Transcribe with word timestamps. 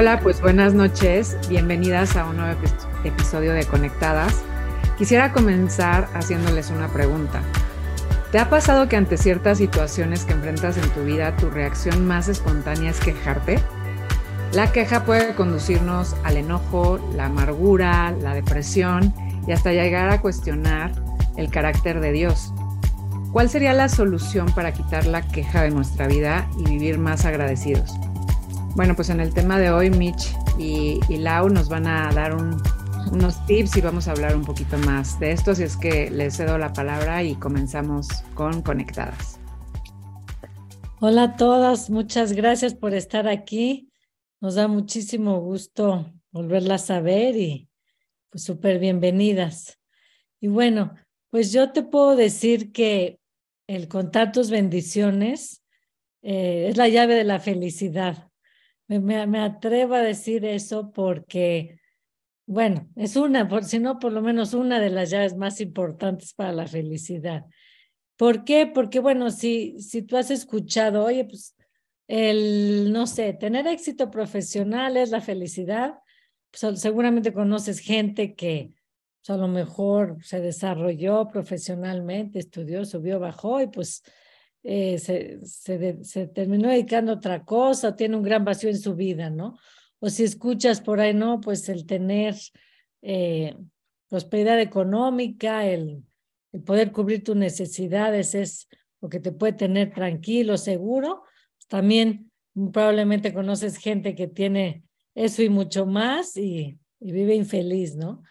Hola, 0.00 0.18
pues 0.18 0.40
buenas 0.40 0.72
noches. 0.72 1.36
Bienvenidas 1.50 2.16
a 2.16 2.24
un 2.24 2.38
nuevo 2.38 2.58
episodio 3.04 3.52
de 3.52 3.66
Conectadas. 3.66 4.40
Quisiera 4.96 5.30
comenzar 5.30 6.08
haciéndoles 6.14 6.70
una 6.70 6.88
pregunta. 6.88 7.42
¿Te 8.32 8.38
ha 8.38 8.48
pasado 8.48 8.88
que 8.88 8.96
ante 8.96 9.18
ciertas 9.18 9.58
situaciones 9.58 10.24
que 10.24 10.32
enfrentas 10.32 10.78
en 10.78 10.88
tu 10.92 11.04
vida 11.04 11.36
tu 11.36 11.50
reacción 11.50 12.06
más 12.06 12.28
espontánea 12.28 12.92
es 12.92 12.98
quejarte? 12.98 13.58
La 14.54 14.72
queja 14.72 15.04
puede 15.04 15.34
conducirnos 15.34 16.16
al 16.24 16.38
enojo, 16.38 16.98
la 17.14 17.26
amargura, 17.26 18.12
la 18.22 18.32
depresión 18.32 19.12
y 19.46 19.52
hasta 19.52 19.72
llegar 19.72 20.08
a 20.08 20.22
cuestionar 20.22 20.92
el 21.36 21.50
carácter 21.50 22.00
de 22.00 22.12
Dios. 22.12 22.54
¿Cuál 23.32 23.50
sería 23.50 23.74
la 23.74 23.90
solución 23.90 24.46
para 24.54 24.72
quitar 24.72 25.04
la 25.04 25.20
queja 25.20 25.60
de 25.60 25.72
nuestra 25.72 26.06
vida 26.06 26.48
y 26.56 26.64
vivir 26.64 26.98
más 26.98 27.26
agradecidos? 27.26 28.00
Bueno, 28.76 28.94
pues 28.94 29.10
en 29.10 29.20
el 29.20 29.34
tema 29.34 29.58
de 29.58 29.70
hoy, 29.70 29.90
Mitch 29.90 30.32
y, 30.56 31.00
Lau 31.16 31.48
nos 31.48 31.68
van 31.68 31.88
a 31.88 32.12
dar 32.12 32.36
unos 32.36 33.46
tips 33.46 33.76
y 33.76 33.80
vamos 33.80 34.06
a 34.06 34.12
hablar 34.12 34.36
un 34.36 34.44
poquito 34.44 34.78
más 34.78 35.18
de 35.18 35.32
esto, 35.32 35.50
así 35.50 35.64
es 35.64 35.76
que 35.76 36.08
les 36.08 36.36
cedo 36.36 36.56
la 36.56 36.72
palabra 36.72 37.24
y 37.24 37.34
comenzamos 37.34 38.06
con 38.34 38.62
Conectadas. 38.62 39.40
Hola 41.00 41.24
a 41.24 41.36
todas, 41.36 41.90
muchas 41.90 42.32
gracias 42.32 42.74
por 42.74 42.94
estar 42.94 43.26
aquí. 43.26 43.90
Nos 44.40 44.54
da 44.54 44.68
muchísimo 44.68 45.40
gusto 45.40 46.06
volverlas 46.30 46.90
a 46.92 47.00
ver 47.00 47.36
y 47.36 47.68
pues 48.30 48.44
súper 48.44 48.78
bienvenidas. 48.78 49.80
Y 50.40 50.46
bueno, 50.46 50.94
pues 51.28 51.52
yo 51.52 51.72
te 51.72 51.82
puedo 51.82 52.14
decir 52.14 52.70
que 52.70 53.18
el 53.66 53.88
contar 53.88 54.30
tus 54.30 54.48
bendiciones 54.48 55.64
eh, 56.22 56.66
es 56.68 56.76
la 56.76 56.88
llave 56.88 57.16
de 57.16 57.24
la 57.24 57.40
felicidad. 57.40 58.29
Me, 58.98 59.38
atrevo 59.38 59.94
a 59.94 60.00
decir 60.00 60.44
eso 60.44 60.90
porque, 60.90 61.78
bueno, 62.44 62.88
es 62.96 63.14
una, 63.14 63.46
por, 63.46 63.64
si 63.64 63.78
no, 63.78 64.00
por 64.00 64.12
lo 64.12 64.20
menos 64.20 64.52
una 64.52 64.80
de 64.80 64.90
las 64.90 65.10
llaves 65.10 65.36
más 65.36 65.60
importantes 65.60 66.34
para 66.34 66.50
la 66.50 66.66
felicidad. 66.66 67.44
¿Por 68.16 68.42
qué? 68.44 68.66
Porque, 68.66 68.98
bueno, 68.98 69.30
si, 69.30 69.78
si 69.78 70.02
tú 70.02 70.16
has 70.16 70.32
escuchado, 70.32 71.04
oye, 71.04 71.24
pues, 71.24 71.54
el, 72.08 72.92
no 72.92 73.06
sé, 73.06 73.32
tener 73.32 73.68
éxito 73.68 74.10
profesional 74.10 74.96
es 74.96 75.10
la 75.10 75.20
felicidad, 75.20 75.94
pues 76.50 76.80
seguramente 76.80 77.32
conoces 77.32 77.78
gente 77.78 78.34
que 78.34 78.74
pues, 79.20 79.30
a 79.30 79.40
lo 79.40 79.46
mejor 79.46 80.16
se 80.24 80.40
desarrolló 80.40 81.28
profesionalmente, 81.28 82.40
estudió, 82.40 82.84
subió, 82.84 83.20
bajó 83.20 83.60
y 83.60 83.68
pues 83.68 84.02
eh, 84.62 84.98
se, 84.98 85.44
se, 85.44 86.26
terminó 86.26 86.68
dedicando 86.68 87.12
a 87.12 87.16
otra 87.16 87.44
cosa, 87.44 87.96
tiene 87.96 88.16
un 88.16 88.22
gran 88.22 88.44
vacío 88.44 88.68
en 88.68 88.78
su 88.78 88.94
vida, 88.94 89.30
¿no? 89.30 89.58
O 90.00 90.10
si 90.10 90.24
escuchas 90.24 90.80
por 90.80 91.00
ahí, 91.00 91.14
no, 91.14 91.40
pues 91.40 91.68
el 91.68 91.86
tener 91.86 92.34
eh, 93.02 93.56
prosperidad 94.08 94.60
económica, 94.60 95.66
el, 95.66 96.02
poder 96.66 96.92
cubrir 96.92 97.22
tus 97.22 97.36
necesidades 97.36 98.34
es 98.34 98.68
lo 99.00 99.08
que 99.08 99.20
te 99.20 99.32
puede 99.32 99.52
tener 99.54 99.94
tranquilo, 99.94 100.58
seguro. 100.58 101.22
También 101.68 102.30
probablemente 102.72 103.32
conoces 103.32 103.76
gente 103.78 104.14
que 104.14 104.26
tiene 104.26 104.82
eso 105.14 105.42
y 105.42 105.48
mucho 105.48 105.86
más 105.86 106.36
y, 106.36 106.78
y 106.98 107.12
vive 107.12 107.34
infeliz, 107.34 107.94
¿no? 107.96 108.22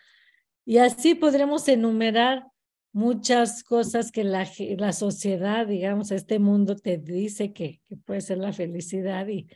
Y 0.66 0.78
así 0.78 1.16
podremos 1.16 1.68
enumerar 1.68 2.46
muchas 2.92 3.64
cosas 3.64 4.12
que 4.12 4.24
la, 4.24 4.48
la 4.78 4.94
sociedad, 4.94 5.68
digamos, 5.68 6.12
este 6.12 6.40
mundo 6.40 6.76
te 6.76 6.98
dice 6.98 7.54
que, 7.54 7.82
que 7.88 7.98
puede 7.98 8.22
ser 8.22 8.40
la 8.40 8.54
felicidad 8.54 9.28
y, 9.28 9.48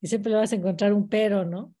y, 0.00 0.08
siempre 0.08 0.32
le 0.32 0.38
vas 0.38 0.52
a 0.52 0.56
encontrar 0.56 0.92
un 0.92 1.08
pero, 1.08 1.44
¿no? 1.44 1.74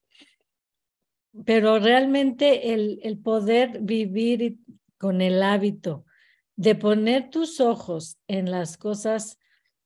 Pero 1.44 1.78
realmente 1.78 2.72
el, 2.72 3.00
el 3.02 3.18
poder 3.18 3.80
vivir 3.80 4.58
con 4.98 5.20
el 5.20 5.42
hábito 5.42 6.04
de 6.56 6.74
poner 6.74 7.30
tus 7.30 7.60
ojos 7.60 8.18
en 8.28 8.50
las 8.50 8.76
cosas 8.76 9.38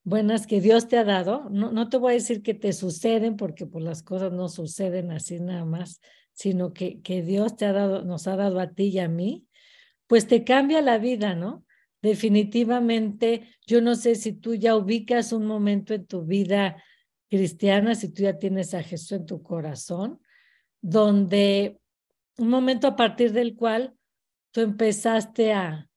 buenas 0.03 0.45
que 0.45 0.61
Dios 0.61 0.87
te 0.87 0.97
ha 0.97 1.03
dado, 1.03 1.49
no, 1.49 1.71
no 1.71 1.89
te 1.89 1.97
voy 1.97 2.11
a 2.11 2.15
decir 2.15 2.43
que 2.43 2.53
te 2.53 2.73
suceden 2.73 3.37
porque 3.37 3.65
pues 3.65 3.83
las 3.83 4.03
cosas 4.03 4.31
no 4.31 4.49
suceden 4.49 5.11
así 5.11 5.39
nada 5.39 5.65
más, 5.65 5.99
sino 6.31 6.73
que, 6.73 7.01
que 7.01 7.23
Dios 7.23 7.55
te 7.55 7.65
ha 7.65 7.73
dado, 7.73 8.03
nos 8.03 8.27
ha 8.27 8.35
dado 8.35 8.59
a 8.59 8.71
ti 8.71 8.89
y 8.89 8.99
a 8.99 9.07
mí, 9.07 9.47
pues 10.07 10.27
te 10.27 10.43
cambia 10.43 10.81
la 10.81 10.97
vida, 10.97 11.35
¿no? 11.35 11.65
Definitivamente, 12.01 13.49
yo 13.65 13.81
no 13.81 13.95
sé 13.95 14.15
si 14.15 14.33
tú 14.33 14.53
ya 14.53 14.75
ubicas 14.75 15.31
un 15.33 15.45
momento 15.45 15.93
en 15.93 16.05
tu 16.05 16.23
vida 16.23 16.81
cristiana, 17.29 17.95
si 17.95 18.09
tú 18.09 18.23
ya 18.23 18.37
tienes 18.37 18.73
a 18.73 18.83
Jesús 18.83 19.13
en 19.13 19.25
tu 19.25 19.41
corazón, 19.41 20.21
donde 20.81 21.79
un 22.37 22.49
momento 22.49 22.87
a 22.87 22.95
partir 22.95 23.31
del 23.31 23.55
cual 23.55 23.95
tú 24.51 24.61
empezaste 24.61 25.53
a, 25.53 25.89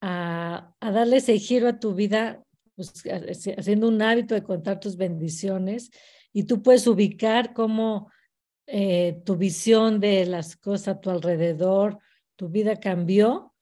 a, 0.00 0.74
darle 0.80 1.16
ese 1.16 1.38
giro 1.38 1.68
a 1.68 1.78
tu 1.78 1.94
vida, 1.94 2.42
pues, 2.76 2.92
haciendo 3.56 3.88
un 3.88 4.02
hábito 4.02 4.34
de 4.34 4.42
contar 4.42 4.80
tus 4.80 4.96
bendiciones, 4.96 5.90
y 6.32 6.44
tú 6.44 6.62
puedes 6.62 6.86
ubicar 6.86 7.54
cómo 7.54 8.10
eh, 8.66 9.22
tu 9.24 9.36
visión 9.36 9.98
de 9.98 10.26
las 10.26 10.56
cosas 10.56 10.88
a 10.88 11.00
tu 11.00 11.10
alrededor, 11.10 11.98
tu 12.38 12.48
vida 12.48 12.76
cambió 12.76 13.52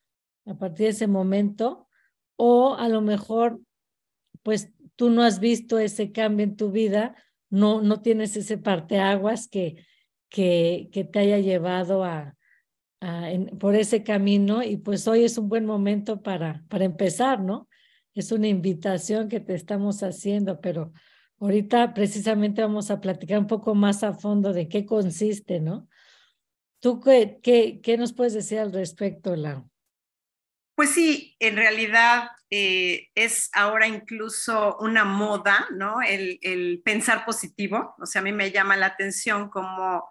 a 0.44 0.58
partir 0.58 0.84
de 0.84 0.90
ese 0.90 1.06
momento 1.06 1.88
o 2.36 2.74
a 2.74 2.88
lo 2.88 3.00
mejor 3.00 3.58
pues 4.42 4.70
tú 4.96 5.08
no 5.08 5.22
has 5.22 5.40
visto 5.40 5.78
ese 5.78 6.12
cambio 6.12 6.44
en 6.44 6.56
tu 6.56 6.70
vida, 6.70 7.16
no, 7.48 7.80
no 7.80 8.02
tienes 8.02 8.36
ese 8.36 8.58
parteaguas 8.58 9.48
que, 9.48 9.82
que, 10.28 10.90
que 10.92 11.04
te 11.04 11.20
haya 11.20 11.38
llevado 11.38 12.04
a, 12.04 12.36
por 13.58 13.74
ese 13.74 14.02
camino 14.02 14.62
y 14.62 14.76
pues 14.76 15.08
hoy 15.08 15.24
es 15.24 15.38
un 15.38 15.48
buen 15.48 15.64
momento 15.64 16.22
para, 16.22 16.62
para 16.68 16.84
empezar, 16.84 17.40
¿no? 17.40 17.68
Es 18.14 18.30
una 18.30 18.48
invitación 18.48 19.28
que 19.28 19.40
te 19.40 19.54
estamos 19.54 20.02
haciendo, 20.02 20.60
pero 20.60 20.92
ahorita 21.40 21.94
precisamente 21.94 22.60
vamos 22.60 22.90
a 22.90 23.00
platicar 23.00 23.38
un 23.38 23.46
poco 23.46 23.74
más 23.74 24.02
a 24.02 24.12
fondo 24.12 24.52
de 24.52 24.68
qué 24.68 24.84
consiste, 24.84 25.60
¿no? 25.60 25.88
¿Tú 26.80 27.00
qué, 27.00 27.38
qué, 27.42 27.80
qué 27.82 27.96
nos 27.96 28.12
puedes 28.12 28.34
decir 28.34 28.58
al 28.58 28.72
respecto, 28.72 29.34
Lau? 29.34 29.68
Pues 30.74 30.90
sí, 30.90 31.34
en 31.40 31.56
realidad 31.56 32.28
eh, 32.50 33.08
es 33.14 33.48
ahora 33.54 33.88
incluso 33.88 34.76
una 34.78 35.04
moda, 35.04 35.66
¿no? 35.72 36.02
El, 36.02 36.38
el, 36.42 36.82
pensar 36.84 37.24
positivo. 37.24 37.94
O 37.98 38.04
sea, 38.04 38.20
a 38.20 38.24
mí 38.24 38.32
me 38.32 38.50
llama 38.50 38.76
la 38.76 38.86
atención 38.86 39.48
como 39.48 40.04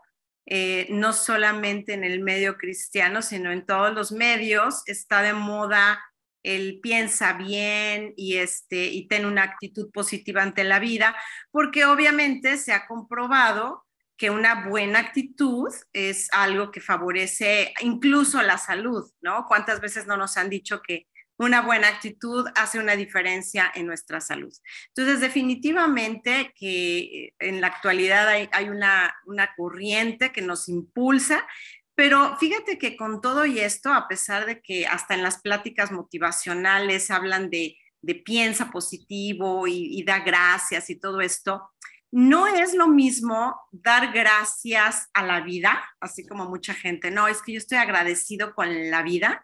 eh, 0.48 0.88
no 0.90 1.14
solamente 1.14 1.94
en 1.94 2.04
el 2.04 2.20
medio 2.22 2.58
cristiano, 2.58 3.22
sino 3.22 3.52
en 3.52 3.66
todos 3.66 3.94
los 3.94 4.12
medios 4.12 4.82
está 4.88 5.22
de 5.22 5.34
moda 5.34 6.00
el 6.46 6.80
piensa 6.80 7.34
bien 7.34 8.14
y, 8.16 8.38
este, 8.38 8.86
y 8.86 9.08
ten 9.08 9.26
una 9.26 9.44
actitud 9.44 9.90
positiva 9.92 10.44
ante 10.44 10.64
la 10.64 10.80
vida, 10.80 11.16
porque 11.52 11.86
obviamente 11.86 12.58
se 12.58 12.72
ha 12.72 12.86
comprobado 12.86 13.85
que 14.18 14.30
una 14.30 14.68
buena 14.68 15.00
actitud 15.00 15.70
es 15.92 16.30
algo 16.32 16.72
que 16.72 16.80
favorece 16.80 17.74
incluso 17.82 18.42
la 18.42 18.58
salud, 18.58 19.10
¿no? 19.22 19.46
¿Cuántas 19.48 19.82
veces 19.82 20.08
no 20.08 20.16
nos 20.16 20.38
han 20.38 20.50
dicho 20.50 20.82
que 20.82 21.08
una 21.38 21.62
buena 21.62 21.90
actitud 21.90 22.48
hace 22.56 22.80
una 22.80 22.96
diferencia 22.96 23.70
en 23.76 23.88
nuestra 23.88 24.22
salud? 24.22 24.54
Entonces, 24.88 25.20
definitivamente 25.20 26.54
que 26.58 27.34
en 27.40 27.60
la 27.60 27.68
actualidad 27.68 28.30
hay, 28.30 28.70
una, 28.70 29.14
una 29.26 29.54
corriente 29.58 30.32
que 30.32 30.42
nos 30.42 30.70
impulsa, 30.70 31.46
pero 31.94 32.38
fíjate 32.38 32.78
que 32.78 32.96
con 32.96 33.22
todo 33.22 33.46
y 33.46 33.60
esto, 33.60 33.94
a 33.94 34.08
pesar 34.08 34.46
de 34.46 34.62
que 34.62 34.88
hasta 34.88 35.14
en 35.14 35.24
las 35.24 35.42
pláticas 35.42 35.92
motivacionales 35.92 37.12
hablan 37.12 37.50
de, 37.50 37.78
piensa 38.24 38.70
positivo 38.70 39.66
y 39.68 40.04
da 40.04 40.20
gracias 40.20 40.90
y 40.90 41.00
todo 41.00 41.22
esto, 41.22 41.72
no 42.16 42.48
es 42.48 42.74
lo 42.74 42.88
mismo 42.88 43.60
dar 43.74 44.14
gracias 44.14 45.10
a 45.14 45.22
la 45.22 45.42
vida, 45.42 45.84
así 46.00 46.26
como 46.26 46.46
mucha 46.46 46.74
gente, 46.74 47.12
no, 47.12 47.28
es 47.28 47.42
que 47.42 47.52
yo 47.52 47.58
estoy 47.58 47.78
agradecido 47.78 48.56
con 48.56 48.90
la 48.90 49.04
vida, 49.04 49.44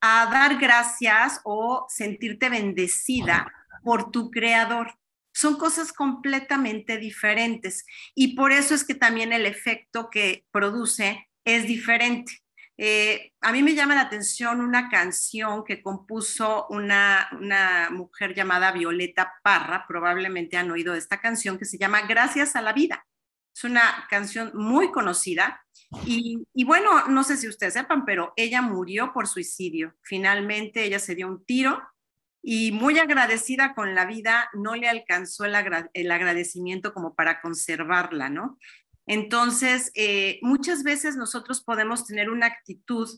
a 0.00 0.26
dar 0.30 0.60
gracias 0.60 1.40
o 1.42 1.84
sentirte 1.88 2.48
bendecida 2.48 3.52
por 3.82 4.12
tu 4.12 4.30
creador. 4.30 4.94
Son 5.34 5.56
cosas 5.56 5.92
completamente 5.92 6.96
diferentes 6.96 7.84
y 8.14 8.36
por 8.36 8.52
eso 8.52 8.76
es 8.76 8.84
que 8.84 8.94
también 8.94 9.32
el 9.32 9.44
efecto 9.44 10.08
que 10.08 10.46
produce 10.52 11.28
es 11.44 11.66
diferente. 11.66 12.41
Eh, 12.78 13.32
a 13.40 13.52
mí 13.52 13.62
me 13.62 13.74
llama 13.74 13.94
la 13.94 14.02
atención 14.02 14.60
una 14.60 14.88
canción 14.88 15.64
que 15.64 15.82
compuso 15.82 16.66
una, 16.70 17.28
una, 17.32 17.90
mujer 17.90 18.34
llamada 18.34 18.72
Violeta 18.72 19.34
Parra, 19.42 19.84
probablemente 19.86 20.56
han 20.56 20.70
oído 20.70 20.94
esta 20.94 21.20
canción, 21.20 21.58
que 21.58 21.64
se 21.64 21.78
llama 21.78 22.02
Gracias 22.02 22.56
a 22.56 22.62
la 22.62 22.72
vida. 22.72 23.06
Es 23.54 23.64
una 23.64 24.06
canción 24.08 24.50
muy 24.54 24.90
conocida 24.90 25.62
y, 26.06 26.64
bueno, 26.64 27.06
no 27.08 27.22
sé 27.22 27.36
si 27.36 27.48
ustedes 27.48 27.74
sepan, 27.74 28.04
pero 28.04 28.32
ella 28.36 28.62
murió 28.62 29.12
por 29.12 29.26
suicidio. 29.26 29.94
Finalmente 30.02 30.84
ella 30.84 30.98
se 30.98 31.14
dio 31.14 31.28
un 31.28 31.44
tiro 31.44 31.82
y 32.42 32.72
muy 32.72 32.98
agradecida 32.98 33.74
con 33.74 33.94
la 33.94 34.06
vida, 34.06 34.48
no 34.54 34.74
le 34.74 34.88
alcanzó 34.88 35.44
el, 35.44 35.54
el 35.92 36.10
agradecimiento 36.10 36.92
como 36.94 37.14
para 37.14 37.40
conservarla, 37.40 38.30
¿no? 38.30 38.58
Entonces, 39.06 39.90
eh, 39.94 40.38
muchas 40.42 40.82
veces 40.84 41.16
nosotros 41.16 41.62
podemos 41.62 42.06
tener 42.06 42.30
una 42.30 42.46
actitud, 42.46 43.08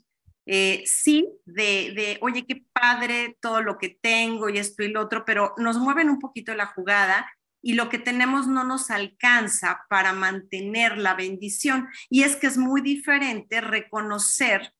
eh, 0.46 0.82
sí, 0.86 1.28
de, 1.44 2.18
oye, 2.20 2.46
qué 2.46 2.64
padre 2.72 3.36
todo 3.40 3.62
lo 3.62 3.78
que 3.78 3.98
tengo 4.00 4.48
y 4.48 4.58
esto 4.58 4.82
y 4.82 4.88
lo 4.88 5.02
otro, 5.02 5.24
pero 5.24 5.54
nos 5.56 5.78
mueven 5.78 6.08
un 6.10 6.18
poquito 6.18 6.54
la 6.54 6.66
jugada 6.66 7.30
y 7.62 7.74
lo 7.74 7.88
que 7.88 7.98
tenemos 7.98 8.46
no 8.46 8.64
nos 8.64 8.90
alcanza 8.90 9.84
para 9.88 10.12
mantener 10.12 10.98
la 10.98 11.14
bendición. 11.14 11.88
Y 12.10 12.22
es 12.22 12.36
que 12.36 12.46
es 12.46 12.58
muy 12.58 12.82
diferente 12.82 13.60
reconocer 13.60 14.74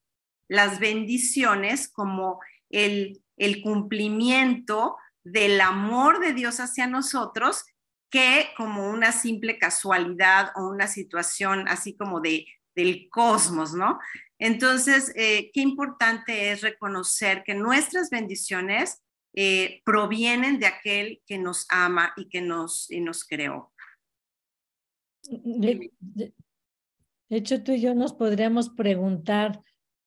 las 0.49 0.79
bendiciones 0.81 1.89
como 1.89 2.41
el 2.69 3.23
cumplimiento 3.62 4.97
del 5.23 5.61
amor 5.62 6.21
de 6.21 6.35
Dios 6.35 6.61
hacia 6.61 6.87
nosotros 6.87 7.65
que 8.15 8.47
como 8.57 8.91
una 8.91 9.11
simple 9.11 9.59
casualidad 9.59 10.53
o 10.55 10.69
una 10.69 10.87
situación 10.87 11.67
así 11.67 11.97
como 11.97 12.21
de, 12.21 12.47
del 12.77 13.09
cosmos, 13.11 13.75
¿no? 13.75 13.99
Entonces, 14.39 15.13
eh, 15.17 15.51
qué 15.53 15.61
importante 15.63 16.53
es 16.53 16.61
reconocer 16.61 17.43
que 17.43 17.57
nuestras 17.57 18.11
bendiciones 18.11 19.03
eh, 19.35 19.83
provienen 19.85 20.61
de 20.61 20.67
aquel 20.67 21.23
que 21.27 21.39
nos 21.39 21.67
ama 21.71 22.13
y 22.17 22.29
que 22.29 22.41
nos, 22.41 22.89
y 22.89 23.01
nos 23.01 23.25
creó. 23.25 23.73
De, 25.29 25.91
hecho, 27.31 27.65
tú 27.65 27.73
y 27.73 27.81
yo 27.81 27.97
nos 27.97 28.13
podríamos 28.13 28.69
preguntar, 28.69 29.61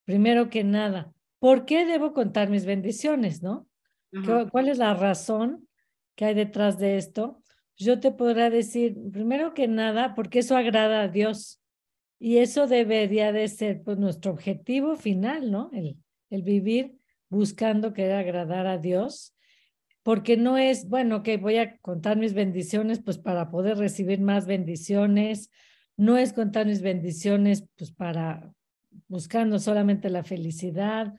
primero 0.05 0.49
que 0.49 0.63
nada, 0.63 1.11
¿por 1.39 1.65
qué 1.65 1.85
debo 1.85 2.13
contar 2.13 2.49
mis 2.49 2.65
bendiciones, 2.65 3.43
no? 3.43 3.67
¿Cuál 4.49 4.69
es 4.69 4.77
la 4.77 4.93
razón 4.93 5.67
que 6.15 6.23
hay 6.23 6.35
detrás 6.35 6.79
de 6.79 6.97
esto? 6.97 7.43
Yo 7.77 7.99
te 7.99 8.11
podría 8.11 8.49
decir, 8.49 8.97
primero 9.11 9.53
que 9.53 9.67
nada, 9.67 10.15
porque 10.15 10.39
eso 10.39 10.57
agrada 10.57 11.03
a 11.03 11.07
Dios. 11.07 11.61
Y 12.19 12.37
eso 12.37 12.67
debería 12.67 13.31
de 13.31 13.47
ser 13.47 13.83
pues, 13.83 13.97
nuestro 13.97 14.31
objetivo 14.31 14.95
final, 14.95 15.51
¿no? 15.51 15.69
El, 15.73 15.97
el 16.29 16.41
vivir 16.41 16.97
buscando 17.29 17.93
querer 17.93 18.13
agradar 18.13 18.65
a 18.65 18.77
Dios, 18.77 19.35
porque 20.01 20.37
no 20.37 20.57
es, 20.57 20.87
bueno, 20.87 21.21
que 21.21 21.37
voy 21.37 21.57
a 21.57 21.77
contar 21.77 22.17
mis 22.17 22.33
bendiciones 22.33 23.01
pues 23.03 23.17
para 23.17 23.49
poder 23.51 23.77
recibir 23.77 24.21
más 24.21 24.45
bendiciones, 24.45 25.51
no 25.97 26.17
es 26.17 26.33
contar 26.33 26.65
mis 26.65 26.81
bendiciones 26.81 27.65
pues 27.75 27.91
para 27.91 28.53
buscando 29.07 29.59
solamente 29.59 30.09
la 30.09 30.23
felicidad, 30.23 31.13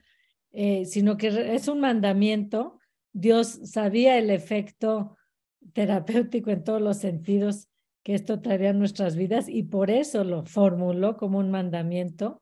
eh, 0.51 0.85
sino 0.85 1.15
que 1.17 1.53
es 1.53 1.67
un 1.67 1.79
mandamiento 1.79 2.79
Dios 3.13 3.59
sabía 3.63 4.17
el 4.17 4.29
efecto 4.29 5.17
terapéutico 5.73 6.51
en 6.51 6.63
todos 6.63 6.81
los 6.81 6.97
sentidos 6.97 7.67
que 8.03 8.15
esto 8.15 8.41
traería 8.41 8.71
a 8.71 8.73
nuestras 8.73 9.15
vidas 9.15 9.49
y 9.49 9.63
por 9.63 9.91
eso 9.91 10.23
lo 10.23 10.45
formuló 10.45 11.17
como 11.17 11.39
un 11.39 11.51
mandamiento. 11.51 12.41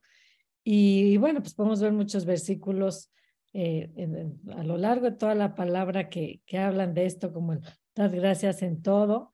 Y, 0.64 1.18
bueno, 1.18 1.42
pues 1.42 1.54
podemos 1.54 1.82
ver 1.82 1.94
muchos 1.94 2.26
versículos 2.26 3.12
eh, 3.54 3.90
a 4.56 4.64
lo 4.64 4.78
largo 4.78 5.10
de 5.10 5.18
toda 5.18 5.34
la 5.34 5.56
palabra 5.56 6.10
que, 6.10 6.42
que 6.46 6.58
hablan 6.58 6.94
de 6.94 7.06
esto, 7.06 7.34
como 7.34 7.54
el 7.54 7.62
dar 7.96 8.12
gracias 8.12 8.62
en 8.62 8.82
todo. 8.82 9.32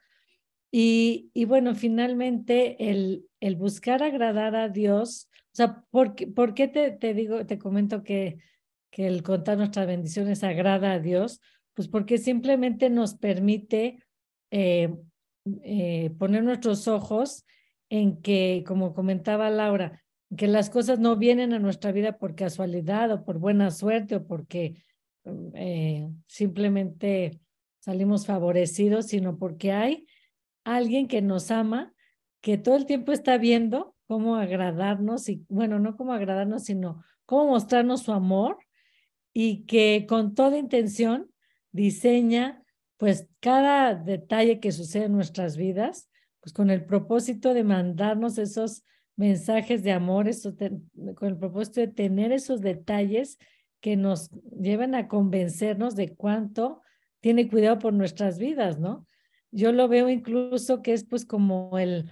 Y, 0.72 1.30
y 1.34 1.46
bueno, 1.46 1.76
finalmente 1.76 2.90
el, 2.90 3.28
el 3.40 3.56
buscar 3.56 4.02
agradar 4.02 4.56
a 4.56 4.70
Dios, 4.70 5.30
o 5.52 5.56
sea, 5.56 5.84
¿por 5.92 6.16
por 6.34 6.54
qué 6.54 6.68
te, 6.68 6.92
te 6.92 7.14
digo, 7.14 7.46
te 7.46 7.60
comento 7.60 8.04
que 8.04 8.40
que 8.94 9.08
el 9.08 9.24
contar 9.24 9.58
nuestras 9.58 9.88
bendiciones 9.88 10.44
agrada 10.44 10.92
a 10.94 11.00
Dios, 11.00 11.42
pues 11.74 11.88
porque 11.88 12.18
simplemente 12.18 12.90
nos 12.90 13.16
permite 13.16 14.04
eh, 14.52 14.94
eh, 15.64 16.12
poner 16.18 16.44
nuestros 16.44 16.88
ojos 16.88 17.46
en 17.90 18.22
que, 18.22 18.64
como 18.66 18.94
comentaba 18.94 19.50
Laura, 19.50 20.04
que 20.36 20.48
las 20.48 20.70
cosas 20.70 21.00
no 21.00 21.16
vienen 21.16 21.54
a 21.54 21.60
nuestra 21.60 21.92
vida 21.92 22.18
por 22.18 22.36
casualidad 22.36 23.12
o 23.12 23.24
por 23.24 23.40
buena 23.40 23.72
suerte 23.72 24.16
o 24.16 24.26
porque 24.26 24.84
eh, 25.56 26.10
simplemente 26.28 27.40
salimos 27.80 28.26
favorecidos, 28.26 29.08
sino 29.08 29.38
porque 29.38 29.72
hay 29.72 30.08
alguien 30.64 31.08
que 31.08 31.22
nos 31.22 31.52
ama, 31.52 31.94
que 32.42 32.58
todo 32.58 32.76
el 32.76 32.86
tiempo 32.86 33.12
está 33.12 33.38
viendo 33.38 33.96
cómo 34.08 34.36
agradarnos 34.36 35.30
y, 35.30 35.46
bueno, 35.50 35.80
no 35.80 35.96
cómo 35.98 36.14
agradarnos, 36.14 36.64
sino 36.64 37.04
cómo 37.26 37.52
mostrarnos 37.52 38.04
su 38.04 38.12
amor 38.12 38.58
y 39.34 39.66
que 39.66 40.06
con 40.08 40.36
toda 40.36 40.58
intención 40.58 41.33
diseña 41.74 42.64
pues 42.98 43.28
cada 43.42 43.96
detalle 43.96 44.62
que 44.62 44.72
sucede 44.72 45.06
en 45.06 45.12
nuestras 45.12 45.58
vidas, 45.58 46.10
pues 46.40 46.54
con 46.54 46.70
el 46.70 46.86
propósito 46.86 47.54
de 47.54 47.66
mandarnos 47.66 48.38
esos 48.38 48.84
mensajes 49.18 49.84
de 49.84 49.92
amor, 49.92 50.30
con 51.16 51.28
el 51.28 51.38
propósito 51.38 51.82
de 51.82 51.90
tener 51.90 52.32
esos 52.32 52.62
detalles 52.62 53.38
que 53.82 53.98
nos 53.98 54.30
lleven 54.58 54.96
a 54.96 55.10
convencernos 55.10 55.96
de 55.96 56.16
cuánto 56.16 56.82
tiene 57.20 57.50
cuidado 57.50 57.80
por 57.80 57.94
nuestras 57.94 58.40
vidas, 58.40 58.80
¿no? 58.80 59.06
Yo 59.52 59.74
lo 59.74 59.90
veo 59.90 60.10
incluso 60.10 60.82
que 60.82 60.94
es 60.94 61.04
pues 61.04 61.26
como 61.26 61.78
el, 61.78 62.10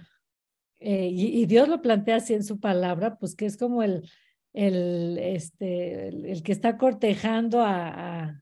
eh, 0.78 1.08
y, 1.10 1.46
Dios 1.46 1.68
lo 1.68 1.80
plantea 1.80 2.16
así 2.16 2.34
en 2.34 2.44
su 2.44 2.60
palabra, 2.60 3.16
pues 3.16 3.34
que 3.34 3.46
es 3.46 3.56
como 3.56 3.82
el, 3.82 4.10
el, 4.52 5.16
este, 5.18 6.08
el, 6.08 6.42
que 6.42 6.52
está 6.52 6.76
cortejando 6.76 7.62
a, 7.62 8.41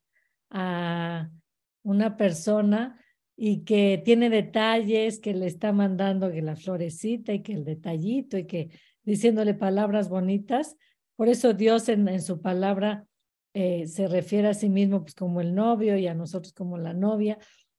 una 0.50 2.16
persona 2.16 3.00
y 3.36 3.64
que 3.64 4.02
tiene 4.04 4.28
detalles, 4.28 5.18
que 5.18 5.32
le 5.32 5.46
está 5.46 5.72
mandando 5.72 6.30
que 6.30 6.42
la 6.42 6.56
florecita 6.56 7.32
y 7.32 7.42
que 7.42 7.54
el 7.54 7.64
detallito 7.64 8.36
y 8.36 8.46
que 8.46 8.70
diciéndole 9.02 9.54
palabras 9.54 10.10
bonitas. 10.10 10.76
Por 11.16 11.28
eso 11.28 11.54
Dios 11.54 11.88
en, 11.88 12.20
su 12.20 12.42
palabra 12.42 13.06
eh, 13.54 13.86
se 13.86 14.08
refiere 14.08 14.48
a 14.48 14.54
sí 14.54 14.68
mismo 14.68 15.02
pues, 15.02 15.14
como 15.14 15.40
el 15.40 15.54
novio 15.54 15.96
y 15.96 16.06
a 16.06 16.14
nosotros 16.14 16.52
como 16.52 16.76
la 16.78 16.92
novia, 16.92 17.38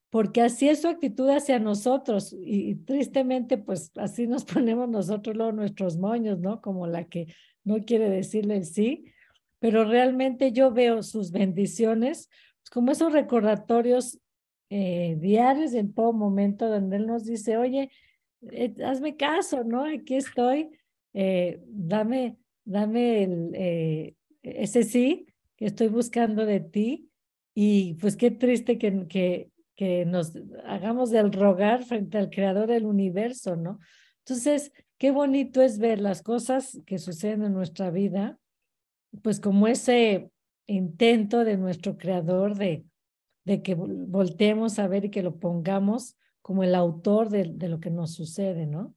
porque 0.09 0.41
así 0.41 0.67
es 0.67 0.81
su 0.81 0.87
actitud 0.87 1.29
hacia 1.29 1.59
nosotros 1.59 2.35
y, 2.37 2.75
tristemente 2.75 3.57
pues 3.57 3.91
así 3.97 4.27
nos 4.27 4.45
ponemos 4.45 4.89
nosotros 4.89 5.35
luego 5.35 5.51
nuestros 5.51 5.97
moños, 5.97 6.39
¿no? 6.39 6.59
Como 6.61 6.87
la 6.87 7.05
que 7.05 7.27
no 7.63 7.79
quiere 7.85 8.09
decirle 8.09 8.63
sí, 8.63 9.05
pero 9.59 9.85
realmente 9.85 10.51
yo 10.51 10.71
veo 10.71 11.03
sus 11.03 11.31
bendiciones 11.31 12.29
como 12.71 12.91
esos 12.91 13.11
recordatorios 13.11 14.17
eh, 14.69 15.17
diarios 15.19 15.73
en 15.73 15.93
todo 15.93 16.13
momento 16.13 16.69
donde 16.69 16.95
Él 16.95 17.05
nos 17.05 17.25
dice, 17.25 17.57
oye, 17.57 17.91
eh, 18.49 18.73
hazme 18.85 19.17
caso, 19.17 19.65
¿no? 19.65 19.83
Aquí 19.83 20.15
estoy, 20.15 20.69
eh, 21.13 21.59
dame, 21.67 22.37
dame 22.63 24.15
ese 24.41 24.83
sí 24.83 25.27
que 25.57 25.65
estoy 25.65 25.89
buscando 25.89 26.45
de 26.45 26.61
ti. 26.61 27.09
Y 27.53 27.95
pues 27.95 28.15
qué 28.15 28.31
triste 28.31 28.77
que, 28.77 29.05
que, 29.07 29.51
que 29.75 30.05
nos 30.05 30.31
hagamos 30.65 31.11
del 31.11 31.33
rogar 31.33 31.83
frente 31.83 32.17
al 32.17 32.29
creador 32.29 32.69
del 32.69 32.85
universo, 32.85 33.57
¿no? 33.57 33.79
Entonces, 34.19 34.71
qué 34.97 35.11
bonito 35.11 35.61
es 35.61 35.77
ver 35.77 35.99
las 35.99 36.21
cosas 36.21 36.79
que 36.85 36.97
suceden 36.97 37.43
en 37.43 37.53
nuestra 37.53 37.91
vida, 37.91 38.39
pues 39.21 39.41
como 39.41 39.67
ese 39.67 40.31
intento 40.71 41.43
de 41.43 41.57
nuestro 41.57 41.97
creador 41.97 42.55
de, 42.55 42.85
de 43.45 43.61
que 43.61 43.75
volteemos 43.75 44.79
a 44.79 44.87
ver 44.87 45.05
y 45.05 45.11
que 45.11 45.23
lo 45.23 45.39
pongamos 45.39 46.17
como 46.41 46.63
el 46.63 46.75
autor 46.75 47.29
de, 47.29 47.51
de 47.53 47.69
lo 47.69 47.79
que 47.79 47.89
nos 47.89 48.13
sucede, 48.13 48.65
¿no? 48.65 48.95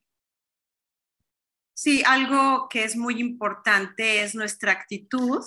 Sí, 1.74 2.02
algo 2.06 2.68
que 2.68 2.84
es 2.84 2.96
muy 2.96 3.20
importante 3.20 4.22
es 4.22 4.34
nuestra 4.34 4.72
actitud 4.72 5.42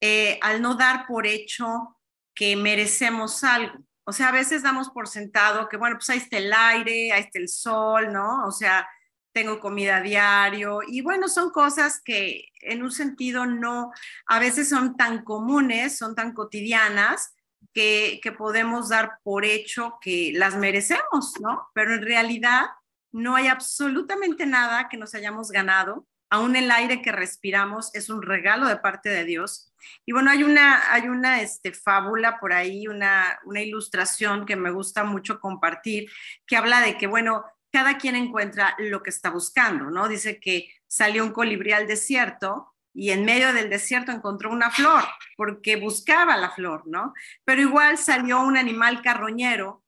eh, 0.00 0.38
al 0.42 0.60
no 0.60 0.74
dar 0.74 1.06
por 1.06 1.26
hecho 1.26 1.96
que 2.34 2.56
merecemos 2.56 3.44
algo. 3.44 3.78
O 4.04 4.12
sea, 4.12 4.28
a 4.28 4.32
veces 4.32 4.62
damos 4.62 4.90
por 4.90 5.06
sentado 5.06 5.68
que, 5.68 5.76
bueno, 5.76 5.96
pues 5.96 6.10
ahí 6.10 6.18
está 6.18 6.38
el 6.38 6.52
aire, 6.52 7.12
ahí 7.12 7.20
está 7.20 7.38
el 7.38 7.48
sol, 7.48 8.12
¿no? 8.12 8.46
O 8.46 8.50
sea, 8.50 8.88
tengo 9.32 9.60
comida 9.60 10.00
diario 10.00 10.80
y 10.86 11.00
bueno, 11.02 11.28
son 11.28 11.50
cosas 11.50 12.00
que 12.04 12.46
en 12.60 12.82
un 12.82 12.90
sentido 12.90 13.46
no, 13.46 13.92
a 14.26 14.38
veces 14.38 14.68
son 14.68 14.96
tan 14.96 15.24
comunes, 15.24 15.96
son 15.96 16.14
tan 16.14 16.32
cotidianas 16.32 17.34
que, 17.72 18.20
que 18.22 18.32
podemos 18.32 18.88
dar 18.88 19.18
por 19.22 19.44
hecho 19.44 19.98
que 20.00 20.32
las 20.34 20.56
merecemos, 20.56 21.34
¿no? 21.40 21.68
Pero 21.74 21.94
en 21.94 22.02
realidad 22.02 22.66
no 23.12 23.36
hay 23.36 23.46
absolutamente 23.48 24.46
nada 24.46 24.88
que 24.88 24.96
nos 24.96 25.14
hayamos 25.14 25.50
ganado. 25.50 26.06
Aún 26.32 26.54
el 26.54 26.70
aire 26.70 27.02
que 27.02 27.10
respiramos 27.10 27.92
es 27.94 28.08
un 28.08 28.22
regalo 28.22 28.68
de 28.68 28.76
parte 28.76 29.08
de 29.08 29.24
Dios. 29.24 29.72
Y 30.06 30.12
bueno, 30.12 30.30
hay 30.30 30.44
una, 30.44 30.92
hay 30.92 31.08
una 31.08 31.40
este, 31.40 31.72
fábula 31.72 32.38
por 32.38 32.52
ahí, 32.52 32.86
una, 32.86 33.38
una 33.44 33.60
ilustración 33.60 34.46
que 34.46 34.54
me 34.54 34.70
gusta 34.70 35.02
mucho 35.02 35.40
compartir, 35.40 36.08
que 36.46 36.56
habla 36.56 36.80
de 36.80 36.96
que, 36.98 37.08
bueno, 37.08 37.44
cada 37.72 37.98
quien 37.98 38.16
encuentra 38.16 38.74
lo 38.78 39.02
que 39.02 39.10
está 39.10 39.30
buscando, 39.30 39.90
¿no? 39.90 40.08
Dice 40.08 40.40
que 40.40 40.72
salió 40.86 41.24
un 41.24 41.32
colibrí 41.32 41.72
al 41.72 41.86
desierto 41.86 42.74
y 42.92 43.10
en 43.10 43.24
medio 43.24 43.52
del 43.52 43.70
desierto 43.70 44.10
encontró 44.10 44.50
una 44.50 44.70
flor, 44.70 45.04
porque 45.36 45.76
buscaba 45.76 46.36
la 46.36 46.50
flor, 46.50 46.82
¿no? 46.86 47.14
Pero 47.44 47.62
igual 47.62 47.98
salió 47.98 48.40
un 48.40 48.56
animal 48.56 49.00
carroñero 49.02 49.84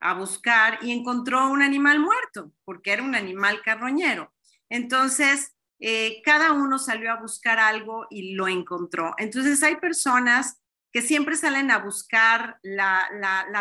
a 0.00 0.14
buscar 0.14 0.78
y 0.82 0.92
encontró 0.92 1.48
un 1.48 1.62
animal 1.62 2.00
muerto, 2.00 2.52
porque 2.64 2.92
era 2.92 3.02
un 3.02 3.14
animal 3.14 3.60
carroñero. 3.62 4.32
Entonces, 4.68 5.54
eh, 5.78 6.22
cada 6.24 6.52
uno 6.52 6.78
salió 6.78 7.12
a 7.12 7.20
buscar 7.20 7.58
algo 7.58 8.06
y 8.08 8.34
lo 8.34 8.48
encontró. 8.48 9.14
Entonces, 9.18 9.62
hay 9.62 9.76
personas 9.76 10.61
que 10.92 11.02
siempre 11.02 11.36
salen 11.36 11.70
a 11.70 11.78
buscar 11.78 12.58
la, 12.62 13.08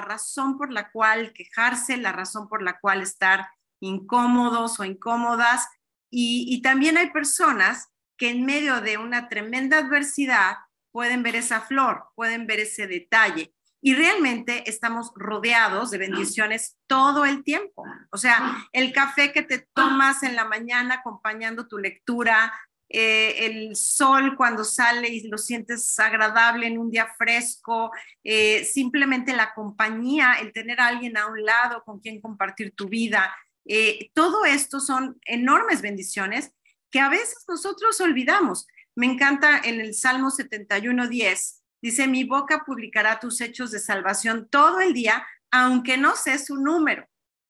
razón 0.06 0.58
por 0.58 0.72
la 0.72 0.92
cual 0.92 1.34
quejarse, 1.34 1.98
la 1.98 2.12
razón 2.12 2.50
por 2.50 2.62
la 2.62 2.80
cual 2.80 3.02
estar 3.02 3.48
incómodos 3.80 4.80
o 4.80 4.84
incómodas. 4.84 5.68
y 6.10 6.62
también 6.62 6.98
hay 6.98 7.10
personas 7.12 7.88
que 8.18 8.30
en 8.30 8.46
medio 8.46 8.82
de 8.82 8.98
una 8.98 9.30
tremenda 9.30 9.80
adversidad 9.80 10.58
pueden 10.92 11.24
ver 11.24 11.36
esa 11.36 11.62
flor, 11.62 12.06
pueden 12.16 12.46
ver 12.46 12.60
ese 12.60 12.86
detalle. 12.86 13.54
Y 13.84 13.96
realmente 13.96 14.70
estamos 14.70 15.12
rodeados 15.16 15.90
de 15.90 15.98
bendiciones 15.98 16.78
todo 16.86 17.26
el 17.26 17.44
tiempo. 17.44 17.84
O 18.12 18.18
sea, 18.18 18.68
el 18.74 18.94
café 18.94 19.34
que 19.34 19.42
te 19.42 19.68
tomas 19.74 20.22
en 20.22 20.36
la 20.36 20.46
mañana 20.46 20.96
acompañando 20.96 21.68
tu 21.68 21.80
lectura, 21.80 22.54
eh, 22.94 23.46
el 23.46 23.76
sol 23.78 24.36
cuando 24.36 24.66
sale 24.66 25.08
y 25.08 25.26
lo 25.30 25.38
sientes 25.38 25.98
agradable 25.98 26.68
en 26.68 26.78
un 26.78 26.92
día 26.92 27.08
fresco, 27.18 27.90
eh, 28.22 28.66
simplemente 28.66 29.34
la 29.34 29.54
compañía, 29.54 30.34
el 30.42 30.52
tener 30.52 30.82
a 30.82 30.88
alguien 30.88 31.16
a 31.16 31.28
un 31.28 31.42
lado 31.42 31.84
con 31.86 32.02
quien 32.02 32.20
compartir 32.20 32.74
tu 32.76 32.90
vida. 32.90 33.34
Eh, 33.66 34.12
todo 34.14 34.44
esto 34.44 34.82
son 34.82 35.18
enormes 35.26 35.82
bendiciones 35.82 36.52
que 36.90 37.00
a 37.00 37.08
veces 37.08 37.46
nosotros 37.48 38.02
olvidamos. 38.02 38.68
Me 38.94 39.06
encanta 39.06 39.62
en 39.64 39.80
el 39.80 39.94
Salmo 39.94 40.30
71, 40.30 41.08
10, 41.08 41.64
dice, 41.82 42.08
mi 42.08 42.26
boca 42.26 42.64
publicará 42.66 43.22
tus 43.22 43.40
hechos 43.40 43.72
de 43.72 43.80
salvación 43.80 44.50
todo 44.50 44.82
el 44.82 44.94
día, 44.94 45.26
aunque 45.50 45.98
no 45.98 46.18
sé 46.18 46.38
su 46.38 46.58
número, 46.58 47.08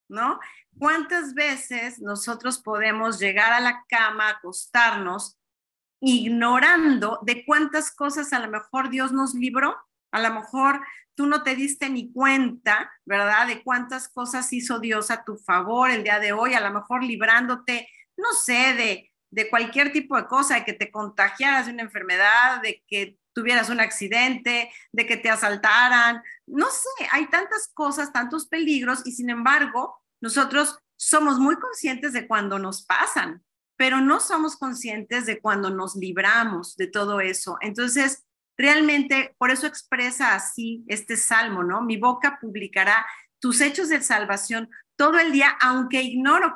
¿no? 0.07 0.39
¿Cuántas 0.77 1.33
veces 1.33 1.99
nosotros 1.99 2.59
podemos 2.59 3.19
llegar 3.19 3.53
a 3.53 3.59
la 3.59 3.85
cama, 3.87 4.29
acostarnos, 4.29 5.37
ignorando 5.99 7.19
de 7.23 7.45
cuántas 7.45 7.91
cosas 7.91 8.33
a 8.33 8.39
lo 8.39 8.49
mejor 8.49 8.89
Dios 8.89 9.11
nos 9.11 9.33
libró? 9.35 9.75
A 10.11 10.19
lo 10.19 10.33
mejor 10.33 10.81
tú 11.15 11.27
no 11.27 11.43
te 11.43 11.55
diste 11.55 11.89
ni 11.89 12.11
cuenta, 12.11 12.91
¿verdad? 13.05 13.47
De 13.47 13.63
cuántas 13.63 14.09
cosas 14.09 14.51
hizo 14.53 14.79
Dios 14.79 15.11
a 15.11 15.23
tu 15.23 15.37
favor 15.37 15.91
el 15.91 16.03
día 16.03 16.19
de 16.19 16.33
hoy, 16.33 16.53
a 16.53 16.61
lo 16.61 16.73
mejor 16.73 17.03
librándote, 17.03 17.87
no 18.17 18.33
sé, 18.33 18.73
de 18.73 19.11
de 19.31 19.49
cualquier 19.49 19.91
tipo 19.91 20.17
de 20.17 20.27
cosa, 20.27 20.55
de 20.55 20.65
que 20.65 20.73
te 20.73 20.91
contagiaras 20.91 21.65
de 21.65 21.73
una 21.73 21.83
enfermedad, 21.83 22.61
de 22.61 22.83
que 22.87 23.17
tuvieras 23.33 23.69
un 23.69 23.79
accidente, 23.79 24.71
de 24.91 25.05
que 25.05 25.15
te 25.15 25.29
asaltaran, 25.29 26.21
no 26.45 26.67
sé, 26.69 27.07
hay 27.11 27.27
tantas 27.27 27.69
cosas, 27.73 28.11
tantos 28.11 28.47
peligros 28.47 29.01
y 29.05 29.13
sin 29.13 29.29
embargo, 29.29 30.00
nosotros 30.21 30.77
somos 30.95 31.39
muy 31.39 31.55
conscientes 31.55 32.13
de 32.13 32.27
cuando 32.27 32.59
nos 32.59 32.85
pasan, 32.85 33.43
pero 33.75 33.99
no 33.99 34.19
somos 34.19 34.55
conscientes 34.55 35.25
de 35.25 35.41
cuando 35.41 35.71
nos 35.71 35.95
libramos 35.95 36.75
de 36.77 36.87
todo 36.87 37.19
eso. 37.19 37.57
Entonces, 37.61 38.23
realmente, 38.57 39.35
por 39.39 39.49
eso 39.49 39.65
expresa 39.65 40.35
así 40.35 40.83
este 40.87 41.17
salmo, 41.17 41.63
¿no? 41.63 41.81
Mi 41.81 41.97
boca 41.97 42.37
publicará 42.39 43.05
tus 43.39 43.59
hechos 43.59 43.89
de 43.89 44.01
salvación 44.01 44.69
todo 44.95 45.17
el 45.17 45.31
día, 45.31 45.57
aunque 45.61 46.03
ignoro 46.03 46.55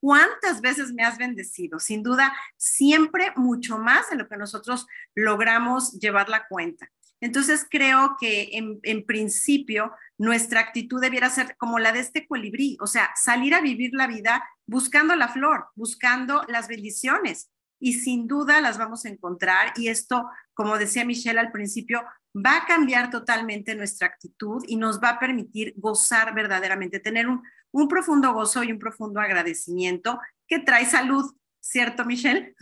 cuántas 0.00 0.60
veces 0.60 0.92
me 0.92 1.04
has 1.04 1.16
bendecido. 1.16 1.78
Sin 1.78 2.02
duda, 2.02 2.34
siempre 2.56 3.32
mucho 3.36 3.78
más 3.78 4.10
de 4.10 4.16
lo 4.16 4.26
que 4.26 4.36
nosotros 4.36 4.88
logramos 5.14 5.92
llevar 5.92 6.28
la 6.28 6.48
cuenta. 6.48 6.90
Entonces, 7.20 7.66
creo 7.70 8.16
que 8.18 8.50
en, 8.52 9.06
principio 9.06 9.92
nuestra 10.18 10.60
actitud 10.60 11.00
debiera 11.00 11.30
ser 11.30 11.56
como 11.56 11.78
la 11.78 11.92
de 11.92 12.00
este 12.00 12.26
colibrí, 12.26 12.76
o 12.80 12.86
sea, 12.86 13.10
salir 13.16 13.54
a 13.54 13.60
vivir 13.60 13.90
la 13.92 14.06
vida 14.06 14.44
buscando 14.66 15.16
la 15.16 15.28
flor, 15.28 15.66
buscando 15.74 16.42
las 16.48 16.68
bendiciones. 16.68 17.50
Y 17.80 17.94
sin 17.94 18.26
duda 18.26 18.60
las 18.60 18.78
vamos 18.78 19.04
a 19.04 19.08
encontrar. 19.08 19.72
Y 19.76 19.88
esto, 19.88 20.28
como 20.54 20.78
decía 20.78 21.04
Michelle 21.04 21.40
al 21.40 21.52
principio, 21.52 22.02
va 22.34 22.58
a 22.58 22.66
cambiar 22.66 23.10
totalmente 23.10 23.74
nuestra 23.74 24.08
actitud 24.08 24.64
y 24.66 24.76
nos 24.76 25.00
va 25.02 25.10
a 25.10 25.18
permitir 25.18 25.74
gozar 25.76 26.34
verdaderamente, 26.34 27.00
tener 27.00 27.28
un, 27.28 27.42
un 27.72 27.88
profundo 27.88 28.32
gozo 28.32 28.62
y 28.62 28.72
un 28.72 28.78
profundo 28.78 29.20
agradecimiento 29.20 30.20
que 30.46 30.60
trae 30.60 30.86
salud, 30.86 31.24
¿cierto, 31.60 32.04
Michelle? 32.04 32.54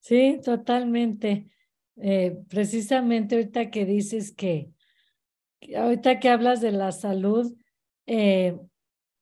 Sí, 0.00 0.40
totalmente. 0.44 1.48
Eh, 1.96 2.36
precisamente 2.48 3.36
ahorita 3.36 3.70
que 3.70 3.84
dices 3.84 4.32
que, 4.32 4.72
ahorita 5.76 6.20
que 6.20 6.28
hablas 6.28 6.60
de 6.60 6.72
la 6.72 6.92
salud, 6.92 7.54
eh, 8.06 8.58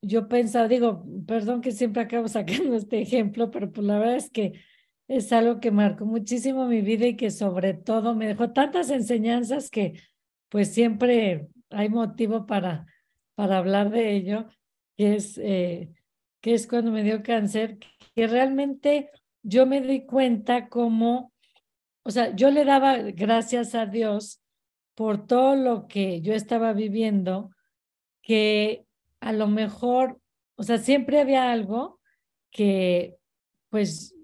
yo 0.03 0.29
pensaba, 0.29 0.69
digo, 0.69 1.05
perdón 1.27 1.61
que 1.61 1.73
siempre 1.73 2.03
acabo 2.03 2.29
sacando 2.29 2.75
este 2.77 3.01
ejemplo, 3.01 3.51
pero 3.51 3.71
pues 3.73 3.87
la 3.87 3.99
verdad 3.99 4.17
es 4.17 4.31
que 4.31 4.61
es 5.09 5.33
algo 5.33 5.61
que 5.61 5.71
marcó 5.71 6.07
muchísimo 6.07 6.67
mi 6.67 6.83
vida 6.83 7.07
y 7.07 7.17
que 7.17 7.31
sobre 7.31 7.75
todo 7.75 8.15
me 8.15 8.29
dejó 8.29 8.53
tantas 8.53 8.91
enseñanzas 8.91 9.69
que 9.69 10.01
pues 10.49 10.73
siempre 10.73 11.49
hay 11.71 11.89
motivo 11.89 12.47
para, 12.47 12.87
para 13.35 13.59
hablar 13.59 13.91
de 13.91 14.15
ello 14.15 14.47
que 14.97 15.15
es, 15.17 15.39
eh, 15.39 15.91
que 16.41 16.55
es 16.55 16.67
cuando 16.67 16.91
me 16.91 17.03
dio 17.03 17.23
cáncer, 17.23 17.79
que 18.15 18.27
realmente 18.27 19.11
yo 19.43 19.67
me 19.67 19.81
di 19.81 20.05
cuenta 20.05 20.69
como, 20.69 21.33
o 22.05 22.11
sea, 22.11 22.35
yo 22.37 22.51
le 22.51 22.65
daba 22.65 22.99
gracias 22.99 23.75
a 23.75 23.87
Dios 23.87 24.40
por 24.95 25.27
todo 25.27 25.57
lo 25.57 25.87
que 25.87 26.21
yo 26.21 26.35
estaba 26.35 26.73
viviendo, 26.73 27.51
que 28.23 28.85
a 29.21 29.33
lo 29.33 29.47
mejor, 29.47 30.21
o 30.57 30.63
sea, 30.63 30.79
siempre 30.79 31.21
había 31.21 31.51
algo 31.51 32.01
que, 32.51 33.17
pues, 33.69 34.15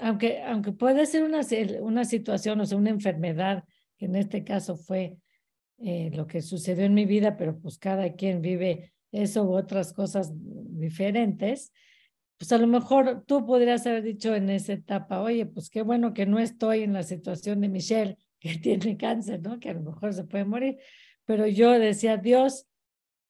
aunque, 0.00 0.42
aunque 0.42 0.72
puede 0.72 1.06
ser 1.06 1.24
una, 1.24 1.40
una 1.80 2.04
situación, 2.04 2.60
o 2.60 2.66
sea, 2.66 2.78
una 2.78 2.90
enfermedad, 2.90 3.64
que 3.96 4.06
en 4.06 4.16
este 4.16 4.44
caso 4.44 4.76
fue 4.76 5.16
eh, 5.78 6.10
lo 6.14 6.26
que 6.26 6.42
sucedió 6.42 6.84
en 6.84 6.94
mi 6.94 7.04
vida, 7.04 7.36
pero 7.36 7.58
pues 7.58 7.78
cada 7.78 8.14
quien 8.14 8.40
vive 8.40 8.92
eso 9.12 9.44
u 9.44 9.56
otras 9.56 9.92
cosas 9.92 10.32
diferentes, 10.34 11.72
pues 12.38 12.52
a 12.52 12.58
lo 12.58 12.66
mejor 12.66 13.24
tú 13.26 13.46
podrías 13.46 13.86
haber 13.86 14.02
dicho 14.02 14.34
en 14.34 14.50
esa 14.50 14.74
etapa, 14.74 15.20
oye, 15.20 15.46
pues 15.46 15.70
qué 15.70 15.82
bueno 15.82 16.12
que 16.12 16.26
no 16.26 16.38
estoy 16.38 16.82
en 16.82 16.92
la 16.92 17.02
situación 17.02 17.60
de 17.60 17.68
Michelle, 17.68 18.18
que 18.46 18.58
tiene 18.62 18.96
cáncer, 18.96 19.40
¿no? 19.42 19.58
Que 19.58 19.70
a 19.70 19.74
lo 19.74 19.82
mejor 19.82 20.12
se 20.12 20.24
puede 20.24 20.44
morir. 20.44 20.78
Pero 21.24 21.46
yo 21.46 21.72
decía, 21.72 22.16
Dios, 22.16 22.66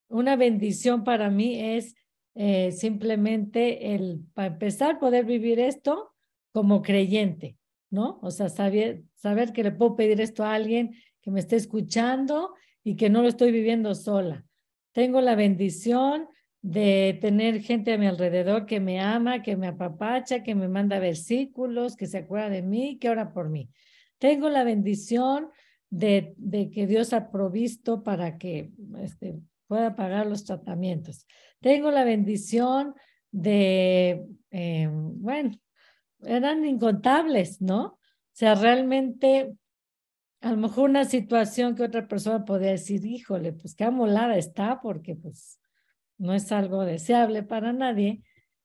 una 0.09 0.37
bendición 0.37 1.05
para 1.05 1.31
mí 1.31 1.59
es 1.61 1.95
eh, 2.35 2.71
simplemente 2.73 3.95
el, 3.95 4.21
para 4.35 4.49
empezar, 4.49 4.99
poder 4.99 5.25
vivir 5.25 5.59
esto 5.59 6.13
como 6.53 6.83
creyente, 6.83 7.57
¿no? 7.91 8.19
O 8.23 8.31
sea, 8.31 8.49
saber, 8.49 9.05
saber 9.15 9.53
que 9.53 9.65
le 9.65 9.73
puedo 9.73 9.97
pedir 9.97 10.21
esto 10.21 10.45
a 10.45 10.55
alguien 10.55 10.95
que 11.23 11.31
me 11.31 11.41
esté 11.41 11.57
escuchando 11.57 12.55
y 12.85 12.97
que 12.97 13.11
no 13.11 13.23
lo 13.23 13.29
estoy 13.29 13.53
viviendo 13.53 13.95
sola. 13.95 14.45
Tengo 14.93 15.21
la 15.21 15.35
bendición 15.35 16.29
de 16.63 17.19
tener 17.21 17.61
gente 17.61 17.93
a 17.93 17.99
mi 17.99 18.07
alrededor 18.07 18.67
que 18.67 18.81
me 18.81 19.01
ama, 19.01 19.43
que 19.43 19.57
me 19.57 19.69
apapacha, 19.69 20.43
que 20.43 20.55
me 20.55 20.69
manda 20.69 20.99
versículos, 20.99 21.97
que 21.97 22.07
se 22.07 22.19
acuerda 22.19 22.51
de 22.51 22.63
mí, 22.63 22.99
que 22.99 23.09
ora 23.09 23.33
por 23.33 23.49
mí. 23.49 23.71
Tengo 24.19 24.49
la 24.49 24.65
bendición 24.65 25.51
de, 25.91 26.35
de 26.37 26.71
que 26.71 26.87
Dios 26.87 27.13
ha 27.13 27.31
provisto 27.31 28.03
para 28.03 28.39
que 28.39 28.73
este, 29.01 29.41
pueda 29.67 29.95
pagar 29.95 30.27
los 30.27 30.45
tratamientos. 30.45 31.27
Tengo 31.61 31.91
la 31.91 32.05
bendición 32.05 32.95
de, 33.31 34.27
eh, 34.51 34.89
bueno, 34.91 35.53
eran 36.23 36.65
incontables, 36.65 37.61
¿no? 37.61 37.85
O 37.85 37.99
sea, 38.33 38.55
realmente 38.55 39.55
a 40.41 40.51
lo 40.51 40.57
mejor 40.59 40.91
una 40.91 41.05
situación 41.05 41.75
que 41.75 41.83
otra 41.83 42.07
persona 42.07 42.45
podría 42.45 42.73
decir, 42.73 43.05
híjole, 43.05 43.53
pues 43.53 43.75
qué 43.75 43.85
amolada 43.85 44.37
está, 44.37 44.81
porque 44.81 45.17
pues 45.17 45.59
no 46.19 46.35
es 46.35 46.53
algo 46.53 46.85
deseable 46.85 47.43
para 47.43 47.73
nadie. 47.73 48.23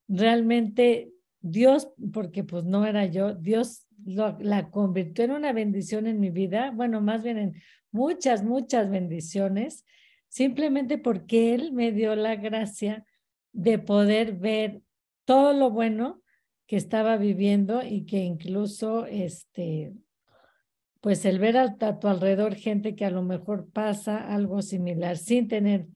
Realmente 0.08 1.12
Dios, 1.42 1.90
porque 2.14 2.44
pues 2.44 2.64
no 2.64 2.86
era 2.86 3.06
yo, 3.06 3.34
Dios 3.34 3.88
la 4.06 4.70
convirtió 4.70 5.26
en 5.26 5.32
una 5.32 5.54
bendición 5.54 6.08
en 6.08 6.20
mi 6.20 6.30
vida, 6.30 6.72
bueno, 6.72 7.02
más 7.02 7.24
bien 7.24 7.38
en 7.38 7.54
muchas, 7.92 8.44
muchas 8.44 8.90
bendiciones, 8.90 9.86
simplemente 10.28 10.98
porque 10.98 11.54
Él 11.54 11.74
me 11.74 11.92
dio 11.92 12.16
la 12.16 12.36
gracia 12.36 13.06
de 13.54 13.80
poder 13.80 14.34
ver 14.34 14.82
todo 15.26 15.54
lo 15.54 15.72
bueno 15.72 16.22
que 16.68 16.78
estaba 16.78 17.18
viviendo 17.18 17.84
y 17.84 18.06
que 18.06 18.20
incluso 18.20 19.06
este 19.06 19.94
pues 21.02 21.26
el 21.26 21.40
ver 21.40 21.58
a, 21.58 21.78
tu 21.78 22.08
alrededor 22.08 22.54
gente 22.54 22.96
que 22.96 23.06
a 23.06 23.10
lo 23.10 23.24
mejor 23.24 23.68
pasa 23.72 24.18
algo 24.34 24.62
similar 24.62 25.18
sin 25.18 25.48
tener 25.48 25.88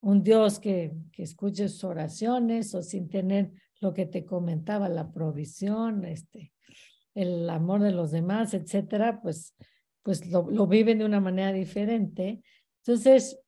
un 0.00 0.22
Dios 0.22 0.60
que, 0.60 0.92
que 1.12 1.22
escuche 1.22 1.68
sus 1.68 1.84
oraciones 1.84 2.74
o 2.74 2.82
sin 2.82 3.08
tener 3.08 3.50
lo 3.80 3.94
que 3.94 4.06
te 4.06 4.24
comentaba, 4.24 4.88
la 4.88 5.10
provisión, 5.12 6.04
este, 6.04 6.52
el 7.14 7.48
amor 7.50 7.82
de 7.82 7.92
los 7.92 8.10
demás, 8.10 8.54
etcétera, 8.54 9.20
pues, 9.22 9.54
pues 10.02 10.26
lo, 10.26 10.50
lo 10.50 10.66
viven 10.66 10.98
de 10.98 11.04
una 11.04 11.20
manera 11.20 11.52
diferente. 11.52 12.42
Entonces, 12.82 13.40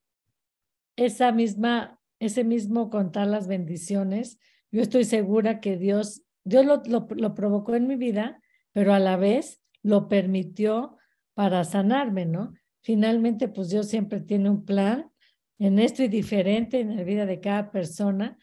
esa 0.96 1.32
misma 1.32 1.98
ese 2.22 2.44
mismo 2.44 2.88
contar 2.88 3.26
las 3.26 3.48
bendiciones, 3.48 4.38
yo 4.70 4.80
estoy 4.80 5.02
segura 5.02 5.58
que 5.58 5.76
Dios, 5.76 6.22
Dios 6.44 6.64
lo, 6.64 6.80
lo, 6.86 7.34
provocó 7.34 7.74
en 7.74 7.88
mi 7.88 7.96
vida, 7.96 8.40
pero 8.72 8.94
a 8.94 9.00
la 9.00 9.16
vez 9.16 9.60
lo 9.82 10.06
permitió 10.06 10.98
para 11.34 11.64
sanarme, 11.64 12.24
¿no? 12.24 12.52
Finalmente, 12.80 13.48
pues 13.48 13.70
Dios 13.70 13.88
siempre 13.88 14.20
tiene 14.20 14.50
un 14.50 14.64
plan 14.64 15.10
en 15.58 15.80
esto 15.80 16.04
y 16.04 16.08
diferente 16.08 16.78
en 16.78 16.96
la 16.96 17.02
vida 17.02 17.26
de 17.26 17.40
cada 17.40 17.72
persona, 17.72 18.38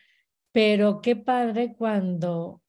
pero 0.51 1.01
qué 1.01 1.15
padre 1.15 1.75
cuando, 1.77 2.61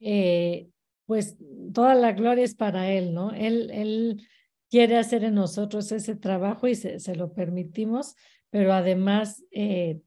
eh, 0.00 0.70
pues 1.06 1.36
toda 1.72 1.94
la 1.94 2.12
gloria 2.12 2.44
es 2.44 2.54
para 2.54 2.90
Él, 2.90 3.14
¿no? 3.14 3.32
Él, 3.32 3.70
él 3.72 4.26
quiere 4.70 4.96
hacer 4.96 5.24
en 5.24 5.34
nosotros 5.34 5.92
ese 5.92 6.16
trabajo 6.16 6.68
y 6.68 6.74
se, 6.74 6.98
se 6.98 7.14
lo 7.14 7.34
permitimos, 7.34 8.16
pero 8.50 8.72
además 8.72 9.44
eh, 9.50 10.00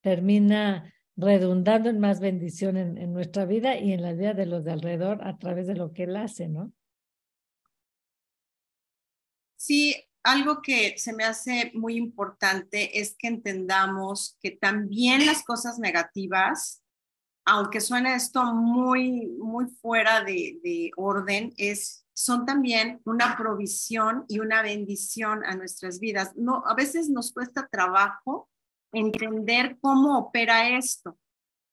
termina 0.00 0.94
redundando 1.16 1.90
en 1.90 1.98
más 1.98 2.20
bendición 2.20 2.76
en, 2.76 2.96
en, 2.96 3.12
nuestra 3.12 3.44
vida 3.44 3.76
y 3.78 3.92
en 3.92 4.02
la 4.02 4.12
vida 4.12 4.32
de 4.32 4.46
los 4.46 4.64
de 4.64 4.72
alrededor 4.72 5.18
a 5.26 5.36
través 5.36 5.66
de 5.66 5.74
lo 5.74 5.92
que 5.92 6.04
Él 6.04 6.16
hace, 6.16 6.48
¿no? 6.48 6.72
Sí, 9.56 9.94
algo 10.22 10.62
que 10.62 10.96
se 10.98 11.12
me 11.12 11.24
hace 11.24 11.72
muy 11.74 11.96
importante 11.96 13.00
es 13.00 13.16
que 13.18 13.28
entendamos 13.28 14.38
que 14.40 14.52
también 14.52 15.26
las 15.26 15.44
cosas 15.44 15.78
negativas, 15.78 16.82
aunque 17.44 17.80
suene 17.80 18.14
esto 18.14 18.44
muy, 18.54 19.26
muy 19.38 19.66
fuera 19.80 20.22
de, 20.22 20.60
de 20.62 20.90
orden, 20.96 21.52
es 21.56 22.02
son 22.14 22.46
también 22.46 23.00
una 23.04 23.36
provisión 23.36 24.24
y 24.28 24.38
una 24.38 24.62
bendición 24.62 25.44
a 25.44 25.56
nuestras 25.56 25.98
vidas. 25.98 26.32
No, 26.36 26.62
a 26.66 26.74
veces 26.74 27.08
nos 27.08 27.32
cuesta 27.32 27.66
trabajo 27.66 28.48
entender 28.92 29.78
cómo 29.80 30.18
opera 30.18 30.76
esto, 30.76 31.18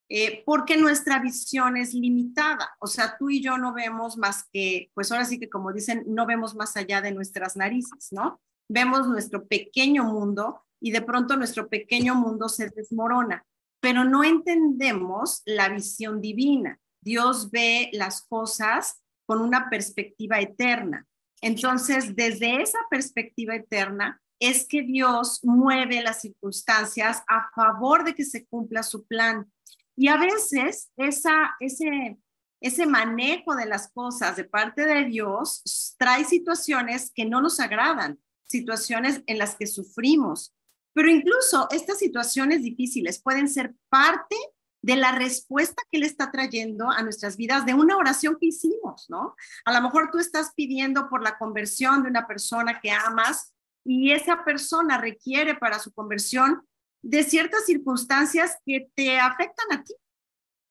eh, 0.09 0.43
porque 0.45 0.75
nuestra 0.75 1.19
visión 1.19 1.77
es 1.77 1.93
limitada. 1.93 2.75
O 2.79 2.87
sea, 2.87 3.15
tú 3.17 3.29
y 3.29 3.41
yo 3.41 3.57
no 3.57 3.73
vemos 3.73 4.17
más 4.17 4.47
que, 4.51 4.89
pues 4.95 5.11
ahora 5.11 5.25
sí 5.25 5.39
que 5.39 5.49
como 5.49 5.71
dicen, 5.71 6.03
no 6.07 6.25
vemos 6.25 6.55
más 6.55 6.75
allá 6.75 7.01
de 7.01 7.11
nuestras 7.11 7.55
narices, 7.55 8.09
¿no? 8.11 8.41
Vemos 8.67 9.07
nuestro 9.07 9.47
pequeño 9.47 10.03
mundo 10.03 10.63
y 10.81 10.91
de 10.91 11.01
pronto 11.01 11.37
nuestro 11.37 11.69
pequeño 11.69 12.15
mundo 12.15 12.49
se 12.49 12.69
desmorona, 12.69 13.45
pero 13.79 14.03
no 14.03 14.23
entendemos 14.23 15.43
la 15.45 15.69
visión 15.69 16.21
divina. 16.21 16.79
Dios 17.01 17.51
ve 17.51 17.89
las 17.93 18.23
cosas 18.23 19.01
con 19.27 19.41
una 19.41 19.69
perspectiva 19.69 20.39
eterna. 20.39 21.05
Entonces, 21.41 22.15
desde 22.15 22.61
esa 22.61 22.79
perspectiva 22.89 23.55
eterna, 23.55 24.19
es 24.39 24.65
que 24.67 24.81
Dios 24.81 25.41
mueve 25.43 26.01
las 26.01 26.21
circunstancias 26.21 27.23
a 27.27 27.49
favor 27.53 28.03
de 28.03 28.15
que 28.15 28.23
se 28.23 28.45
cumpla 28.47 28.83
su 28.83 29.05
plan. 29.05 29.51
Y 29.99 30.07
a 30.07 30.15
veces 30.15 30.89
ese, 30.95 32.17
ese 32.61 32.85
manejo 32.85 33.53
de 33.53 33.65
las 33.65 33.91
cosas 33.91 34.37
de 34.37 34.45
parte 34.45 34.85
de 34.85 35.03
Dios 35.03 35.61
trae 35.99 36.23
situaciones 36.23 37.11
que 37.13 37.25
no 37.25 37.41
nos 37.41 37.59
agradan, 37.59 38.17
situaciones 38.47 39.21
en 39.27 39.37
las 39.37 39.57
que 39.57 39.67
sufrimos. 39.67 40.55
Pero 40.93 41.09
incluso 41.09 41.67
estas 41.71 41.99
situaciones 41.99 42.63
difíciles 42.63 43.21
pueden 43.21 43.49
ser 43.49 43.75
parte 43.89 44.37
de 44.81 44.95
la 44.95 45.11
respuesta 45.11 45.83
que 45.91 45.97
Él 45.97 46.05
está 46.05 46.31
trayendo 46.31 46.89
a 46.89 47.03
nuestras 47.03 47.35
vidas 47.35 47.65
de 47.65 47.73
una 47.73 47.97
oración 47.97 48.37
que 48.39 48.45
hicimos, 48.45 49.09
¿no? 49.09 49.35
A 49.65 49.73
lo 49.73 49.81
mejor 49.81 50.11
tú 50.13 50.19
estás 50.19 50.53
pidiendo 50.55 51.09
por 51.09 51.21
la 51.21 51.37
conversión 51.37 52.03
de 52.03 52.09
una 52.09 52.25
persona 52.25 52.79
que 52.79 52.91
amas 52.91 53.53
y 53.83 54.13
esa 54.13 54.45
persona 54.45 54.97
requiere 54.97 55.55
para 55.55 55.77
su 55.77 55.93
conversión 55.93 56.65
de 57.01 57.23
ciertas 57.23 57.65
circunstancias 57.65 58.57
que 58.65 58.89
te 58.95 59.19
afectan 59.19 59.71
a 59.71 59.83
ti. 59.83 59.93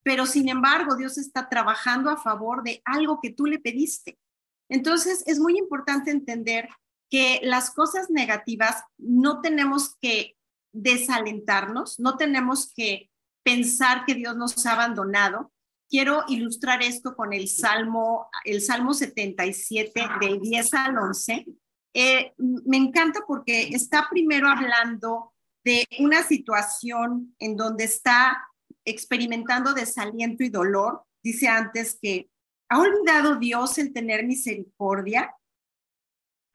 Pero 0.02 0.26
sin 0.26 0.48
embargo, 0.48 0.96
Dios 0.96 1.18
está 1.18 1.48
trabajando 1.48 2.10
a 2.10 2.16
favor 2.16 2.62
de 2.62 2.82
algo 2.84 3.20
que 3.20 3.30
tú 3.30 3.46
le 3.46 3.58
pediste. 3.58 4.18
Entonces, 4.68 5.22
es 5.26 5.38
muy 5.38 5.58
importante 5.58 6.10
entender 6.10 6.68
que 7.10 7.40
las 7.42 7.70
cosas 7.70 8.10
negativas 8.10 8.84
no 8.98 9.40
tenemos 9.40 9.96
que 10.00 10.36
desalentarnos, 10.72 11.98
no 11.98 12.16
tenemos 12.16 12.72
que 12.74 13.10
pensar 13.42 14.04
que 14.04 14.14
Dios 14.14 14.36
nos 14.36 14.66
ha 14.66 14.72
abandonado. 14.72 15.52
Quiero 15.88 16.24
ilustrar 16.28 16.82
esto 16.82 17.16
con 17.16 17.32
el 17.32 17.48
Salmo, 17.48 18.28
el 18.44 18.60
Salmo 18.60 18.92
77 18.92 20.08
de 20.20 20.38
10 20.38 20.74
al 20.74 20.98
11. 20.98 21.46
Eh, 21.94 22.34
me 22.36 22.76
encanta 22.76 23.20
porque 23.26 23.68
está 23.68 24.06
primero 24.10 24.48
hablando 24.48 25.32
de 25.68 25.86
una 25.98 26.22
situación 26.22 27.34
en 27.38 27.56
donde 27.56 27.84
está 27.84 28.48
experimentando 28.84 29.74
desaliento 29.74 30.42
y 30.42 30.48
dolor. 30.48 31.02
Dice 31.22 31.48
antes 31.48 31.98
que 32.00 32.30
ha 32.70 32.78
olvidado 32.78 33.36
Dios 33.36 33.76
el 33.76 33.92
tener 33.92 34.24
misericordia, 34.26 35.34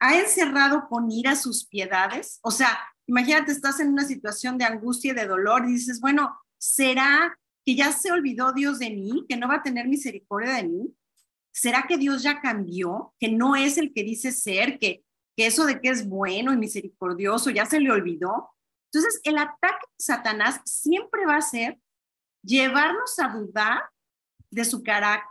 ha 0.00 0.18
encerrado 0.18 0.88
con 0.88 1.10
ira 1.10 1.36
sus 1.36 1.66
piedades. 1.66 2.40
O 2.42 2.50
sea, 2.50 2.76
imagínate, 3.06 3.52
estás 3.52 3.78
en 3.78 3.90
una 3.90 4.04
situación 4.04 4.58
de 4.58 4.64
angustia 4.64 5.12
y 5.12 5.14
de 5.14 5.26
dolor 5.26 5.64
y 5.64 5.74
dices, 5.74 6.00
bueno, 6.00 6.36
¿Será 6.66 7.38
que 7.62 7.74
ya 7.74 7.92
se 7.92 8.10
olvidó 8.10 8.54
Dios 8.54 8.78
de 8.78 8.88
mí, 8.88 9.26
que 9.28 9.36
no 9.36 9.48
va 9.48 9.56
a 9.56 9.62
tener 9.62 9.86
misericordia 9.86 10.54
de 10.54 10.62
mí? 10.62 10.96
¿Será 11.52 11.84
que 11.86 11.98
Dios 11.98 12.22
ya 12.22 12.40
cambió, 12.40 13.12
que 13.20 13.28
no 13.28 13.54
es 13.54 13.76
el 13.76 13.92
que 13.92 14.02
dice 14.02 14.32
ser, 14.32 14.78
que, 14.78 15.04
que 15.36 15.46
eso 15.46 15.66
de 15.66 15.78
que 15.78 15.90
es 15.90 16.08
bueno 16.08 16.54
y 16.54 16.56
misericordioso 16.56 17.50
ya 17.50 17.66
se 17.66 17.80
le 17.80 17.90
olvidó? 17.90 18.53
Entonces, 18.94 19.20
el 19.24 19.38
ataque 19.38 19.86
de 19.98 20.04
Satanás 20.04 20.60
siempre 20.64 21.26
va 21.26 21.36
a 21.36 21.42
ser 21.42 21.80
llevarnos 22.42 23.18
a 23.18 23.28
dudar 23.28 23.82
de 24.50 24.64
su 24.64 24.84
carácter, 24.84 25.28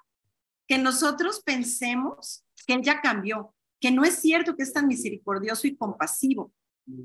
que 0.67 0.77
nosotros 0.77 1.41
pensemos 1.45 2.43
que 2.67 2.73
él 2.73 2.81
ya 2.81 2.99
cambió, 2.99 3.55
que 3.79 3.91
no 3.91 4.03
es 4.03 4.15
cierto 4.15 4.55
que 4.55 4.63
es 4.63 4.73
tan 4.73 4.87
misericordioso 4.87 5.67
y 5.67 5.77
compasivo, 5.77 6.53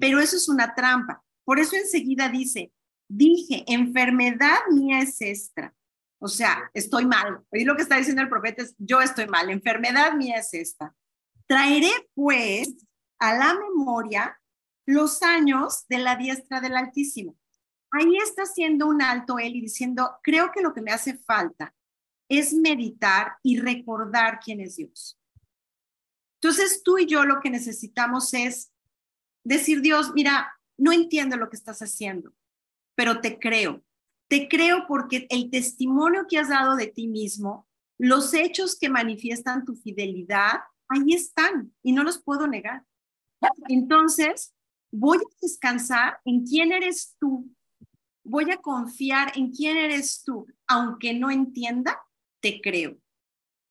pero 0.00 0.18
eso 0.18 0.36
es 0.36 0.48
una 0.48 0.74
trampa. 0.74 1.22
Por 1.44 1.60
eso 1.60 1.76
enseguida 1.76 2.28
dice, 2.28 2.72
dije, 3.08 3.64
enfermedad 3.66 4.58
mía 4.72 5.00
es 5.00 5.20
esta. 5.20 5.74
O 6.20 6.28
sea, 6.28 6.70
estoy 6.74 7.06
mal. 7.06 7.40
Oí 7.50 7.64
lo 7.64 7.76
que 7.76 7.82
está 7.82 7.96
diciendo 7.96 8.22
el 8.22 8.28
profeta 8.28 8.62
es, 8.62 8.74
yo 8.78 9.00
estoy 9.00 9.28
mal, 9.28 9.48
enfermedad 9.50 10.14
mía 10.14 10.38
es 10.38 10.52
esta. 10.54 10.94
Traeré 11.46 11.90
pues 12.14 12.74
a 13.18 13.34
la 13.34 13.54
memoria 13.54 14.37
los 14.88 15.22
años 15.22 15.84
de 15.88 15.98
la 15.98 16.16
diestra 16.16 16.60
del 16.60 16.76
Altísimo. 16.76 17.36
Ahí 17.90 18.16
está 18.18 18.42
haciendo 18.42 18.86
un 18.86 19.02
alto 19.02 19.38
él 19.38 19.56
y 19.56 19.60
diciendo, 19.60 20.18
creo 20.22 20.50
que 20.52 20.62
lo 20.62 20.72
que 20.72 20.82
me 20.82 20.92
hace 20.92 21.16
falta 21.18 21.74
es 22.28 22.54
meditar 22.54 23.36
y 23.42 23.58
recordar 23.58 24.40
quién 24.42 24.60
es 24.60 24.76
Dios. 24.76 25.18
Entonces 26.40 26.82
tú 26.82 26.98
y 26.98 27.06
yo 27.06 27.24
lo 27.24 27.40
que 27.40 27.50
necesitamos 27.50 28.32
es 28.34 28.72
decir, 29.44 29.80
Dios, 29.80 30.12
mira, 30.14 30.58
no 30.76 30.92
entiendo 30.92 31.36
lo 31.36 31.50
que 31.50 31.56
estás 31.56 31.80
haciendo 31.80 32.34
pero 32.98 33.20
te 33.20 33.38
creo. 33.38 33.84
Te 34.28 34.48
creo 34.48 34.86
porque 34.88 35.28
el 35.30 35.50
testimonio 35.52 36.26
que 36.28 36.36
has 36.36 36.48
dado 36.48 36.74
de 36.74 36.88
ti 36.88 37.06
mismo, 37.06 37.68
los 37.96 38.34
hechos 38.34 38.76
que 38.76 38.88
manifiestan 38.88 39.64
tu 39.64 39.76
fidelidad, 39.76 40.62
ahí 40.88 41.14
están 41.14 41.72
y 41.84 41.92
no 41.92 42.02
los 42.02 42.20
puedo 42.20 42.48
negar. 42.48 42.84
Entonces, 43.68 44.52
voy 44.90 45.18
a 45.18 45.36
descansar 45.40 46.20
en 46.24 46.44
quién 46.44 46.72
eres 46.72 47.16
tú. 47.18 47.50
Voy 48.24 48.50
a 48.50 48.58
confiar 48.58 49.32
en 49.36 49.50
quién 49.50 49.76
eres 49.76 50.22
tú. 50.24 50.46
Aunque 50.66 51.14
no 51.14 51.30
entienda, 51.30 51.98
te 52.40 52.60
creo. 52.60 52.98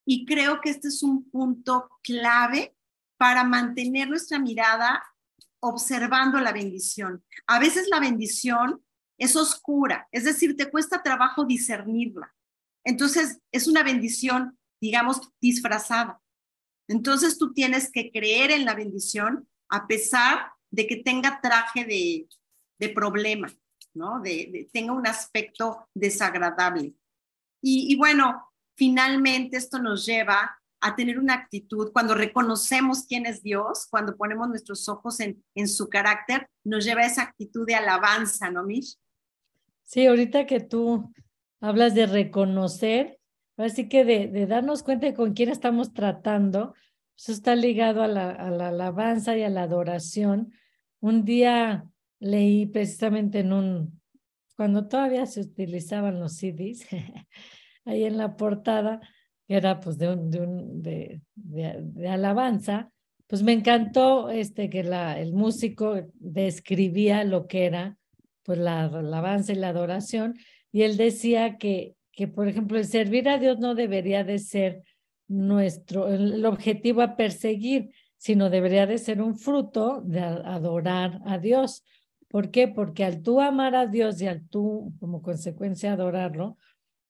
Y 0.06 0.25
creo 0.25 0.62
que 0.62 0.69
este 0.69 0.88
es 0.88 1.03
un 1.03 1.30
punto 1.30 1.89
clave 2.01 2.75
para 3.17 3.43
mantener 3.43 4.10
nuestra 4.10 4.39
mirada 4.39 5.03
observando 5.60 6.39
la 6.39 6.53
bendición. 6.53 7.23
A 7.47 7.60
veces 7.60 7.88
la 7.89 7.99
bendición 7.99 8.84
es 9.17 9.36
oscura, 9.36 10.08
es 10.12 10.23
decir, 10.23 10.56
te 10.56 10.69
cuesta 10.69 11.01
trabajo 11.01 11.43
discernirla. 11.43 12.34
Entonces, 12.84 13.39
es 13.51 13.67
una 13.67 13.84
bendición, 13.84 14.58
digamos, 14.80 15.34
disfrazada. 15.41 16.21
Entonces, 16.88 17.38
tú 17.38 17.51
tienes 17.53 17.91
que 17.91 18.12
creer 18.12 18.51
en 18.51 18.63
la 18.63 18.75
bendición 18.75 19.49
a 19.69 19.88
pesar 19.88 20.51
de 20.69 20.88
que 20.88 20.97
tenga 20.97 21.39
traje 21.41 21.86
de, 21.86 22.27
de 22.80 22.89
problema, 22.89 23.51
¿no? 23.93 24.19
De, 24.21 24.69
tenga 24.71 24.93
un 24.93 25.08
aspecto 25.08 25.88
desagradable. 25.93 26.93
Y, 27.62 27.95
bueno, 27.97 28.49
finalmente 28.75 29.58
esto 29.58 29.80
nos 29.80 30.06
lleva 30.06 30.58
a 30.80 30.95
tener 30.95 31.17
una 31.17 31.34
actitud, 31.34 31.91
cuando 31.91 32.13
reconocemos 32.13 33.06
quién 33.08 33.25
es 33.25 33.41
Dios, 33.41 33.88
cuando 33.89 34.15
ponemos 34.15 34.47
nuestros 34.47 34.88
ojos 34.88 35.19
en, 35.19 35.43
en 35.56 35.67
su 35.67 35.89
carácter, 35.89 36.47
nos 36.63 36.86
lleva 36.86 37.01
a 37.01 37.08
esa 37.08 37.23
actitud 37.23 37.65
de 37.65 37.75
alabanza, 37.75 38.51
¿no, 38.51 38.63
Mish? 38.63 38.95
Sí, 39.84 40.06
ahorita 40.06 40.45
que 40.45 40.60
tú 40.60 41.12
hablas 41.62 41.95
de 41.95 42.06
reconocer, 42.06 43.19
así 43.58 43.89
que 43.89 44.06
de, 44.06 44.45
darnos 44.45 44.84
cuenta 44.84 45.08
de 45.08 45.13
con 45.13 45.34
quién 45.34 45.49
estamos 45.49 45.93
tratando, 45.93 46.75
eso 47.17 47.32
está 47.32 47.56
ligado 47.56 48.03
a 48.03 48.08
la, 48.08 48.30
a 48.30 48.51
la 48.51 48.67
alabanza 48.69 49.36
y 49.36 49.43
a 49.43 49.49
la 49.49 49.63
adoración. 49.63 50.53
Un 50.99 51.25
día 51.25 51.89
leí 52.19 52.67
precisamente 52.67 53.39
en 53.39 53.53
un, 53.53 54.01
cuando 54.56 54.88
todavía 54.88 55.25
se 55.25 55.41
utilizaban 55.41 56.19
los 56.19 56.34
CDs, 56.38 56.86
ahí 57.86 58.03
en 58.03 58.17
la 58.17 58.36
portada, 58.36 59.01
que 59.47 59.56
era 59.56 59.80
pues 59.80 59.97
de, 59.97 60.10
un, 60.10 60.30
de, 60.30 60.41
un, 60.41 60.82
de, 60.82 61.21
de, 61.36 62.08
alabanza, 62.08 62.91
pues 63.27 63.43
me 63.43 63.53
encantó 63.53 64.30
este, 64.30 64.69
que 64.69 64.84
la, 64.84 65.19
el 65.19 65.34
músico 65.34 65.95
describía 66.15 67.23
lo 67.23 67.47
que 67.47 67.65
era 67.65 67.97
pues 68.43 68.60
la 68.60 68.86
alabanza 68.86 69.51
y 69.51 69.56
la 69.56 69.69
adoración, 69.69 70.36
y 70.71 70.84
él 70.84 70.95
decía 70.95 71.58
que, 71.58 71.95
que, 72.12 72.27
por 72.27 72.47
ejemplo, 72.47 72.77
el 72.77 72.86
servir 72.86 73.27
a 73.27 73.38
Dios 73.38 73.60
no 73.60 73.75
debería 73.75 74.23
de 74.23 74.39
ser 74.39 74.84
nuestro, 75.27 76.07
el 76.07 76.45
objetivo 76.45 77.01
a 77.01 77.15
perseguir, 77.15 77.91
sino 78.17 78.49
debería 78.49 78.87
de 78.87 78.97
ser 78.97 79.21
un 79.21 79.37
fruto 79.37 80.01
de 80.01 80.21
adorar 80.21 81.21
a 81.25 81.37
Dios. 81.37 81.83
¿Por 82.27 82.51
qué? 82.51 82.67
Porque 82.67 83.05
al 83.05 83.21
tú 83.21 83.41
amar 83.41 83.75
a 83.75 83.87
Dios 83.87 84.21
y 84.21 84.27
al 84.27 84.47
tú, 84.47 84.93
como 84.99 85.21
consecuencia, 85.21 85.93
adorarlo, 85.93 86.57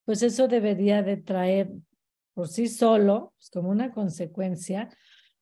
pues 0.06 0.21
eso 0.21 0.47
debería 0.47 1.03
de 1.03 1.17
traer 1.17 1.71
por 2.34 2.47
sí 2.47 2.67
solo, 2.67 3.34
pues 3.38 3.49
como 3.49 3.69
una 3.69 3.91
consecuencia, 3.91 4.89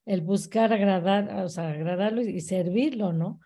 el 0.05 0.21
buscar 0.21 0.71
agradar, 0.71 1.43
o 1.43 1.49
sea, 1.49 1.71
agradarlo 1.71 2.21
y 2.21 2.39
servirlo, 2.41 3.11
¿no? 3.11 3.39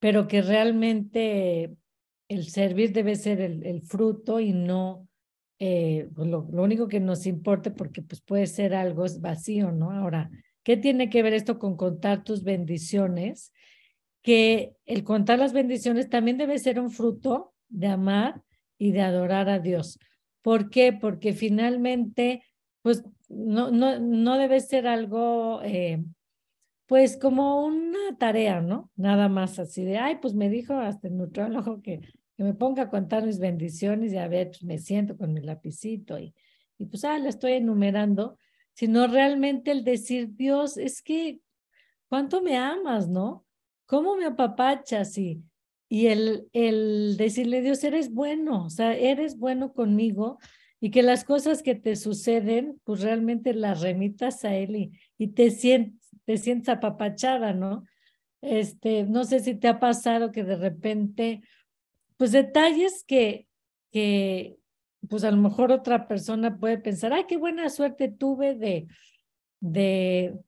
Pero 0.00 0.26
que 0.26 0.42
realmente 0.42 1.76
el 2.28 2.48
servir 2.48 2.92
debe 2.92 3.14
ser 3.16 3.40
el, 3.40 3.64
el 3.64 3.82
fruto 3.82 4.40
y 4.40 4.52
no 4.52 5.05
eh, 5.58 6.08
pues 6.14 6.28
lo, 6.28 6.46
lo, 6.52 6.62
único 6.62 6.86
que 6.88 7.00
nos 7.00 7.26
importe 7.26 7.70
porque 7.70 8.02
pues 8.02 8.20
puede 8.20 8.46
ser 8.46 8.74
algo 8.74 9.04
vacío, 9.20 9.72
¿no? 9.72 9.90
Ahora, 9.90 10.30
¿qué 10.62 10.76
tiene 10.76 11.08
que 11.08 11.22
ver 11.22 11.32
esto 11.32 11.58
con 11.58 11.76
contar 11.76 12.24
tus 12.24 12.42
bendiciones? 12.42 13.52
Que 14.22 14.74
el 14.84 15.04
contar 15.04 15.38
las 15.38 15.52
bendiciones 15.52 16.10
también 16.10 16.36
debe 16.36 16.58
ser 16.58 16.78
un 16.78 16.90
fruto 16.90 17.54
de 17.68 17.86
amar 17.86 18.42
y 18.78 18.92
de 18.92 19.00
adorar 19.00 19.48
a 19.48 19.58
Dios. 19.58 19.98
¿Por 20.42 20.70
qué? 20.70 20.92
Porque 20.92 21.32
finalmente, 21.32 22.42
pues 22.82 23.04
no, 23.28 23.70
no, 23.70 23.98
no 23.98 24.38
debe 24.38 24.60
ser 24.60 24.86
algo, 24.86 25.60
eh, 25.62 26.04
pues 26.86 27.16
como 27.16 27.64
una 27.64 28.16
tarea, 28.18 28.60
¿no? 28.60 28.90
Nada 28.94 29.28
más 29.28 29.58
así 29.58 29.84
de, 29.84 29.98
ay, 29.98 30.18
pues 30.20 30.34
me 30.34 30.48
dijo 30.48 30.74
hasta 30.74 31.08
el 31.08 31.16
nutriólogo 31.16 31.80
que, 31.82 32.00
que 32.36 32.44
me 32.44 32.54
ponga 32.54 32.84
a 32.84 32.90
contar 32.90 33.24
mis 33.24 33.38
bendiciones 33.38 34.12
y 34.12 34.18
a 34.18 34.28
ver, 34.28 34.48
pues 34.48 34.62
me 34.62 34.78
siento 34.78 35.16
con 35.16 35.32
mi 35.32 35.40
lapicito 35.40 36.18
y, 36.18 36.34
y 36.78 36.86
pues, 36.86 37.04
ah, 37.04 37.18
la 37.18 37.28
estoy 37.28 37.52
enumerando, 37.52 38.38
sino 38.74 39.06
realmente 39.06 39.70
el 39.70 39.84
decir, 39.84 40.34
Dios, 40.36 40.76
es 40.76 41.02
que, 41.02 41.40
¿cuánto 42.08 42.42
me 42.42 42.56
amas, 42.56 43.08
no? 43.08 43.46
¿Cómo 43.86 44.16
me 44.16 44.26
apapachas? 44.26 45.16
Y, 45.16 45.42
y 45.88 46.08
el, 46.08 46.48
el 46.52 47.16
decirle, 47.16 47.62
Dios, 47.62 47.82
eres 47.84 48.12
bueno, 48.12 48.66
o 48.66 48.70
sea, 48.70 48.94
eres 48.94 49.38
bueno 49.38 49.72
conmigo 49.72 50.38
y 50.80 50.90
que 50.90 51.02
las 51.02 51.24
cosas 51.24 51.62
que 51.62 51.74
te 51.74 51.96
suceden, 51.96 52.80
pues 52.84 53.00
realmente 53.00 53.54
las 53.54 53.80
remitas 53.80 54.44
a 54.44 54.54
Él 54.54 54.76
y, 54.76 54.92
y 55.16 55.28
te, 55.28 55.50
sientes, 55.50 56.10
te 56.24 56.36
sientes 56.36 56.68
apapachada, 56.68 57.54
¿no? 57.54 57.84
Este, 58.42 59.04
no 59.04 59.24
sé 59.24 59.40
si 59.40 59.54
te 59.54 59.68
ha 59.68 59.80
pasado 59.80 60.32
que 60.32 60.44
de 60.44 60.56
repente, 60.56 61.42
pues 62.16 62.32
detalles 62.32 63.04
que, 63.06 63.46
que, 63.92 64.58
pues 65.08 65.24
a 65.24 65.30
lo 65.30 65.36
mejor 65.36 65.72
otra 65.72 66.08
persona 66.08 66.58
puede 66.58 66.78
pensar, 66.78 67.12
ay, 67.12 67.24
qué 67.28 67.36
buena 67.36 67.68
suerte 67.68 68.08
tuve 68.08 68.54
de, 68.54 68.86
de, 69.60 70.38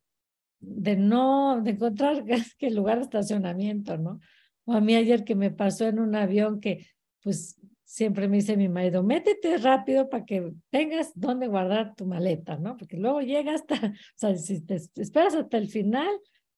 de 0.60 0.96
no, 0.96 1.60
de 1.62 1.70
encontrar 1.72 2.24
que 2.58 2.70
lugar 2.70 2.98
de 2.98 3.04
estacionamiento, 3.04 3.96
¿no? 3.98 4.20
O 4.64 4.72
a 4.72 4.80
mí 4.80 4.94
ayer 4.94 5.24
que 5.24 5.34
me 5.34 5.50
pasó 5.50 5.86
en 5.86 5.98
un 5.98 6.14
avión 6.14 6.60
que, 6.60 6.86
pues 7.22 7.58
siempre 7.88 8.28
me 8.28 8.36
dice 8.36 8.56
mi 8.56 8.68
marido, 8.68 9.02
métete 9.02 9.56
rápido 9.56 10.10
para 10.10 10.26
que 10.26 10.52
tengas 10.68 11.10
dónde 11.14 11.46
guardar 11.46 11.94
tu 11.94 12.04
maleta, 12.04 12.58
¿no? 12.58 12.76
Porque 12.76 12.98
luego 12.98 13.22
llegas 13.22 13.62
hasta, 13.62 13.74
o 13.86 13.94
sea, 14.14 14.36
si 14.36 14.60
te 14.60 14.74
esperas 14.74 15.34
hasta 15.34 15.56
el 15.56 15.68
final, 15.68 16.08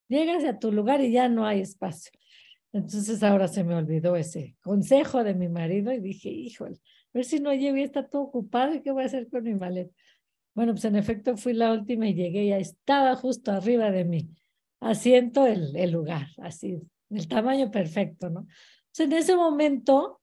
llegas 0.08 0.44
a 0.44 0.58
tu 0.58 0.72
lugar 0.72 1.00
y 1.00 1.12
ya 1.12 1.28
no 1.28 1.46
hay 1.46 1.60
espacio. 1.60 2.10
Entonces 2.72 3.22
ahora 3.22 3.48
se 3.48 3.64
me 3.64 3.74
olvidó 3.74 4.16
ese 4.16 4.56
consejo 4.62 5.24
de 5.24 5.34
mi 5.34 5.48
marido 5.48 5.92
y 5.92 6.00
dije, 6.00 6.28
híjole, 6.28 6.76
a 6.76 7.10
ver 7.14 7.24
si 7.24 7.40
no 7.40 7.52
llego 7.52 7.76
y 7.76 7.82
está 7.82 8.06
todo 8.06 8.22
ocupado 8.22 8.74
y 8.74 8.82
qué 8.82 8.92
voy 8.92 9.02
a 9.02 9.06
hacer 9.06 9.28
con 9.28 9.42
mi 9.42 9.54
maleta. 9.54 9.92
Bueno, 10.54 10.72
pues 10.72 10.84
en 10.84 10.96
efecto 10.96 11.36
fui 11.36 11.52
la 11.52 11.72
última 11.72 12.08
y 12.08 12.14
llegué, 12.14 12.46
ya 12.46 12.58
estaba 12.58 13.16
justo 13.16 13.52
arriba 13.52 13.90
de 13.90 14.04
mi 14.04 14.30
asiento 14.80 15.46
el, 15.46 15.76
el 15.76 15.90
lugar, 15.90 16.28
así, 16.38 16.80
el 17.10 17.28
tamaño 17.28 17.70
perfecto, 17.70 18.30
¿no? 18.30 18.46
Entonces 18.86 19.06
en 19.06 19.12
ese 19.12 19.36
momento 19.36 20.20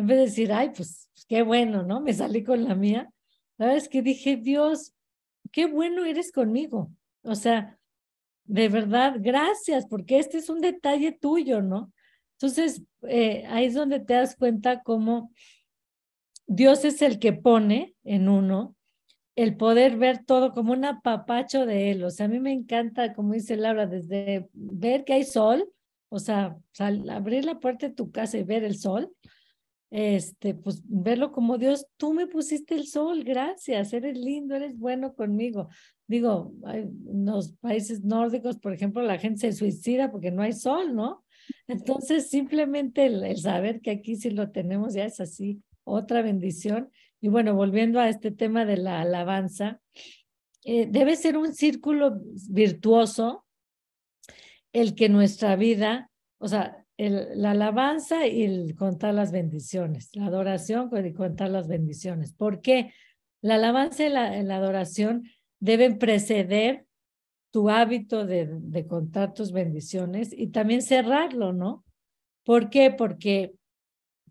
en 0.00 0.06
vez 0.06 0.16
de 0.16 0.24
decir, 0.24 0.52
ay, 0.52 0.68
pues, 0.68 1.10
pues 1.12 1.26
qué 1.26 1.42
bueno, 1.42 1.82
¿no? 1.82 2.00
Me 2.00 2.14
salí 2.14 2.42
con 2.42 2.64
la 2.64 2.74
mía. 2.74 3.12
La 3.58 3.66
verdad 3.66 3.82
es 3.82 3.88
que 3.90 4.00
dije, 4.00 4.36
Dios, 4.36 4.94
qué 5.52 5.66
bueno 5.66 6.06
eres 6.06 6.32
conmigo. 6.32 6.90
O 7.22 7.34
sea, 7.34 7.78
de 8.50 8.68
verdad, 8.68 9.14
gracias, 9.20 9.86
porque 9.86 10.18
este 10.18 10.38
es 10.38 10.48
un 10.50 10.60
detalle 10.60 11.12
tuyo, 11.12 11.62
¿no? 11.62 11.92
Entonces, 12.32 12.82
eh, 13.02 13.44
ahí 13.48 13.66
es 13.66 13.74
donde 13.74 14.00
te 14.00 14.14
das 14.14 14.34
cuenta 14.34 14.82
cómo 14.82 15.30
Dios 16.48 16.84
es 16.84 17.00
el 17.00 17.20
que 17.20 17.32
pone 17.32 17.94
en 18.02 18.28
uno 18.28 18.74
el 19.36 19.56
poder 19.56 19.96
ver 19.96 20.24
todo 20.24 20.52
como 20.52 20.72
un 20.72 20.84
apapacho 20.84 21.64
de 21.64 21.92
Él. 21.92 22.02
O 22.02 22.10
sea, 22.10 22.26
a 22.26 22.28
mí 22.28 22.40
me 22.40 22.52
encanta, 22.52 23.14
como 23.14 23.34
dice 23.34 23.56
Laura, 23.56 23.86
desde 23.86 24.48
ver 24.52 25.04
que 25.04 25.12
hay 25.12 25.24
sol, 25.24 25.70
o 26.08 26.18
sea, 26.18 26.58
abrir 27.08 27.44
la 27.44 27.60
puerta 27.60 27.86
de 27.86 27.94
tu 27.94 28.10
casa 28.10 28.36
y 28.36 28.42
ver 28.42 28.64
el 28.64 28.76
sol, 28.76 29.12
este, 29.90 30.54
pues 30.54 30.82
verlo 30.86 31.32
como 31.32 31.58
Dios, 31.58 31.86
tú 31.96 32.14
me 32.14 32.28
pusiste 32.28 32.74
el 32.74 32.86
sol, 32.86 33.24
gracias, 33.24 33.92
eres 33.92 34.16
lindo, 34.16 34.54
eres 34.54 34.78
bueno 34.78 35.14
conmigo. 35.14 35.68
Digo, 36.06 36.52
en 36.72 37.24
los 37.24 37.52
países 37.54 38.04
nórdicos, 38.04 38.58
por 38.58 38.72
ejemplo, 38.72 39.02
la 39.02 39.18
gente 39.18 39.40
se 39.40 39.52
suicida 39.52 40.10
porque 40.10 40.30
no 40.30 40.42
hay 40.42 40.52
sol, 40.52 40.94
¿no? 40.94 41.24
Entonces, 41.66 42.30
simplemente 42.30 43.06
el, 43.06 43.36
saber 43.36 43.80
que 43.80 43.90
aquí 43.90 44.16
sí 44.16 44.30
lo 44.30 44.50
tenemos 44.50 44.94
ya 44.94 45.04
es 45.04 45.20
así, 45.20 45.62
otra 45.84 46.22
bendición. 46.22 46.90
Y 47.20 47.28
bueno, 47.28 47.54
volviendo 47.54 48.00
a 48.00 48.08
este 48.08 48.30
tema 48.30 48.64
de 48.64 48.76
la 48.76 49.00
alabanza, 49.00 49.80
eh, 50.64 50.86
debe 50.88 51.16
ser 51.16 51.36
un 51.36 51.52
círculo 51.52 52.20
virtuoso 52.48 53.44
el 54.72 54.94
que 54.94 55.08
nuestra 55.08 55.56
vida, 55.56 56.10
o 56.38 56.46
sea, 56.46 56.79
la 57.08 57.52
alabanza 57.52 58.26
y 58.26 58.42
el 58.42 58.74
contar 58.76 59.14
las 59.14 59.32
bendiciones, 59.32 60.10
la 60.14 60.26
adoración 60.26 60.90
y 61.04 61.12
contar 61.14 61.50
las 61.50 61.66
bendiciones. 61.66 62.34
¿Por 62.34 62.60
qué? 62.60 62.92
La 63.40 63.54
alabanza 63.54 64.04
y 64.04 64.10
la, 64.10 64.56
adoración 64.56 65.24
deben 65.60 65.98
preceder 65.98 66.84
tu 67.50 67.70
hábito 67.70 68.26
de, 68.26 68.48
de, 68.50 68.86
contar 68.86 69.32
tus 69.32 69.52
bendiciones 69.52 70.32
y 70.36 70.48
también 70.48 70.82
cerrarlo, 70.82 71.52
¿no? 71.52 71.84
¿Por 72.44 72.68
qué? 72.68 72.90
Porque 72.90 73.54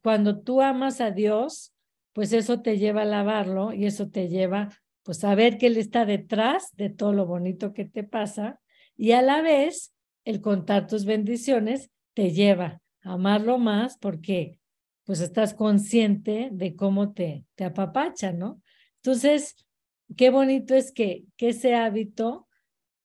cuando 0.04 0.40
tú 0.40 0.62
amas 0.62 1.02
a 1.02 1.12
Dios, 1.12 1.74
pues 2.14 2.34
eso 2.34 2.62
te 2.62 2.78
lleva 2.78 3.02
a 3.02 3.04
alabarlo 3.04 3.74
y 3.74 3.86
eso 3.86 4.10
te 4.10 4.30
lleva 4.30 4.70
pues 5.04 5.24
a 5.24 5.34
ver 5.34 5.58
que 5.58 5.68
Él 5.68 5.78
está 5.78 6.06
detrás 6.06 6.76
de 6.76 6.90
todo 6.90 7.14
lo 7.14 7.26
bonito 7.26 7.74
que 7.74 7.86
te 7.86 8.04
pasa 8.04 8.60
y 8.96 9.14
a 9.14 9.22
la 9.22 9.42
vez 9.42 9.94
el 10.24 10.42
contar 10.42 10.86
tus 10.86 11.06
bendiciones 11.06 11.90
te 12.14 12.32
lleva 12.32 12.82
a 13.04 13.14
amarlo 13.14 13.58
más 13.58 13.98
porque 13.98 14.60
pues 15.06 15.22
estás 15.22 15.54
consciente 15.54 16.50
de 16.52 16.76
cómo 16.76 17.14
te, 17.14 17.46
te 17.56 17.64
apapacha, 17.64 18.32
¿no? 18.32 18.62
Entonces, 18.98 19.56
qué 20.16 20.30
bonito 20.30 20.76
es 20.76 20.92
que, 20.92 21.26
que 21.36 21.50
ese 21.50 21.76
hábito 21.76 22.48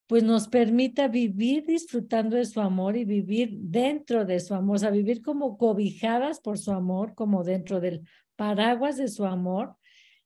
pues 0.07 0.23
nos 0.23 0.49
permita 0.49 1.09
vivir 1.09 1.65
disfrutando 1.65 2.37
de 2.37 2.45
su 2.45 2.61
amor 2.61 2.97
y 2.97 3.05
vivir 3.05 3.57
dentro 3.59 4.25
de 4.25 4.41
su 4.41 4.55
amor, 4.55 4.77
o 4.77 4.79
sea, 4.79 4.91
vivir 4.91 5.23
como 5.23 5.57
cobijadas 5.57 6.41
por 6.41 6.59
su 6.59 6.73
amor, 6.73 7.15
como 7.15 7.43
dentro 7.43 7.81
del 7.81 8.03
paraguas 8.37 8.97
de 8.97 9.09
su 9.09 9.25
amor. 9.25 9.77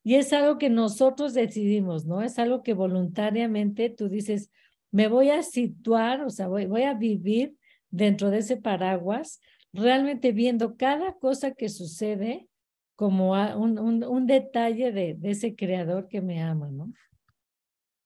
Y 0.02 0.14
es 0.14 0.32
algo 0.32 0.58
que 0.58 0.70
nosotros 0.70 1.34
decidimos, 1.34 2.06
¿no? 2.06 2.22
Es 2.22 2.38
algo 2.38 2.62
que 2.62 2.74
voluntariamente 2.74 3.90
tú 3.90 4.08
dices, 4.08 4.50
me 4.90 5.06
voy 5.06 5.30
a 5.30 5.42
situar, 5.42 6.22
o 6.22 6.30
sea, 6.30 6.48
voy, 6.48 6.66
voy 6.66 6.82
a 6.82 6.94
vivir 6.94 7.56
dentro 7.90 8.30
de 8.30 8.38
ese 8.38 8.56
paraguas, 8.56 9.40
realmente 9.72 10.32
viendo 10.32 10.76
cada 10.76 11.14
cosa 11.14 11.52
que 11.52 11.68
sucede 11.68 12.48
como 12.96 13.32
un, 13.56 13.78
un, 13.78 14.26
detalle 14.26 14.90
de, 14.90 15.16
ese 15.22 15.54
creador 15.54 16.08
que 16.08 16.20
me 16.20 16.42
ama, 16.42 16.68
¿no? 16.68 16.92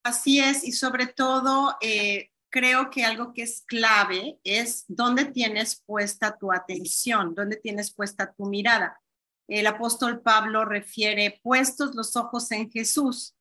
Así 0.04 0.38
es, 0.38 0.64
y 0.64 0.72
sobre 0.72 1.06
todo 1.06 1.76
eh, 1.80 2.28
creo 2.50 2.90
que 2.90 3.04
algo 3.04 3.32
que 3.32 3.42
es 3.42 3.62
clave 3.66 4.38
es 4.44 4.84
dónde 4.88 5.24
tienes 5.24 5.82
puesta 5.86 6.36
tu 6.36 6.52
atención, 6.52 7.34
dónde 7.34 7.56
tienes 7.56 7.94
puesta 7.94 8.34
tu 8.34 8.44
mirada. 8.44 9.00
El 9.48 9.66
apóstol 9.66 10.20
Pablo 10.20 10.64
refiere 10.64 11.40
puestos 11.42 11.94
los 11.94 12.14
ojos 12.16 12.50
en 12.52 12.70
Jesús. 12.70 13.34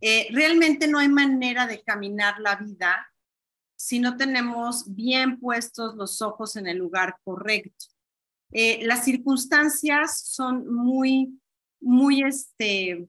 Eh, 0.00 0.26
realmente 0.32 0.88
no 0.88 0.98
hay 0.98 1.08
manera 1.08 1.66
de 1.66 1.82
caminar 1.82 2.40
la 2.40 2.56
vida 2.56 3.06
si 3.78 4.00
no 4.00 4.16
tenemos 4.16 4.94
bien 4.94 5.38
puestos 5.38 5.94
los 5.94 6.20
ojos 6.20 6.56
en 6.56 6.66
el 6.66 6.78
lugar 6.78 7.16
correcto. 7.22 7.86
eh, 8.50 8.80
las 8.84 9.04
circunstancias 9.04 10.20
son 10.26 10.66
muy, 10.72 11.38
muy, 11.80 12.22
este, 12.22 13.08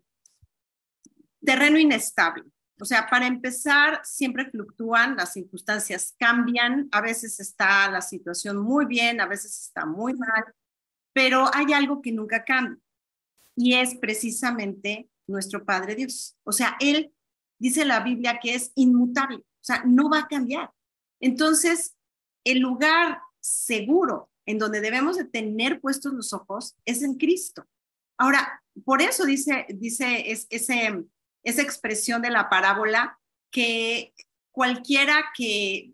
terreno 1.43 1.79
inestable. 1.79 2.43
O 2.79 2.85
sea, 2.85 3.07
para 3.09 3.27
empezar, 3.27 3.99
siempre 4.03 4.49
fluctúan, 4.49 5.15
las 5.15 5.33
circunstancias 5.33 6.15
cambian, 6.17 6.87
a 6.91 7.01
veces 7.01 7.39
está 7.39 7.89
la 7.89 8.01
situación 8.01 8.57
muy 8.57 8.85
bien, 8.85 9.19
a 9.19 9.25
veces 9.25 9.59
está 9.59 9.85
muy 9.85 10.13
mal, 10.13 10.43
pero 11.13 11.49
hay 11.53 11.73
algo 11.73 12.01
que 12.01 12.11
nunca 12.11 12.43
cambia 12.45 12.81
y 13.55 13.73
es 13.73 13.95
precisamente 13.95 15.09
nuestro 15.27 15.65
Padre 15.65 15.95
Dios. 15.95 16.37
O 16.43 16.53
sea, 16.53 16.77
Él 16.79 17.13
dice 17.57 17.83
la 17.83 17.99
Biblia 17.99 18.39
que 18.41 18.55
es 18.55 18.71
inmutable, 18.75 19.43
o 19.61 19.63
sea, 19.63 19.83
no 19.85 20.09
va 20.09 20.19
a 20.19 20.27
cambiar. 20.27 20.71
Entonces, 21.19 21.95
el 22.43 22.59
lugar 22.59 23.21
seguro 23.39 24.29
en 24.45 24.57
donde 24.57 24.81
debemos 24.81 25.17
de 25.17 25.25
tener 25.25 25.79
puestos 25.79 26.13
los 26.13 26.33
ojos 26.33 26.75
es 26.85 27.03
en 27.03 27.15
Cristo. 27.15 27.67
Ahora, 28.17 28.63
por 28.83 29.01
eso 29.01 29.25
dice, 29.25 29.65
dice 29.69 30.31
es, 30.31 30.47
ese, 30.49 31.05
esa 31.43 31.61
expresión 31.61 32.21
de 32.21 32.31
la 32.31 32.49
parábola 32.49 33.19
que 33.51 34.13
cualquiera 34.51 35.25
que 35.35 35.93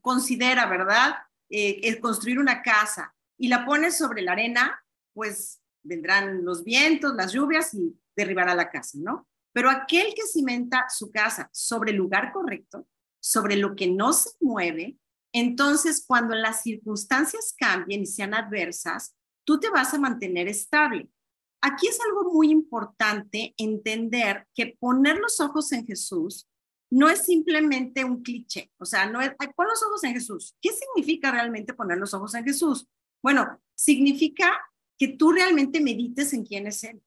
considera, 0.00 0.66
¿verdad?, 0.66 1.14
eh, 1.50 2.00
construir 2.00 2.38
una 2.38 2.62
casa 2.62 3.14
y 3.36 3.48
la 3.48 3.66
pone 3.66 3.90
sobre 3.90 4.22
la 4.22 4.32
arena, 4.32 4.82
pues 5.12 5.60
vendrán 5.82 6.44
los 6.44 6.64
vientos, 6.64 7.14
las 7.14 7.32
lluvias 7.32 7.74
y 7.74 7.94
derribará 8.16 8.54
la 8.54 8.70
casa, 8.70 8.98
¿no? 9.00 9.28
Pero 9.52 9.70
aquel 9.70 10.14
que 10.14 10.26
cimenta 10.26 10.86
su 10.88 11.10
casa 11.10 11.48
sobre 11.52 11.92
el 11.92 11.98
lugar 11.98 12.32
correcto, 12.32 12.86
sobre 13.20 13.56
lo 13.56 13.76
que 13.76 13.86
no 13.86 14.12
se 14.12 14.30
mueve, 14.40 14.98
entonces 15.32 16.04
cuando 16.06 16.34
las 16.34 16.62
circunstancias 16.62 17.54
cambien 17.56 18.02
y 18.02 18.06
sean 18.06 18.34
adversas, 18.34 19.14
tú 19.44 19.58
te 19.58 19.70
vas 19.70 19.94
a 19.94 19.98
mantener 19.98 20.48
estable. 20.48 21.10
Aquí 21.60 21.86
es 21.86 21.98
algo 22.00 22.32
muy 22.32 22.50
importante 22.50 23.54
entender 23.56 24.46
que 24.54 24.76
poner 24.78 25.18
los 25.18 25.40
ojos 25.40 25.72
en 25.72 25.86
Jesús 25.86 26.48
no 26.90 27.08
es 27.08 27.24
simplemente 27.24 28.04
un 28.04 28.22
cliché, 28.22 28.70
o 28.78 28.84
sea, 28.84 29.08
no 29.08 29.20
pon 29.56 29.66
los 29.66 29.82
ojos 29.82 30.04
en 30.04 30.12
Jesús. 30.12 30.54
¿Qué 30.60 30.70
significa 30.72 31.30
realmente 31.30 31.72
poner 31.72 31.96
los 31.96 32.12
ojos 32.12 32.34
en 32.34 32.44
Jesús? 32.44 32.86
Bueno, 33.22 33.62
significa 33.74 34.60
que 34.98 35.08
tú 35.08 35.32
realmente 35.32 35.80
medites 35.80 36.34
en 36.34 36.44
quién 36.44 36.66
es 36.66 36.84
Él. 36.84 37.00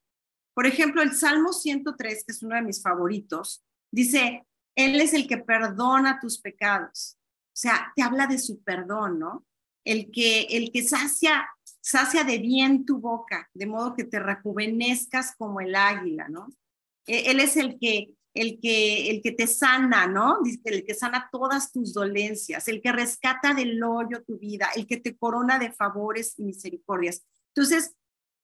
Por 0.55 0.65
ejemplo, 0.65 1.01
el 1.01 1.13
Salmo 1.13 1.51
103, 1.51 2.23
que 2.25 2.31
es 2.31 2.41
uno 2.41 2.55
de 2.55 2.61
mis 2.61 2.81
favoritos, 2.81 3.63
dice, 3.91 4.47
Él 4.75 4.99
es 5.01 5.13
el 5.13 5.27
que 5.27 5.37
perdona 5.37 6.19
tus 6.19 6.39
pecados. 6.39 7.17
O 7.47 7.57
sea, 7.57 7.91
te 7.95 8.01
habla 8.01 8.25
de 8.25 8.39
su 8.39 8.63
perdón, 8.63 9.19
¿no? 9.19 9.45
El 9.83 10.11
que, 10.11 10.43
el 10.43 10.71
que 10.71 10.81
sacia, 10.81 11.47
sacia 11.81 12.23
de 12.23 12.37
bien 12.39 12.85
tu 12.85 12.99
boca, 12.99 13.49
de 13.53 13.67
modo 13.67 13.95
que 13.95 14.05
te 14.05 14.17
rejuvenezcas 14.19 15.35
como 15.37 15.59
el 15.59 15.75
águila, 15.75 16.29
¿no? 16.29 16.47
E, 17.05 17.31
él 17.31 17.41
es 17.41 17.57
el 17.57 17.77
que, 17.77 18.13
el 18.33 18.59
que, 18.61 19.09
el 19.09 19.21
que 19.21 19.33
te 19.33 19.47
sana, 19.47 20.07
¿no? 20.07 20.39
Dice 20.41 20.61
el 20.65 20.85
que 20.85 20.93
sana 20.93 21.29
todas 21.33 21.73
tus 21.73 21.93
dolencias, 21.93 22.69
el 22.69 22.81
que 22.81 22.93
rescata 22.93 23.53
del 23.53 23.83
hoyo 23.83 24.23
tu 24.23 24.39
vida, 24.39 24.69
el 24.75 24.87
que 24.87 24.97
te 24.97 25.17
corona 25.17 25.59
de 25.59 25.73
favores 25.73 26.33
y 26.37 26.43
misericordias. 26.43 27.25
Entonces, 27.53 27.93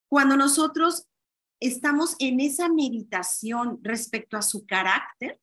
cuando 0.09 0.35
nosotros 0.35 1.07
estamos 1.61 2.15
en 2.19 2.41
esa 2.41 2.67
meditación 2.67 3.79
respecto 3.83 4.35
a 4.35 4.41
su 4.41 4.65
carácter, 4.65 5.39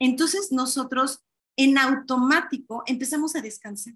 entonces 0.00 0.52
nosotros 0.52 1.22
en 1.56 1.76
automático 1.76 2.84
empezamos 2.86 3.34
a 3.34 3.42
descansar. 3.42 3.94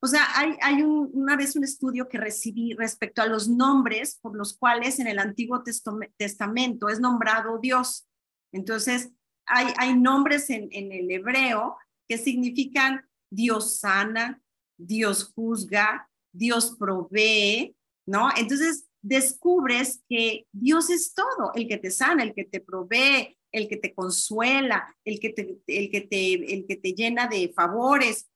O 0.00 0.06
sea, 0.06 0.26
hay, 0.34 0.56
hay 0.60 0.82
una 0.82 1.36
vez 1.36 1.56
un 1.56 1.64
estudio 1.64 2.08
que 2.08 2.18
recibí 2.18 2.74
respecto 2.74 3.22
a 3.22 3.26
los 3.26 3.48
nombres 3.48 4.18
por 4.20 4.36
los 4.36 4.56
cuales 4.56 4.98
en 4.98 5.06
el 5.06 5.18
Antiguo 5.18 5.62
Testamento 5.62 6.88
es 6.88 7.00
nombrado 7.00 7.58
Dios. 7.58 8.06
Entonces, 8.52 9.10
hay, 9.46 9.68
hay 9.78 9.98
nombres 9.98 10.50
en, 10.50 10.68
en 10.72 10.92
el 10.92 11.10
hebreo 11.10 11.76
que 12.08 12.18
significan 12.18 13.06
Dios 13.30 13.78
sana, 13.78 14.42
Dios 14.76 15.32
juzga, 15.34 16.10
Dios 16.32 16.76
provee, 16.78 17.76
¿no? 18.06 18.28
Entonces, 18.36 18.83
descubres 19.04 20.02
que 20.08 20.46
Dios 20.50 20.88
es 20.88 21.12
todo, 21.14 21.52
el 21.54 21.68
que 21.68 21.76
te 21.76 21.90
sana, 21.90 22.22
el 22.22 22.34
que 22.34 22.44
te 22.44 22.60
provee, 22.60 23.36
el 23.52 23.68
que 23.68 23.76
te 23.76 23.94
consuela, 23.94 24.96
el 25.04 25.20
que 25.20 25.28
te, 25.28 25.58
el 25.66 25.90
que 25.90 26.00
te, 26.00 26.54
el 26.54 26.66
que 26.66 26.76
te 26.76 26.94
llena 26.94 27.28
de 27.28 27.52
favores. 27.54 28.30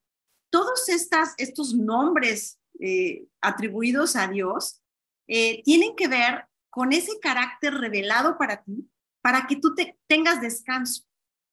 Todos 0.51 0.89
estas, 0.91 1.35
estos 1.39 1.75
nombres 1.75 2.61
eh, 2.79 3.27
atribuidos 3.41 4.15
a 4.15 4.29
Dios 4.29 4.83
eh, 5.27 5.63
tienen 5.65 5.97
que 5.97 6.07
ver 6.07 6.45
con 6.69 6.93
ese 6.93 7.19
carácter 7.19 7.75
revelado 7.75 8.37
para 8.37 8.63
ti, 8.63 8.89
para 9.23 9.47
que 9.47 9.57
tú 9.57 9.75
te, 9.75 9.99
tengas 10.07 10.43
descanso. 10.43 11.05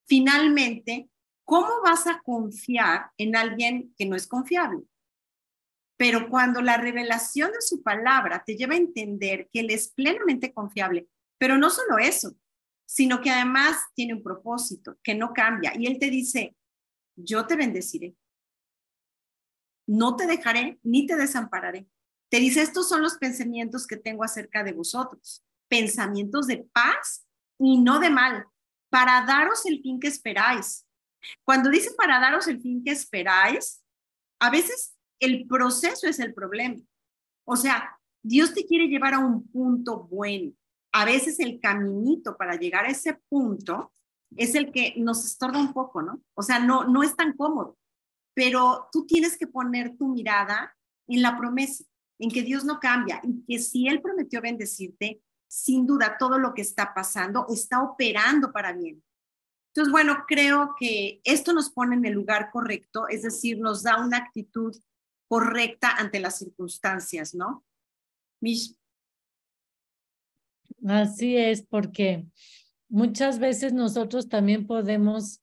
Finalmente, 0.08 1.10
¿cómo 1.46 1.70
vas 1.84 2.06
a 2.06 2.22
confiar 2.22 3.12
en 3.18 3.38
alguien 3.38 3.94
que 3.98 4.06
no 4.06 4.18
es 4.18 4.28
confiable? 4.28 4.84
Pero 5.98 6.30
cuando 6.30 6.62
la 6.62 6.78
revelación 6.78 7.52
de 7.52 7.62
su 7.62 7.82
palabra 7.82 8.44
te 8.46 8.56
lleva 8.56 8.74
a 8.74 8.78
entender 8.78 9.50
que 9.52 9.62
Él 9.62 9.70
es 9.70 9.90
plenamente 9.90 10.54
confiable, 10.54 11.08
pero 11.38 11.58
no 11.58 11.70
solo 11.70 11.98
eso, 11.98 12.36
sino 12.86 13.22
que 13.22 13.32
además 13.32 13.78
tiene 13.96 14.14
un 14.14 14.24
propósito 14.24 14.98
que 15.02 15.16
no 15.16 15.34
cambia. 15.34 15.74
Y 15.76 15.88
Él 15.88 15.98
te 16.00 16.10
dice, 16.10 16.56
yo 17.16 17.48
te 17.48 17.56
bendeciré. 17.56 18.16
No 19.88 20.16
te 20.16 20.28
dejaré 20.28 20.80
ni 20.84 21.06
te 21.06 21.16
desampararé. 21.16 21.88
Te 22.30 22.38
dice, 22.38 22.62
estos 22.62 22.90
son 22.90 23.02
los 23.02 23.18
pensamientos 23.18 23.88
que 23.88 23.98
tengo 23.98 24.24
acerca 24.24 24.64
de 24.64 24.74
vosotros, 24.74 25.46
pensamientos 25.70 26.48
de 26.48 26.68
paz 26.74 27.26
y 27.60 27.80
no 27.80 28.00
de 28.00 28.10
mal, 28.10 28.46
para 28.90 29.26
daros 29.26 29.66
el 29.66 29.82
fin 29.82 30.00
que 30.00 30.08
esperáis. 30.08 30.86
Cuando 31.44 31.70
dice 31.70 31.92
para 31.96 32.20
daros 32.20 32.48
el 32.48 32.62
fin 32.62 32.84
que 32.84 32.92
esperáis, 32.92 33.84
a 34.40 34.50
veces 34.50 34.95
el 35.20 35.48
proceso 35.48 36.08
es 36.08 36.20
el 36.20 36.34
problema. 36.34 36.82
O 37.46 37.56
sea, 37.56 37.98
Dios 38.24 38.54
te 38.54 38.66
quiere 38.66 38.88
llevar 38.88 39.14
a 39.14 39.20
un 39.20 39.48
punto 39.48 40.08
bueno. 40.10 40.52
A 40.92 41.06
veces 41.06 41.40
el 41.40 41.60
caminito 41.60 42.38
para 42.38 42.56
llegar 42.56 42.86
a 42.86 42.90
ese 42.90 43.20
punto 43.30 43.92
es 44.36 44.56
el 44.56 44.72
que 44.72 44.94
nos 44.98 45.26
estorba 45.26 45.60
un 45.60 45.74
poco, 45.74 46.02
¿no? 46.02 46.22
O 46.34 46.42
sea, 46.42 46.60
no, 46.60 46.86
no 46.86 47.04
es 47.04 47.16
tan 47.16 47.34
cómodo, 47.34 47.78
pero 48.34 48.90
tú 48.92 49.06
tienes 49.06 49.38
que 49.38 49.48
poner 49.48 49.96
tu 49.98 50.08
mirada 50.08 50.76
en 51.08 51.22
la 51.22 51.38
promesa, 51.38 51.84
en 52.20 52.32
que 52.32 52.42
Dios 52.42 52.66
no 52.66 52.80
cambia 52.80 53.22
y 53.24 53.46
que 53.46 53.60
si 53.60 53.88
Él 53.88 54.02
prometió 54.02 54.42
bendecirte, 54.42 55.22
sin 55.48 55.86
duda 55.86 56.18
todo 56.18 56.38
lo 56.38 56.54
que 56.54 56.62
está 56.62 56.94
pasando 56.94 57.46
está 57.50 57.82
operando 57.82 58.52
para 58.52 58.74
bien. 58.74 59.04
Entonces, 59.70 59.92
bueno, 59.92 60.24
creo 60.28 60.74
que 60.80 61.22
esto 61.24 61.54
nos 61.54 61.70
pone 61.70 61.96
en 61.96 62.06
el 62.06 62.14
lugar 62.14 62.50
correcto, 62.52 63.08
es 63.08 63.24
decir, 63.24 63.60
nos 63.60 63.84
da 63.84 64.04
una 64.04 64.18
actitud 64.18 64.76
correcta 65.28 65.96
ante 65.98 66.20
las 66.20 66.38
circunstancias, 66.38 67.34
¿no? 67.34 67.66
Así 70.88 71.36
es, 71.38 71.64
porque 71.64 72.26
muchas 72.90 73.40
veces 73.40 73.74
nosotros 73.74 74.30
también 74.30 74.68
podemos 74.68 75.42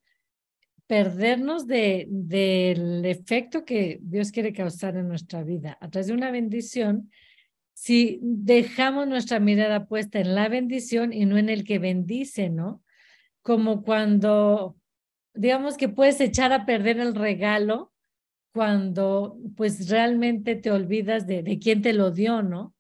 perdernos 0.86 1.66
de, 1.66 2.06
del 2.08 3.04
efecto 3.04 3.64
que 3.64 3.98
Dios 4.02 4.30
quiere 4.30 4.52
causar 4.52 4.96
en 4.96 5.08
nuestra 5.08 5.42
vida 5.42 5.78
a 5.80 5.90
través 5.90 6.08
de 6.08 6.12
una 6.12 6.30
bendición 6.30 7.10
si 7.72 8.20
dejamos 8.22 9.08
nuestra 9.08 9.40
mirada 9.40 9.86
puesta 9.86 10.20
en 10.20 10.34
la 10.34 10.48
bendición 10.48 11.12
y 11.12 11.24
no 11.24 11.38
en 11.38 11.48
el 11.48 11.64
que 11.64 11.78
bendice, 11.78 12.48
¿no? 12.48 12.82
Como 13.42 13.82
cuando, 13.82 14.76
digamos 15.34 15.76
que 15.76 15.88
puedes 15.88 16.20
echar 16.20 16.52
a 16.52 16.66
perder 16.66 17.00
el 17.00 17.14
regalo 17.14 17.91
cuando 18.52 19.38
pues 19.56 19.88
realmente 19.88 20.54
te 20.56 20.70
olvidas 20.70 21.26
de, 21.26 21.42
de 21.42 21.58
quién 21.58 21.82
te 21.82 21.92
lo 21.92 22.10
dio, 22.10 22.42
¿no? 22.42 22.74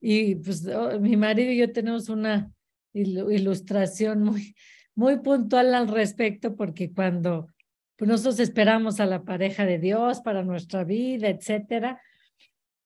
Y 0.00 0.36
pues 0.36 0.66
oh, 0.66 0.98
mi 0.98 1.16
marido 1.16 1.52
y 1.52 1.58
yo 1.58 1.72
tenemos 1.72 2.08
una 2.08 2.50
ilustración 2.92 4.22
muy, 4.22 4.54
muy 4.94 5.18
puntual 5.18 5.74
al 5.74 5.88
respecto 5.88 6.56
porque 6.56 6.92
cuando 6.92 7.48
pues 7.96 8.08
nosotros 8.08 8.40
esperamos 8.40 8.98
a 8.98 9.06
la 9.06 9.24
pareja 9.24 9.66
de 9.66 9.78
Dios 9.78 10.22
para 10.22 10.42
nuestra 10.42 10.84
vida, 10.84 11.28
etcétera, 11.28 12.00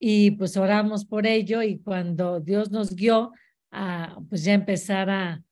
y 0.01 0.33
pues 0.33 0.57
oramos 0.57 1.05
por 1.05 1.25
ello 1.25 1.62
y 1.62 1.79
cuando 1.79 2.40
Dios 2.40 2.73
nos 2.73 2.97
guió 2.97 3.31
a 3.70 4.18
pues 4.29 4.42
ya 4.42 4.55
empezar 4.55 5.09
a, 5.09 5.42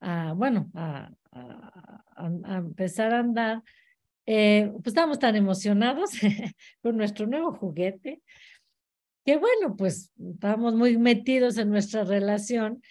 a 0.00 0.32
bueno, 0.32 0.68
a, 0.74 1.12
a 1.30 2.56
empezar 2.56 3.14
a 3.14 3.20
andar, 3.20 3.62
eh, 4.26 4.70
pues 4.72 4.88
estábamos 4.88 5.18
tan 5.18 5.36
emocionados 5.36 6.10
con 6.82 6.96
nuestro 6.96 7.26
nuevo 7.26 7.52
juguete, 7.52 8.22
que 9.24 9.36
bueno, 9.36 9.76
pues 9.76 10.12
estábamos 10.32 10.74
muy 10.74 10.98
metidos 10.98 11.56
en 11.58 11.70
nuestra 11.70 12.04
relación 12.04 12.82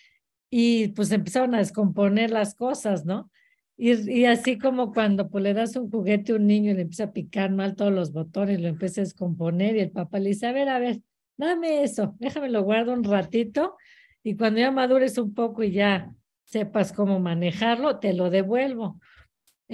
y 0.50 0.90
pues 0.90 1.12
empezaron 1.12 1.56
a 1.56 1.60
descomponer 1.60 2.32
las 2.32 2.56
cosas, 2.56 3.06
¿no? 3.06 3.32
Y, 3.76 3.92
y 4.12 4.26
así 4.26 4.58
como 4.58 4.94
cuando 4.94 5.30
pues, 5.30 5.44
le 5.44 5.54
das 5.54 5.76
un 5.76 5.90
juguete 5.90 6.32
a 6.32 6.36
un 6.36 6.48
niño 6.48 6.72
y 6.72 6.76
le 6.76 6.82
empieza 6.84 7.06
a 7.06 7.14
picar 7.14 7.52
mal 7.52 7.76
todos 7.76 7.92
los 7.92 8.12
botones, 8.12 8.62
lo 8.62 8.68
empieza 8.68 9.02
a 9.02 9.04
descomponer 9.04 9.76
y 9.76 9.80
el 9.80 9.92
papá 9.92 10.20
le 10.20 10.30
dice, 10.30 10.48
a 10.48 10.52
ver, 10.52 10.70
a 10.70 10.80
ver, 10.80 11.02
dame 11.38 11.84
eso, 11.84 12.16
déjame 12.20 12.50
lo 12.50 12.64
guardo 12.64 12.94
un 12.94 13.04
ratito 13.04 13.76
y 14.24 14.36
cuando 14.36 14.60
ya 14.60 14.72
madures 14.72 15.18
un 15.18 15.34
poco 15.34 15.64
y 15.64 15.72
ya 15.72 16.14
sepas 16.46 16.94
cómo 16.94 17.20
manejarlo, 17.20 18.00
te 18.00 18.14
lo 18.14 18.30
devuelvo. 18.30 19.00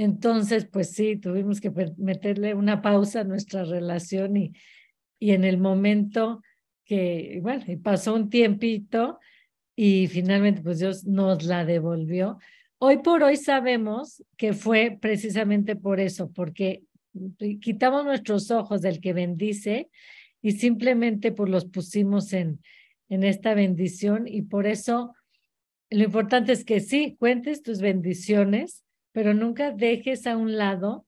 Entonces, 0.01 0.65
pues 0.65 0.91
sí, 0.91 1.17
tuvimos 1.17 1.59
que 1.59 1.73
meterle 1.97 2.53
una 2.53 2.81
pausa 2.81 3.19
a 3.19 3.23
nuestra 3.25 3.65
relación 3.65 4.37
y, 4.37 4.53
y 5.19 5.31
en 5.31 5.43
el 5.43 5.57
momento 5.57 6.41
que, 6.85 7.39
bueno, 7.41 7.65
pasó 7.83 8.15
un 8.15 8.29
tiempito 8.29 9.19
y 9.75 10.07
finalmente 10.07 10.61
pues 10.61 10.79
Dios 10.79 11.03
nos 11.03 11.43
la 11.43 11.65
devolvió. 11.65 12.37
Hoy 12.77 12.99
por 12.99 13.23
hoy 13.23 13.35
sabemos 13.35 14.23
que 14.37 14.53
fue 14.53 14.97
precisamente 15.01 15.75
por 15.75 15.99
eso, 15.99 16.31
porque 16.31 16.83
quitamos 17.59 18.05
nuestros 18.05 18.51
ojos 18.51 18.81
del 18.81 19.01
que 19.01 19.11
bendice 19.11 19.89
y 20.41 20.53
simplemente 20.53 21.33
pues 21.33 21.49
los 21.49 21.65
pusimos 21.65 22.31
en, 22.31 22.61
en 23.09 23.25
esta 23.25 23.53
bendición 23.53 24.29
y 24.29 24.43
por 24.43 24.65
eso 24.65 25.13
lo 25.89 26.05
importante 26.05 26.53
es 26.53 26.63
que 26.63 26.79
sí, 26.79 27.17
cuentes 27.19 27.63
tus 27.63 27.81
bendiciones, 27.81 28.85
pero 29.11 29.33
nunca 29.33 29.71
dejes 29.71 30.27
a 30.27 30.37
un 30.37 30.57
lado 30.57 31.05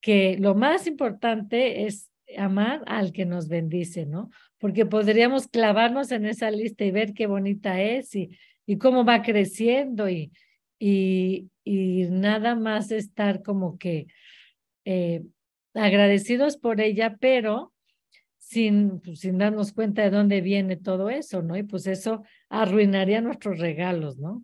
que 0.00 0.36
lo 0.38 0.54
más 0.54 0.86
importante 0.86 1.86
es 1.86 2.10
amar 2.36 2.82
al 2.86 3.12
que 3.12 3.26
nos 3.26 3.48
bendice, 3.48 4.06
¿no? 4.06 4.30
Porque 4.58 4.86
podríamos 4.86 5.48
clavarnos 5.48 6.12
en 6.12 6.26
esa 6.26 6.50
lista 6.50 6.84
y 6.84 6.90
ver 6.90 7.12
qué 7.12 7.26
bonita 7.26 7.80
es 7.80 8.14
y, 8.14 8.30
y 8.66 8.78
cómo 8.78 9.04
va 9.04 9.22
creciendo 9.22 10.08
y, 10.08 10.32
y, 10.78 11.50
y 11.64 12.06
nada 12.10 12.54
más 12.54 12.90
estar 12.90 13.42
como 13.42 13.78
que 13.78 14.06
eh, 14.84 15.22
agradecidos 15.74 16.56
por 16.56 16.80
ella, 16.80 17.16
pero 17.20 17.72
sin, 18.38 19.00
pues, 19.00 19.20
sin 19.20 19.38
darnos 19.38 19.72
cuenta 19.72 20.02
de 20.02 20.10
dónde 20.10 20.40
viene 20.40 20.76
todo 20.76 21.10
eso, 21.10 21.42
¿no? 21.42 21.56
Y 21.56 21.62
pues 21.62 21.86
eso 21.86 22.24
arruinaría 22.48 23.20
nuestros 23.20 23.58
regalos, 23.58 24.18
¿no? 24.18 24.42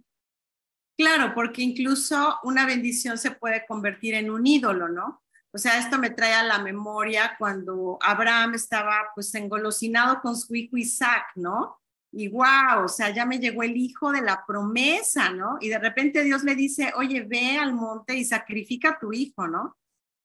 Claro, 0.96 1.34
porque 1.34 1.62
incluso 1.62 2.38
una 2.42 2.64
bendición 2.64 3.18
se 3.18 3.30
puede 3.32 3.66
convertir 3.66 4.14
en 4.14 4.30
un 4.30 4.46
ídolo, 4.46 4.88
¿no? 4.88 5.22
O 5.52 5.58
sea, 5.58 5.78
esto 5.78 5.98
me 5.98 6.10
trae 6.10 6.34
a 6.34 6.42
la 6.42 6.58
memoria 6.58 7.34
cuando 7.38 7.98
Abraham 8.02 8.54
estaba 8.54 9.10
pues 9.14 9.34
engolosinado 9.34 10.20
con 10.20 10.36
su 10.36 10.54
hijo 10.54 10.76
Isaac, 10.76 11.32
¿no? 11.36 11.80
Y 12.12 12.28
wow, 12.28 12.84
o 12.84 12.88
sea, 12.88 13.10
ya 13.10 13.26
me 13.26 13.38
llegó 13.38 13.62
el 13.62 13.76
hijo 13.76 14.10
de 14.10 14.22
la 14.22 14.44
promesa, 14.46 15.30
¿no? 15.30 15.58
Y 15.60 15.68
de 15.68 15.78
repente 15.78 16.22
Dios 16.24 16.44
le 16.44 16.54
dice, 16.54 16.92
oye, 16.96 17.22
ve 17.22 17.58
al 17.58 17.74
monte 17.74 18.14
y 18.16 18.24
sacrifica 18.24 18.90
a 18.90 18.98
tu 18.98 19.12
hijo, 19.12 19.46
¿no? 19.48 19.76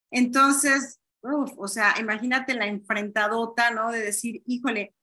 Entonces, 0.09 0.99
uf, 1.21 1.51
o 1.57 1.67
sea, 1.67 1.95
imagínate 1.99 2.53
la 2.53 2.67
enfrentadota, 2.67 3.71
¿no? 3.71 3.91
De 3.91 4.01
decir, 4.01 4.41
híjole, 4.45 4.95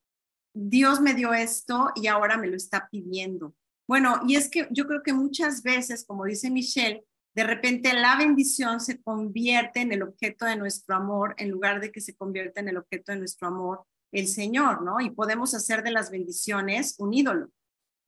Dios 0.54 1.00
me 1.00 1.14
dio 1.14 1.34
esto 1.34 1.92
y 1.94 2.06
ahora 2.06 2.36
me 2.38 2.48
lo 2.48 2.56
está 2.56 2.88
pidiendo. 2.90 3.54
Bueno, 3.88 4.20
y 4.28 4.36
es 4.36 4.50
que 4.50 4.68
yo 4.70 4.86
creo 4.86 5.02
que 5.02 5.14
muchas 5.14 5.62
veces, 5.62 6.04
como 6.04 6.26
dice 6.26 6.50
Michelle, 6.50 7.04
de 7.34 7.44
repente 7.44 7.92
la 7.94 8.16
bendición 8.16 8.80
se 8.80 9.00
convierte 9.00 9.80
en 9.80 9.92
el 9.92 10.02
objeto 10.02 10.44
de 10.44 10.56
nuestro 10.56 10.94
amor 10.94 11.34
en 11.38 11.50
lugar 11.50 11.80
de 11.80 11.90
que 11.90 12.02
se 12.02 12.14
convierta 12.14 12.60
en 12.60 12.68
el 12.68 12.76
objeto 12.76 13.12
de 13.12 13.18
nuestro 13.18 13.48
amor 13.48 13.84
el 14.12 14.28
Señor, 14.28 14.82
¿no? 14.82 15.00
Y 15.00 15.10
podemos 15.10 15.54
hacer 15.54 15.82
de 15.82 15.90
las 15.90 16.10
bendiciones 16.10 16.96
un 16.98 17.14
ídolo. 17.14 17.50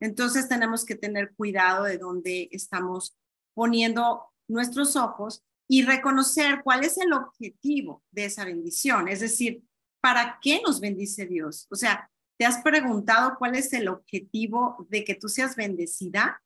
Entonces 0.01 0.49
tenemos 0.49 0.85
que 0.85 0.97
tener 0.97 1.33
cuidado 1.35 1.85
de 1.85 1.99
dónde 1.99 2.49
estamos 2.53 3.17
poniendo 3.55 4.27
nuestros 4.49 4.97
ojos 4.97 5.43
y 5.69 5.83
reconocer 5.83 6.63
cuál 6.63 6.85
es 6.85 6.99
el 6.99 7.13
objetivo 7.13 8.03
de 8.11 8.27
esa 8.27 8.45
bendición. 8.45 9.09
Es 9.09 9.21
decir, 9.21 9.63
¿para 10.03 10.39
qué 10.43 10.61
nos 10.67 10.81
bendice 10.81 11.27
Dios? 11.27 11.67
O 11.71 11.77
sea, 11.77 12.11
¿Te 12.41 12.47
has 12.47 12.63
preguntado 12.63 13.37
cuál 13.39 13.55
es 13.55 13.71
el 13.75 13.87
objetivo 13.87 14.87
de 14.89 15.05
que 15.05 15.15
tú 15.15 15.29
seas 15.29 15.57
bendecida? 15.57 16.43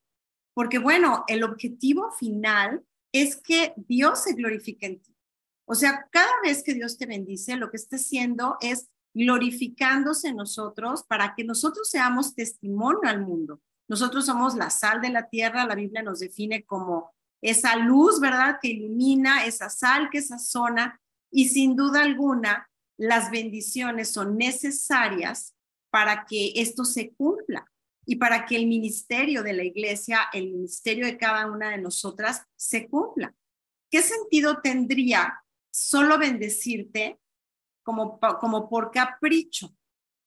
Porque 0.53 0.77
bueno, 0.77 1.23
el 1.29 1.41
objetivo 1.41 2.11
final 2.11 2.83
es 3.13 3.37
que 3.37 3.71
Dios 3.77 4.23
se 4.23 4.33
glorifique 4.33 4.87
en 4.87 5.01
ti. 5.01 5.15
O 5.63 5.73
sea, 5.73 6.09
cada 6.11 6.33
vez 6.43 6.63
que 6.63 6.73
Dios 6.73 6.97
te 6.97 7.05
bendice, 7.05 7.55
lo 7.55 7.71
que 7.71 7.77
está 7.77 7.95
haciendo 7.95 8.57
es 8.59 8.89
glorificándose 9.13 10.27
en 10.27 10.35
nosotros 10.35 11.05
para 11.05 11.33
que 11.33 11.45
nosotros 11.45 11.89
seamos 11.89 12.35
testimonio 12.35 13.09
al 13.09 13.21
mundo. 13.21 13.61
Nosotros 13.87 14.25
somos 14.25 14.53
la 14.55 14.71
sal 14.71 14.99
de 14.99 15.11
la 15.11 15.29
tierra, 15.29 15.65
la 15.65 15.75
Biblia 15.75 16.03
nos 16.03 16.19
define 16.19 16.65
como 16.65 17.13
esa 17.41 17.77
luz, 17.77 18.19
¿verdad? 18.19 18.57
Que 18.61 18.67
ilumina, 18.67 19.45
esa 19.45 19.69
sal 19.69 20.09
que 20.11 20.21
sazona 20.21 20.99
y 21.31 21.47
sin 21.47 21.77
duda 21.77 22.01
alguna 22.01 22.69
las 22.97 23.31
bendiciones 23.31 24.11
son 24.11 24.37
necesarias 24.37 25.54
para 25.95 26.25
que 26.25 26.51
esto 26.57 26.83
se 26.83 27.13
cumpla 27.13 27.71
y 28.05 28.17
para 28.17 28.45
que 28.45 28.57
el 28.57 28.67
ministerio 28.67 29.43
de 29.43 29.53
la 29.53 29.63
iglesia, 29.63 30.27
el 30.33 30.51
ministerio 30.51 31.05
de 31.05 31.17
cada 31.17 31.49
una 31.49 31.69
de 31.69 31.77
nosotras 31.77 32.43
se 32.57 32.89
cumpla. 32.89 33.33
¿Qué 33.89 34.01
sentido 34.01 34.59
tendría 34.61 35.41
solo 35.71 36.17
bendecirte 36.17 37.17
como, 37.81 38.19
como 38.41 38.69
por 38.69 38.91
capricho? 38.91 39.73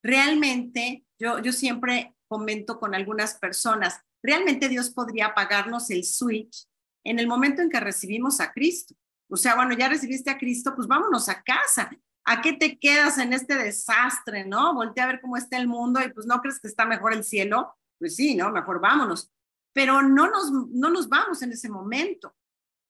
Realmente, 0.02 1.04
yo, 1.18 1.38
yo 1.40 1.52
siempre 1.52 2.16
comento 2.28 2.80
con 2.80 2.94
algunas 2.94 3.34
personas, 3.34 4.00
realmente 4.22 4.70
Dios 4.70 4.88
podría 4.88 5.34
pagarnos 5.34 5.90
el 5.90 6.04
switch 6.04 6.66
en 7.04 7.18
el 7.18 7.26
momento 7.26 7.60
en 7.60 7.68
que 7.68 7.78
recibimos 7.78 8.40
a 8.40 8.54
Cristo. 8.54 8.94
O 9.28 9.36
sea, 9.36 9.54
bueno, 9.54 9.76
ya 9.76 9.90
recibiste 9.90 10.30
a 10.30 10.38
Cristo, 10.38 10.72
pues 10.74 10.88
vámonos 10.88 11.28
a 11.28 11.42
casa. 11.42 11.90
¿A 12.28 12.42
qué 12.42 12.52
te 12.52 12.78
quedas 12.78 13.16
en 13.18 13.32
este 13.32 13.54
desastre, 13.54 14.44
no? 14.44 14.74
Voltea 14.74 15.04
a 15.04 15.06
ver 15.06 15.20
cómo 15.20 15.38
está 15.38 15.56
el 15.56 15.66
mundo 15.66 16.00
y 16.04 16.12
pues 16.12 16.26
no 16.26 16.40
crees 16.40 16.60
que 16.60 16.68
está 16.68 16.84
mejor 16.84 17.14
el 17.14 17.24
cielo. 17.24 17.74
Pues 17.98 18.16
sí, 18.16 18.34
¿no? 18.34 18.52
Mejor 18.52 18.80
vámonos. 18.80 19.32
Pero 19.72 20.02
no 20.02 20.28
nos, 20.30 20.52
no 20.52 20.90
nos 20.90 21.08
vamos 21.08 21.40
en 21.40 21.52
ese 21.52 21.70
momento. 21.70 22.34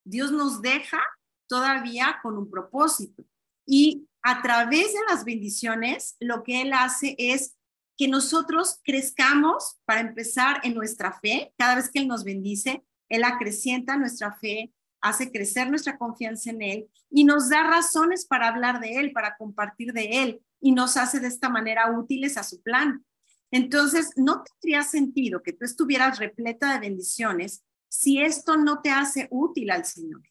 Dios 0.05 0.33
nos 0.33 0.61
deja 0.61 1.01
todavía 1.49 2.19
con 2.21 2.37
un 2.37 2.51
propósito. 2.51 3.25
Y 3.65 4.09
a 4.23 4.43
través 4.43 4.93
de 4.93 5.01
las 5.09 5.25
bendiciones, 5.25 6.17
lo 6.19 6.43
que 6.43 6.63
Él 6.63 6.73
hace 6.73 7.15
es 7.19 7.57
que 7.97 8.09
nosotros 8.09 8.81
crezcamos 8.83 9.79
para 9.85 10.01
empezar 10.01 10.61
en 10.65 10.75
nuestra 10.75 11.13
fe. 11.21 11.53
Cada 11.57 11.77
vez 11.77 11.91
que 11.91 12.01
Él 12.01 12.09
nos 12.09 12.25
bendice, 12.25 12.85
Él 13.09 13.23
acrecienta 13.23 13.97
nuestra 13.97 14.33
fe, 14.33 14.73
hace 15.01 15.31
crecer 15.31 15.71
nuestra 15.71 15.99
confianza 15.99 16.51
en 16.51 16.63
Él 16.63 16.89
y 17.11 17.25
nos 17.25 17.49
da 17.49 17.63
razones 17.63 18.27
para 18.27 18.49
hablar 18.49 18.81
de 18.81 18.97
Él, 18.97 19.13
para 19.13 19.37
compartir 19.37 19.93
de 19.93 20.23
Él 20.23 20.43
y 20.61 20.73
nos 20.73 20.97
hace 20.97 21.21
de 21.21 21.29
esta 21.29 21.49
manera 21.49 21.91
útiles 21.91 22.37
a 22.37 22.43
su 22.43 22.63
plan. 22.63 23.05
Entonces, 23.51 24.11
no 24.17 24.43
tendría 24.43 24.83
sentido 24.83 25.43
que 25.43 25.53
tú 25.53 25.65
estuvieras 25.65 26.19
repleta 26.19 26.73
de 26.73 26.81
bendiciones 26.81 27.63
si 27.89 28.21
esto 28.21 28.57
no 28.57 28.81
te 28.81 28.91
hace 28.91 29.29
útil 29.31 29.71
al 29.71 29.85
Señor. 29.85 30.23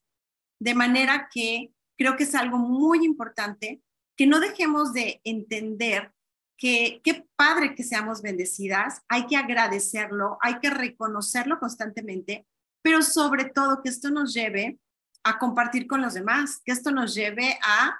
De 0.59 0.75
manera 0.75 1.29
que 1.33 1.71
creo 1.97 2.15
que 2.15 2.23
es 2.23 2.35
algo 2.35 2.57
muy 2.57 3.05
importante 3.05 3.81
que 4.15 4.27
no 4.27 4.39
dejemos 4.39 4.93
de 4.93 5.21
entender 5.23 6.11
que 6.57 7.01
qué 7.03 7.27
padre 7.35 7.75
que 7.75 7.83
seamos 7.83 8.21
bendecidas, 8.21 9.03
hay 9.07 9.27
que 9.27 9.37
agradecerlo, 9.37 10.37
hay 10.41 10.59
que 10.59 10.71
reconocerlo 10.71 11.59
constantemente 11.59 12.47
pero 12.87 13.01
sobre 13.01 13.43
todo 13.43 13.81
que 13.83 13.89
esto 13.89 14.09
nos 14.11 14.33
lleve 14.33 14.79
a 15.21 15.37
compartir 15.37 15.87
con 15.87 16.01
los 16.01 16.13
demás, 16.13 16.61
que 16.63 16.71
esto 16.71 16.89
nos 16.89 17.13
lleve 17.13 17.59
a 17.61 17.99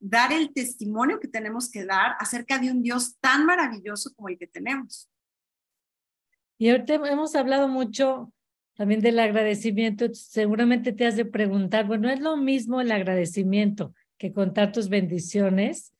dar 0.00 0.32
el 0.32 0.52
testimonio 0.52 1.20
que 1.20 1.28
tenemos 1.28 1.70
que 1.70 1.84
dar 1.84 2.16
acerca 2.18 2.58
de 2.58 2.72
un 2.72 2.82
Dios 2.82 3.16
tan 3.20 3.46
maravilloso 3.46 4.12
como 4.12 4.28
el 4.28 4.36
que 4.36 4.48
tenemos. 4.48 5.08
Y 6.58 6.68
ahorita 6.68 6.94
hemos 6.94 7.36
hablado 7.36 7.68
mucho 7.68 8.32
también 8.74 9.00
del 9.02 9.20
agradecimiento. 9.20 10.12
Seguramente 10.12 10.92
te 10.92 11.06
has 11.06 11.14
de 11.14 11.26
preguntar, 11.26 11.86
bueno, 11.86 12.10
¿es 12.10 12.18
lo 12.18 12.36
mismo 12.36 12.80
el 12.80 12.90
agradecimiento 12.90 13.94
que 14.18 14.32
contar 14.32 14.72
tus 14.72 14.88
bendiciones? 14.88 15.94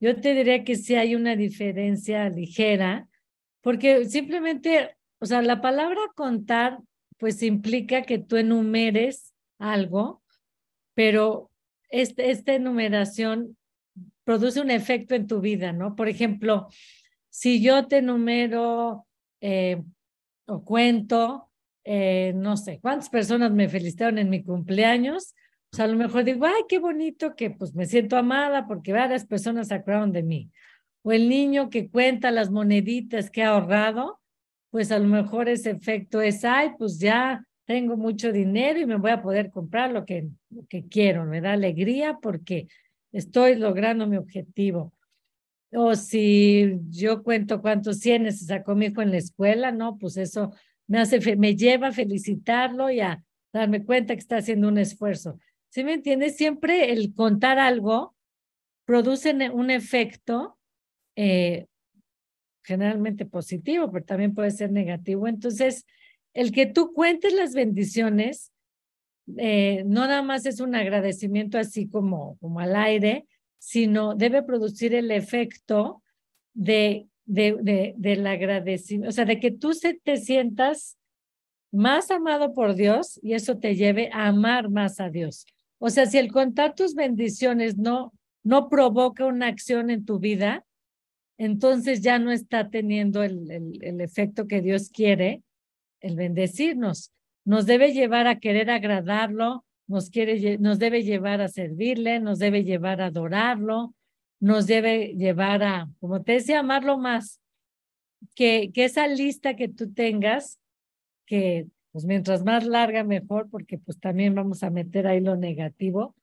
Yo 0.00 0.18
te 0.18 0.32
diría 0.32 0.64
que 0.64 0.76
sí 0.76 0.94
hay 0.94 1.16
una 1.16 1.36
diferencia 1.36 2.30
ligera, 2.30 3.08
porque 3.60 4.06
simplemente, 4.06 4.96
o 5.18 5.26
sea, 5.26 5.42
la 5.42 5.60
palabra 5.60 6.00
contar 6.14 6.78
pues 7.18 7.42
implica 7.42 8.02
que 8.02 8.18
tú 8.18 8.36
enumeres 8.36 9.34
algo, 9.58 10.22
pero 10.94 11.50
este, 11.90 12.30
esta 12.30 12.54
enumeración 12.54 13.56
produce 14.24 14.60
un 14.60 14.70
efecto 14.70 15.14
en 15.14 15.26
tu 15.26 15.40
vida, 15.40 15.72
¿no? 15.72 15.94
Por 15.96 16.08
ejemplo, 16.08 16.68
si 17.30 17.62
yo 17.62 17.86
te 17.86 17.98
enumero 17.98 19.06
eh, 19.40 19.82
o 20.46 20.64
cuento, 20.64 21.50
eh, 21.84 22.32
no 22.34 22.56
sé, 22.56 22.80
cuántas 22.80 23.10
personas 23.10 23.52
me 23.52 23.68
felicitaron 23.68 24.18
en 24.18 24.30
mi 24.30 24.42
cumpleaños, 24.42 25.34
pues 25.70 25.80
a 25.80 25.86
lo 25.86 25.96
mejor 25.96 26.24
digo, 26.24 26.46
ay, 26.46 26.62
qué 26.68 26.78
bonito 26.78 27.34
que 27.36 27.50
pues 27.50 27.74
me 27.74 27.86
siento 27.86 28.16
amada 28.16 28.66
porque 28.66 28.92
varias 28.92 29.26
personas 29.26 29.68
se 29.68 29.74
acordaron 29.74 30.12
de 30.12 30.22
mí. 30.22 30.50
O 31.02 31.12
el 31.12 31.28
niño 31.28 31.68
que 31.68 31.90
cuenta 31.90 32.30
las 32.30 32.50
moneditas 32.50 33.30
que 33.30 33.42
ha 33.42 33.50
ahorrado, 33.50 34.20
pues 34.74 34.90
a 34.90 34.98
lo 34.98 35.06
mejor 35.06 35.48
ese 35.48 35.70
efecto 35.70 36.20
es, 36.20 36.44
ay, 36.44 36.70
pues 36.76 36.98
ya 36.98 37.46
tengo 37.64 37.96
mucho 37.96 38.32
dinero 38.32 38.80
y 38.80 38.86
me 38.86 38.96
voy 38.96 39.12
a 39.12 39.22
poder 39.22 39.52
comprar 39.52 39.92
lo 39.92 40.04
que, 40.04 40.26
lo 40.50 40.66
que 40.66 40.88
quiero, 40.88 41.24
me 41.24 41.40
da 41.40 41.52
alegría 41.52 42.18
porque 42.20 42.66
estoy 43.12 43.54
logrando 43.54 44.08
mi 44.08 44.16
objetivo. 44.16 44.92
o 45.72 45.94
si 45.94 46.80
yo 46.90 47.22
cuento 47.22 47.62
cuántos 47.62 48.00
cienes 48.00 48.40
se 48.40 48.46
sacó 48.46 48.74
mi 48.74 48.86
hijo 48.86 49.00
en 49.00 49.12
la 49.12 49.18
escuela, 49.18 49.70
¿no? 49.70 49.96
Pues 49.96 50.16
eso 50.16 50.52
me 50.88 50.98
hace, 50.98 51.36
me 51.36 51.54
lleva 51.54 51.86
a 51.86 51.92
felicitarlo 51.92 52.90
y 52.90 52.98
a 52.98 53.22
darme 53.52 53.84
cuenta 53.84 54.14
que 54.14 54.20
está 54.20 54.38
haciendo 54.38 54.66
un 54.66 54.78
esfuerzo. 54.78 55.38
¿Sí 55.68 55.84
me 55.84 55.92
entiendes? 55.92 56.36
Siempre 56.36 56.90
el 56.90 57.14
contar 57.14 57.60
algo 57.60 58.16
produce 58.84 59.36
un 59.52 59.70
efecto 59.70 60.58
eh, 61.14 61.68
generalmente 62.64 63.26
positivo, 63.26 63.90
pero 63.92 64.04
también 64.04 64.34
puede 64.34 64.50
ser 64.50 64.72
negativo. 64.72 65.28
Entonces, 65.28 65.86
el 66.32 66.50
que 66.50 66.66
tú 66.66 66.92
cuentes 66.92 67.32
las 67.32 67.54
bendiciones, 67.54 68.52
eh, 69.36 69.84
no 69.86 70.00
nada 70.06 70.22
más 70.22 70.46
es 70.46 70.60
un 70.60 70.74
agradecimiento 70.74 71.58
así 71.58 71.88
como, 71.88 72.36
como 72.40 72.60
al 72.60 72.74
aire, 72.74 73.26
sino 73.58 74.14
debe 74.14 74.42
producir 74.42 74.94
el 74.94 75.10
efecto 75.10 76.02
de, 76.52 77.06
de, 77.24 77.56
de, 77.62 77.94
del 77.96 78.26
agradecimiento, 78.26 79.08
o 79.08 79.12
sea, 79.12 79.24
de 79.24 79.40
que 79.40 79.50
tú 79.50 79.72
se, 79.72 79.94
te 79.94 80.16
sientas 80.16 80.98
más 81.72 82.10
amado 82.10 82.52
por 82.52 82.74
Dios 82.74 83.18
y 83.22 83.34
eso 83.34 83.58
te 83.58 83.74
lleve 83.74 84.10
a 84.12 84.28
amar 84.28 84.70
más 84.70 85.00
a 85.00 85.10
Dios. 85.10 85.46
O 85.78 85.90
sea, 85.90 86.06
si 86.06 86.18
el 86.18 86.30
contar 86.30 86.74
tus 86.74 86.94
bendiciones 86.94 87.76
no, 87.76 88.12
no 88.42 88.68
provoca 88.68 89.26
una 89.26 89.48
acción 89.48 89.90
en 89.90 90.04
tu 90.04 90.18
vida, 90.18 90.63
entonces 91.38 92.00
ya 92.00 92.18
no 92.18 92.30
está 92.30 92.70
teniendo 92.70 93.22
el, 93.22 93.50
el, 93.50 94.00
efecto 94.00 94.46
que 94.46 94.60
Dios 94.60 94.90
quiere, 94.90 95.42
el 96.00 96.16
bendecirnos. 96.16 97.12
Nos 97.44 97.66
debe 97.66 97.92
llevar 97.92 98.26
a 98.26 98.38
querer 98.38 98.70
agradarlo, 98.70 99.64
nos, 99.86 100.10
quiere, 100.10 100.58
nos 100.58 100.78
debe 100.78 101.02
llevar 101.02 101.40
a 101.40 101.48
servirle, 101.48 102.20
nos 102.20 102.38
debe 102.38 102.64
llevar 102.64 103.00
a 103.00 103.06
adorarlo, 103.06 103.94
nos 104.40 104.66
debe 104.66 105.14
llevar 105.14 105.62
a, 105.62 105.88
como 106.00 106.22
te 106.22 106.32
decía, 106.32 106.60
amarlo 106.60 106.98
más. 106.98 107.40
Que, 108.34 108.70
que 108.72 108.84
esa 108.84 109.06
lista 109.06 109.54
que 109.54 109.68
tú 109.68 109.92
tengas, 109.92 110.58
que 111.26 111.66
pues 111.92 112.06
mientras 112.06 112.42
más 112.42 112.66
larga 112.66 113.04
mejor, 113.04 113.48
porque 113.50 113.78
pues 113.78 114.00
también 114.00 114.34
vamos 114.34 114.62
a 114.62 114.70
meter 114.70 115.06
ahí 115.06 115.20
lo 115.20 115.36
negativo, 115.36 116.14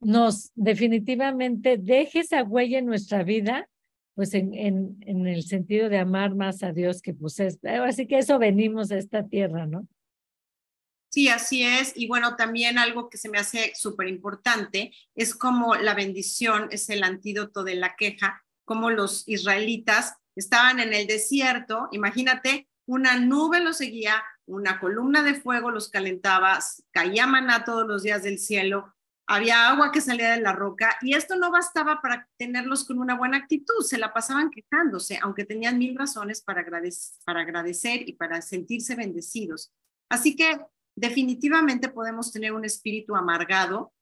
nos 0.00 0.52
definitivamente 0.54 1.76
deje 1.76 2.20
esa 2.20 2.42
huella 2.44 2.78
en 2.78 2.86
nuestra 2.86 3.22
vida, 3.22 3.68
pues 4.18 4.34
en, 4.34 4.52
en, 4.52 4.96
en 5.06 5.28
el 5.28 5.44
sentido 5.44 5.88
de 5.88 5.98
amar 5.98 6.34
más 6.34 6.64
a 6.64 6.72
Dios, 6.72 7.00
que 7.02 7.14
pues 7.14 7.38
es, 7.38 7.56
así 7.62 8.08
que 8.08 8.18
eso 8.18 8.36
venimos 8.40 8.90
a 8.90 8.98
esta 8.98 9.28
tierra, 9.28 9.64
¿no? 9.64 9.86
Sí, 11.08 11.28
así 11.28 11.62
es. 11.62 11.92
Y 11.94 12.08
bueno, 12.08 12.34
también 12.34 12.80
algo 12.80 13.10
que 13.10 13.16
se 13.16 13.28
me 13.28 13.38
hace 13.38 13.70
súper 13.76 14.08
importante 14.08 14.92
es 15.14 15.36
como 15.36 15.76
la 15.76 15.94
bendición 15.94 16.66
es 16.72 16.90
el 16.90 17.04
antídoto 17.04 17.62
de 17.62 17.76
la 17.76 17.94
queja, 17.94 18.42
como 18.64 18.90
los 18.90 19.22
israelitas 19.28 20.16
estaban 20.34 20.80
en 20.80 20.92
el 20.94 21.06
desierto, 21.06 21.86
imagínate, 21.92 22.68
una 22.86 23.20
nube 23.20 23.60
los 23.60 23.76
seguía, 23.76 24.20
una 24.46 24.80
columna 24.80 25.22
de 25.22 25.34
fuego 25.34 25.70
los 25.70 25.90
calentaba, 25.90 26.58
caía 26.90 27.28
maná 27.28 27.64
todos 27.64 27.86
los 27.86 28.02
días 28.02 28.24
del 28.24 28.40
cielo, 28.40 28.96
había 29.28 29.68
agua 29.68 29.92
que 29.92 30.00
salía 30.00 30.30
de 30.30 30.40
la 30.40 30.52
roca 30.52 30.96
y 31.02 31.14
esto 31.14 31.36
no 31.36 31.50
bastaba 31.50 32.00
para 32.00 32.26
tenerlos 32.38 32.84
con 32.84 32.98
una 32.98 33.14
buena 33.14 33.36
actitud, 33.36 33.82
se 33.82 33.98
la 33.98 34.12
pasaban 34.12 34.50
quejándose, 34.50 35.18
aunque 35.22 35.44
tenían 35.44 35.78
mil 35.78 35.96
razones 35.96 36.40
para 36.40 36.62
agradecer, 36.62 37.14
para 37.26 37.42
agradecer 37.42 38.08
y 38.08 38.14
para 38.14 38.40
sentirse 38.40 38.94
bendecidos. 38.94 39.70
Así 40.08 40.34
que 40.34 40.58
definitivamente 40.96 41.90
podemos 41.90 42.32
tener 42.32 42.52
un 42.52 42.64
espíritu 42.64 43.14
amargado 43.14 43.92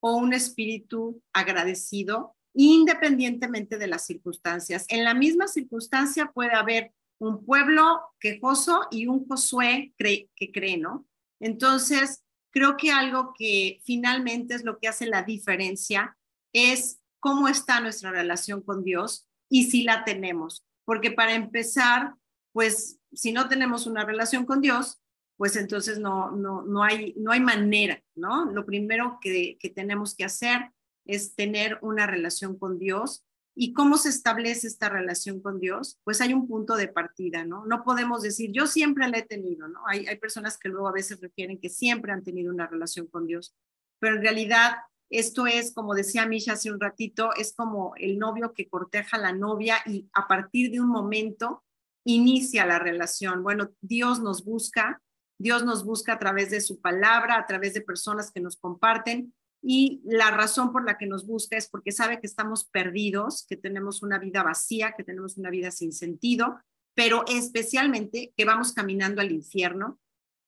o 0.00 0.16
un 0.16 0.32
espíritu 0.32 1.20
agradecido 1.32 2.36
independientemente 2.54 3.78
de 3.78 3.88
las 3.88 4.06
circunstancias. 4.06 4.86
En 4.88 5.04
la 5.04 5.14
misma 5.14 5.48
circunstancia 5.48 6.30
puede 6.32 6.54
haber 6.54 6.92
un 7.18 7.44
pueblo 7.44 8.02
quejoso 8.20 8.86
y 8.90 9.08
un 9.08 9.26
Josué 9.26 9.92
que 9.98 10.52
cree, 10.52 10.78
¿no? 10.78 11.06
Entonces, 11.40 12.22
creo 12.50 12.76
que 12.76 12.90
algo 12.90 13.34
que 13.36 13.80
finalmente 13.84 14.54
es 14.54 14.64
lo 14.64 14.78
que 14.78 14.88
hace 14.88 15.06
la 15.06 15.22
diferencia 15.22 16.16
es 16.52 17.00
cómo 17.20 17.48
está 17.48 17.80
nuestra 17.80 18.10
relación 18.10 18.62
con 18.62 18.82
Dios 18.82 19.28
y 19.48 19.70
si 19.70 19.82
la 19.82 20.04
tenemos. 20.04 20.64
Porque 20.84 21.10
para 21.10 21.34
empezar, 21.34 22.14
pues 22.52 22.98
si 23.12 23.32
no 23.32 23.48
tenemos 23.48 23.86
una 23.86 24.04
relación 24.04 24.46
con 24.46 24.60
Dios, 24.60 25.00
pues 25.36 25.56
entonces 25.56 25.98
no, 25.98 26.30
no, 26.30 26.62
no, 26.62 26.82
hay, 26.82 27.14
no 27.16 27.32
hay 27.32 27.40
manera, 27.40 28.02
¿no? 28.14 28.46
Lo 28.46 28.64
primero 28.64 29.18
que, 29.20 29.58
que 29.60 29.68
tenemos 29.68 30.14
que 30.14 30.24
hacer 30.24 30.70
es 31.04 31.34
tener 31.34 31.78
una 31.82 32.06
relación 32.06 32.58
con 32.58 32.78
Dios. 32.78 33.24
¿Y 33.58 33.72
cómo 33.72 33.96
se 33.96 34.10
establece 34.10 34.66
esta 34.66 34.88
relación 34.88 35.40
con 35.40 35.58
Dios? 35.58 35.98
Pues 36.04 36.20
hay 36.20 36.34
un 36.34 36.46
punto 36.46 36.76
de 36.76 36.88
partida, 36.88 37.44
¿no? 37.44 37.64
No 37.64 37.82
podemos 37.84 38.22
decir, 38.22 38.50
yo 38.52 38.66
siempre 38.66 39.08
la 39.08 39.18
he 39.18 39.22
tenido, 39.22 39.66
¿no? 39.66 39.80
Hay, 39.88 40.06
hay 40.06 40.16
personas 40.18 40.58
que 40.58 40.68
luego 40.68 40.88
a 40.88 40.92
veces 40.92 41.20
refieren 41.20 41.58
que 41.58 41.70
siempre 41.70 42.12
han 42.12 42.22
tenido 42.22 42.52
una 42.52 42.66
relación 42.66 43.06
con 43.06 43.26
Dios, 43.26 43.54
pero 43.98 44.16
en 44.16 44.22
realidad 44.22 44.76
esto 45.08 45.46
es, 45.46 45.72
como 45.72 45.94
decía 45.94 46.26
Misha 46.26 46.52
hace 46.52 46.70
un 46.70 46.80
ratito, 46.80 47.30
es 47.34 47.54
como 47.54 47.94
el 47.96 48.18
novio 48.18 48.52
que 48.52 48.68
corteja 48.68 49.16
a 49.16 49.20
la 49.20 49.32
novia 49.32 49.78
y 49.86 50.08
a 50.12 50.28
partir 50.28 50.70
de 50.70 50.80
un 50.80 50.88
momento 50.88 51.64
inicia 52.04 52.66
la 52.66 52.78
relación. 52.78 53.42
Bueno, 53.42 53.70
Dios 53.80 54.20
nos 54.20 54.44
busca 54.44 55.00
Dios 55.38 55.64
nos 55.64 55.84
busca 55.84 56.14
a 56.14 56.18
través 56.18 56.50
de 56.50 56.60
su 56.60 56.80
palabra, 56.80 57.38
a 57.38 57.46
través 57.46 57.74
de 57.74 57.82
personas 57.82 58.30
que 58.30 58.40
nos 58.40 58.56
comparten 58.56 59.34
y 59.68 60.00
la 60.04 60.30
razón 60.30 60.70
por 60.70 60.84
la 60.84 60.96
que 60.96 61.06
nos 61.06 61.26
busca 61.26 61.56
es 61.56 61.68
porque 61.68 61.90
sabe 61.90 62.20
que 62.20 62.28
estamos 62.28 62.66
perdidos, 62.66 63.44
que 63.48 63.56
tenemos 63.56 64.00
una 64.00 64.16
vida 64.20 64.44
vacía, 64.44 64.94
que 64.96 65.02
tenemos 65.02 65.38
una 65.38 65.50
vida 65.50 65.72
sin 65.72 65.92
sentido, 65.92 66.60
pero 66.94 67.24
especialmente 67.26 68.32
que 68.36 68.44
vamos 68.44 68.72
caminando 68.72 69.20
al 69.20 69.32
infierno, 69.32 69.98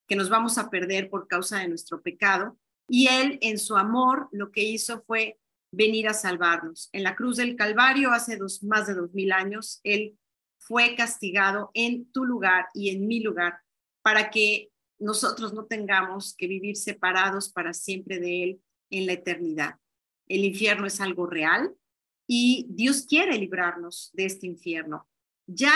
que 0.06 0.14
nos 0.14 0.28
vamos 0.30 0.56
a 0.56 0.70
perder 0.70 1.10
por 1.10 1.26
causa 1.26 1.58
de 1.58 1.66
nuestro 1.66 2.00
pecado. 2.00 2.60
Y 2.88 3.08
Él, 3.08 3.38
en 3.42 3.58
su 3.58 3.76
amor, 3.76 4.28
lo 4.30 4.52
que 4.52 4.62
hizo 4.62 5.02
fue 5.02 5.36
venir 5.72 6.06
a 6.06 6.14
salvarnos. 6.14 6.88
En 6.92 7.02
la 7.02 7.16
cruz 7.16 7.38
del 7.38 7.56
Calvario, 7.56 8.12
hace 8.12 8.36
dos, 8.36 8.62
más 8.62 8.86
de 8.86 8.94
dos 8.94 9.12
mil 9.14 9.32
años, 9.32 9.80
Él 9.82 10.16
fue 10.60 10.94
castigado 10.94 11.72
en 11.74 12.08
tu 12.12 12.24
lugar 12.24 12.68
y 12.72 12.90
en 12.90 13.08
mi 13.08 13.18
lugar 13.18 13.58
para 14.00 14.30
que 14.30 14.68
nosotros 15.00 15.52
no 15.54 15.64
tengamos 15.64 16.36
que 16.36 16.46
vivir 16.46 16.76
separados 16.76 17.50
para 17.52 17.72
siempre 17.72 18.20
de 18.20 18.44
Él 18.44 18.60
en 18.90 19.06
la 19.06 19.12
eternidad. 19.12 19.76
El 20.26 20.44
infierno 20.44 20.86
es 20.86 21.00
algo 21.00 21.26
real 21.26 21.74
y 22.26 22.66
Dios 22.68 23.06
quiere 23.08 23.38
librarnos 23.38 24.10
de 24.12 24.26
este 24.26 24.46
infierno. 24.46 25.08
Ya 25.46 25.72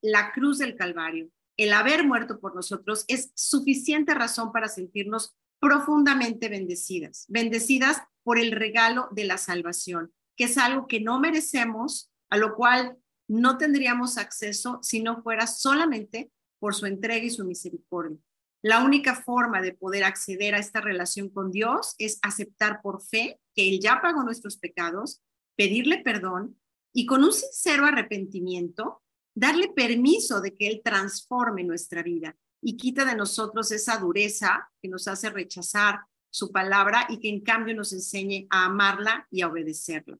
la 0.00 0.32
cruz 0.32 0.58
del 0.58 0.76
Calvario, 0.76 1.30
el 1.56 1.72
haber 1.72 2.04
muerto 2.04 2.38
por 2.38 2.54
nosotros, 2.54 3.04
es 3.08 3.32
suficiente 3.34 4.14
razón 4.14 4.52
para 4.52 4.68
sentirnos 4.68 5.34
profundamente 5.58 6.48
bendecidas, 6.48 7.24
bendecidas 7.28 8.02
por 8.22 8.38
el 8.38 8.52
regalo 8.52 9.08
de 9.10 9.24
la 9.24 9.38
salvación, 9.38 10.12
que 10.36 10.44
es 10.44 10.58
algo 10.58 10.86
que 10.86 11.00
no 11.00 11.18
merecemos, 11.18 12.10
a 12.30 12.36
lo 12.36 12.54
cual 12.54 12.98
no 13.28 13.58
tendríamos 13.58 14.18
acceso 14.18 14.78
si 14.82 15.02
no 15.02 15.22
fuera 15.22 15.46
solamente 15.46 16.30
por 16.58 16.74
su 16.74 16.86
entrega 16.86 17.24
y 17.24 17.30
su 17.30 17.44
misericordia. 17.44 18.18
La 18.66 18.82
única 18.84 19.14
forma 19.14 19.62
de 19.62 19.74
poder 19.74 20.02
acceder 20.02 20.56
a 20.56 20.58
esta 20.58 20.80
relación 20.80 21.28
con 21.28 21.52
Dios 21.52 21.94
es 21.98 22.18
aceptar 22.22 22.82
por 22.82 23.00
fe 23.00 23.38
que 23.54 23.68
Él 23.68 23.78
ya 23.80 24.02
pagó 24.02 24.24
nuestros 24.24 24.56
pecados, 24.56 25.22
pedirle 25.54 26.02
perdón 26.02 26.58
y 26.92 27.06
con 27.06 27.22
un 27.22 27.32
sincero 27.32 27.86
arrepentimiento, 27.86 29.04
darle 29.36 29.68
permiso 29.68 30.40
de 30.40 30.52
que 30.52 30.66
Él 30.66 30.82
transforme 30.84 31.62
nuestra 31.62 32.02
vida 32.02 32.36
y 32.60 32.76
quita 32.76 33.04
de 33.04 33.14
nosotros 33.14 33.70
esa 33.70 33.98
dureza 33.98 34.68
que 34.82 34.88
nos 34.88 35.06
hace 35.06 35.30
rechazar 35.30 36.00
su 36.28 36.50
palabra 36.50 37.06
y 37.08 37.20
que 37.20 37.28
en 37.28 37.42
cambio 37.42 37.72
nos 37.76 37.92
enseñe 37.92 38.48
a 38.50 38.64
amarla 38.64 39.28
y 39.30 39.42
a 39.42 39.46
obedecerla. 39.46 40.18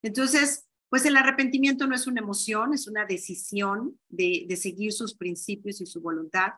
Entonces, 0.00 0.64
pues 0.88 1.04
el 1.06 1.16
arrepentimiento 1.16 1.88
no 1.88 1.96
es 1.96 2.06
una 2.06 2.20
emoción, 2.20 2.72
es 2.72 2.86
una 2.86 3.04
decisión 3.04 3.98
de, 4.08 4.44
de 4.48 4.56
seguir 4.56 4.92
sus 4.92 5.16
principios 5.16 5.80
y 5.80 5.86
su 5.86 6.00
voluntad 6.00 6.52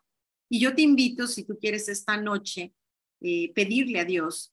y 0.48 0.60
yo 0.60 0.74
te 0.74 0.82
invito, 0.82 1.26
si 1.26 1.44
tú 1.44 1.58
quieres 1.58 1.88
esta 1.88 2.16
noche, 2.16 2.74
eh, 3.20 3.52
pedirle 3.54 4.00
a 4.00 4.04
Dios, 4.04 4.52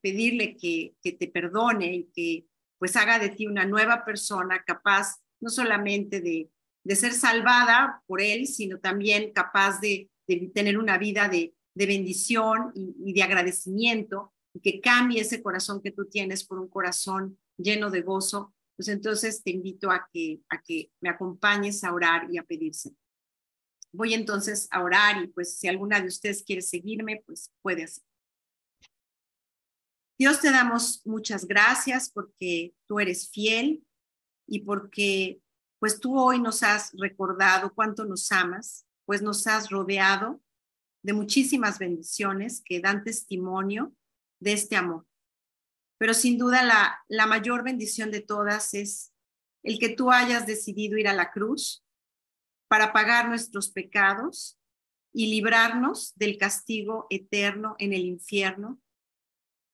pedirle 0.00 0.56
que, 0.56 0.94
que 1.02 1.12
te 1.12 1.28
perdone 1.28 1.94
y 1.94 2.04
que 2.14 2.46
pues 2.78 2.96
haga 2.96 3.18
de 3.18 3.30
ti 3.30 3.46
una 3.46 3.64
nueva 3.64 4.04
persona 4.04 4.62
capaz 4.64 5.16
no 5.40 5.50
solamente 5.50 6.20
de, 6.20 6.50
de 6.84 6.96
ser 6.96 7.12
salvada 7.12 8.02
por 8.06 8.20
Él, 8.20 8.46
sino 8.46 8.78
también 8.78 9.32
capaz 9.32 9.80
de, 9.80 10.10
de 10.26 10.50
tener 10.54 10.78
una 10.78 10.98
vida 10.98 11.28
de, 11.28 11.54
de 11.76 11.86
bendición 11.86 12.72
y, 12.74 13.12
de 13.12 13.22
agradecimiento, 13.22 14.32
y 14.54 14.60
que 14.60 14.80
cambie 14.80 15.20
ese 15.20 15.42
corazón 15.42 15.82
que 15.82 15.92
tú 15.92 16.06
tienes 16.06 16.44
por 16.44 16.58
un 16.58 16.68
corazón 16.68 17.38
lleno 17.58 17.90
de 17.90 18.00
gozo. 18.00 18.54
Pues 18.76 18.88
entonces 18.88 19.42
te 19.42 19.50
invito 19.50 19.90
a 19.90 20.08
que, 20.12 20.40
a 20.48 20.60
que 20.62 20.90
me 21.00 21.10
acompañes 21.10 21.84
a 21.84 21.92
orar 21.92 22.28
y 22.30 22.38
a 22.38 22.44
pedirse. 22.44 22.92
Voy 23.96 24.14
entonces 24.14 24.68
a 24.70 24.82
orar 24.82 25.22
y 25.22 25.28
pues 25.28 25.58
si 25.58 25.68
alguna 25.68 26.00
de 26.00 26.08
ustedes 26.08 26.42
quiere 26.42 26.62
seguirme, 26.62 27.22
pues 27.26 27.50
puede 27.62 27.84
hacer. 27.84 28.04
Dios 30.18 30.40
te 30.40 30.50
damos 30.50 31.02
muchas 31.04 31.46
gracias 31.46 32.10
porque 32.10 32.74
tú 32.86 33.00
eres 33.00 33.28
fiel, 33.28 33.86
y 34.46 34.60
porque 34.60 35.40
pues 35.78 36.00
tú 36.00 36.18
hoy 36.18 36.40
nos 36.40 36.62
has 36.62 36.92
recordado 36.96 37.72
cuánto 37.74 38.04
nos 38.04 38.30
amas, 38.32 38.86
pues 39.04 39.22
nos 39.22 39.46
has 39.46 39.70
rodeado 39.70 40.40
de 41.02 41.12
muchísimas 41.12 41.78
bendiciones 41.78 42.62
que 42.64 42.80
dan 42.80 43.04
testimonio 43.04 43.94
de 44.40 44.52
este 44.52 44.76
amor. 44.76 45.06
Pero 45.98 46.14
sin 46.14 46.38
duda 46.38 46.62
la, 46.62 46.98
la 47.08 47.26
mayor 47.26 47.62
bendición 47.62 48.10
de 48.10 48.20
todas 48.20 48.74
es 48.74 49.12
el 49.62 49.78
que 49.78 49.90
tú 49.90 50.10
hayas 50.10 50.46
decidido 50.46 50.96
ir 50.98 51.08
a 51.08 51.14
la 51.14 51.30
cruz 51.30 51.84
para 52.68 52.92
pagar 52.92 53.28
nuestros 53.28 53.70
pecados 53.70 54.58
y 55.12 55.28
librarnos 55.28 56.12
del 56.16 56.36
castigo 56.38 57.06
eterno 57.10 57.76
en 57.78 57.92
el 57.92 58.04
infierno 58.04 58.80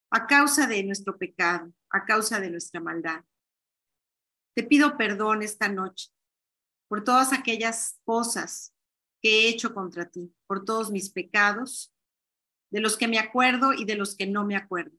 a 0.09 0.27
causa 0.27 0.67
de 0.67 0.83
nuestro 0.83 1.17
pecado, 1.17 1.73
a 1.89 2.05
causa 2.05 2.39
de 2.39 2.51
nuestra 2.51 2.79
maldad. 2.79 3.23
Te 4.55 4.63
pido 4.63 4.95
perdón 4.95 5.41
esta 5.41 5.67
noche 5.67 6.11
por 6.87 7.03
todas 7.03 7.33
aquellas 7.33 7.99
cosas 8.03 8.73
que 9.21 9.29
he 9.29 9.49
hecho 9.49 9.73
contra 9.73 10.09
ti, 10.09 10.31
por 10.45 10.63
todos 10.63 10.91
mis 10.91 11.09
pecados, 11.09 11.91
de 12.69 12.81
los 12.81 12.97
que 12.97 13.07
me 13.07 13.19
acuerdo 13.19 13.73
y 13.73 13.85
de 13.85 13.95
los 13.95 14.15
que 14.15 14.27
no 14.27 14.45
me 14.45 14.55
acuerdo. 14.55 14.95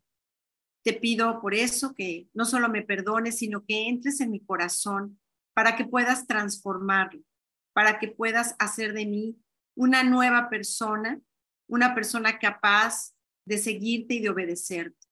Te 0.82 0.92
pido 0.92 1.40
por 1.40 1.55
eso 1.55 1.95
que 1.95 2.28
no 2.34 2.45
solo 2.45 2.68
me 2.68 2.82
perdones, 2.82 3.38
sino 3.38 3.64
que 3.64 3.88
entres 3.88 4.20
en 4.20 4.30
mi 4.30 4.40
corazón 4.40 5.20
para 5.55 5.76
que 5.76 5.84
puedas 5.84 6.26
transformarlo, 6.26 7.22
para 7.75 7.99
que 7.99 8.09
puedas 8.09 8.57
hacer 8.59 8.95
de 8.95 9.05
mí 9.05 9.37
una 9.77 10.03
nueva 10.03 10.49
persona, 10.49 11.20
una 11.68 11.95
persona 11.95 12.39
capaz 12.39 13.14
de 13.45 13.59
seguirte 13.59 14.14
y 14.14 14.20
de 14.20 14.31
obedecerte. 14.31 15.07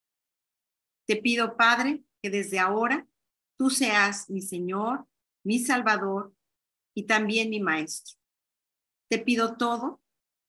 Te 1.06 1.16
pido, 1.16 1.56
Padre, 1.56 2.02
que 2.22 2.30
desde 2.30 2.58
ahora 2.58 3.06
tú 3.58 3.68
seas 3.68 4.30
mi 4.30 4.40
Señor, 4.40 5.06
mi 5.44 5.58
Salvador 5.58 6.34
y 6.94 7.04
también 7.04 7.50
mi 7.50 7.60
Maestro. 7.60 8.16
Te 9.10 9.18
pido 9.18 9.56
todo 9.56 10.00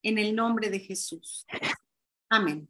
en 0.03 0.19
el 0.19 0.35
nombre 0.35 0.69
de 0.69 0.79
Jesús. 0.79 1.45
Amén. 2.29 2.69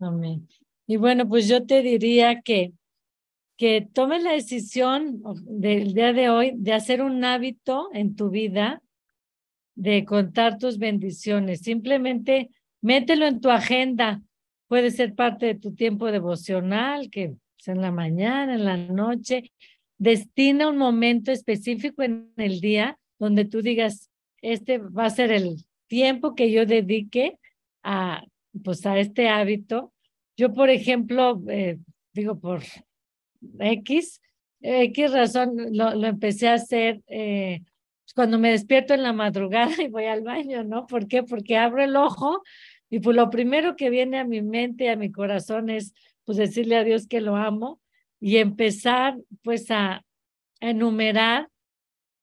Amén. 0.00 0.48
Y 0.86 0.96
bueno, 0.96 1.28
pues 1.28 1.48
yo 1.48 1.66
te 1.66 1.82
diría 1.82 2.40
que, 2.42 2.72
que 3.58 3.86
tomes 3.92 4.22
la 4.22 4.32
decisión 4.32 5.20
del 5.44 5.92
día 5.92 6.12
de 6.12 6.30
hoy 6.30 6.52
de 6.54 6.72
hacer 6.72 7.02
un 7.02 7.24
hábito 7.24 7.90
en 7.92 8.14
tu 8.14 8.30
vida 8.30 8.80
de 9.74 10.04
contar 10.04 10.58
tus 10.58 10.78
bendiciones. 10.78 11.60
Simplemente 11.60 12.50
mételo 12.80 13.26
en 13.26 13.40
tu 13.40 13.50
agenda. 13.50 14.22
Puede 14.68 14.92
ser 14.92 15.16
parte 15.16 15.46
de 15.46 15.54
tu 15.56 15.74
tiempo 15.74 16.06
devocional, 16.12 17.10
que 17.10 17.34
es 17.58 17.68
en 17.68 17.80
la 17.80 17.90
mañana, 17.90 18.54
en 18.54 18.64
la 18.64 18.76
noche. 18.76 19.50
Destina 19.98 20.68
un 20.68 20.78
momento 20.78 21.32
específico 21.32 22.04
en 22.04 22.32
el 22.36 22.60
día 22.60 22.96
donde 23.18 23.44
tú 23.44 23.60
digas, 23.60 24.08
este 24.40 24.78
va 24.78 25.06
a 25.06 25.10
ser 25.10 25.32
el 25.32 25.64
tiempo 25.88 26.36
que 26.36 26.52
yo 26.52 26.64
dedique 26.64 27.38
a, 27.82 28.22
pues, 28.62 28.86
a 28.86 28.96
este 29.00 29.28
hábito. 29.28 29.92
Yo, 30.36 30.54
por 30.54 30.70
ejemplo, 30.70 31.42
eh, 31.48 31.78
digo 32.12 32.38
por 32.38 32.62
X, 33.58 34.20
X 34.60 35.12
razón, 35.12 35.56
lo, 35.72 35.94
lo 35.94 36.06
empecé 36.06 36.48
a 36.48 36.54
hacer 36.54 37.02
eh, 37.06 37.62
cuando 38.14 38.38
me 38.38 38.50
despierto 38.50 38.94
en 38.94 39.02
la 39.02 39.12
madrugada 39.12 39.70
y 39.82 39.88
voy 39.88 40.06
al 40.06 40.22
baño, 40.22 40.64
¿no? 40.64 40.86
¿Por 40.86 41.08
qué? 41.08 41.22
Porque 41.22 41.56
abro 41.56 41.82
el 41.82 41.96
ojo 41.96 42.42
y 42.90 43.00
pues 43.00 43.16
lo 43.16 43.30
primero 43.30 43.76
que 43.76 43.90
viene 43.90 44.18
a 44.18 44.24
mi 44.24 44.42
mente, 44.42 44.90
a 44.90 44.96
mi 44.96 45.12
corazón 45.12 45.70
es 45.70 45.94
pues 46.24 46.38
decirle 46.38 46.76
a 46.76 46.84
Dios 46.84 47.06
que 47.06 47.20
lo 47.20 47.36
amo 47.36 47.80
y 48.20 48.38
empezar 48.38 49.16
pues 49.42 49.70
a, 49.70 50.04
enumerar 50.60 51.48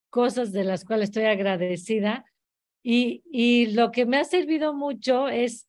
cosas 0.10 0.52
de 0.52 0.64
las 0.64 0.86
cuales 0.86 1.10
estoy 1.10 1.24
agradecida. 1.24 2.26
Y, 2.84 3.24
y 3.32 3.68
lo 3.68 3.92
que 3.92 4.06
me 4.06 4.18
ha 4.18 4.24
servido 4.24 4.74
mucho 4.74 5.28
es 5.28 5.68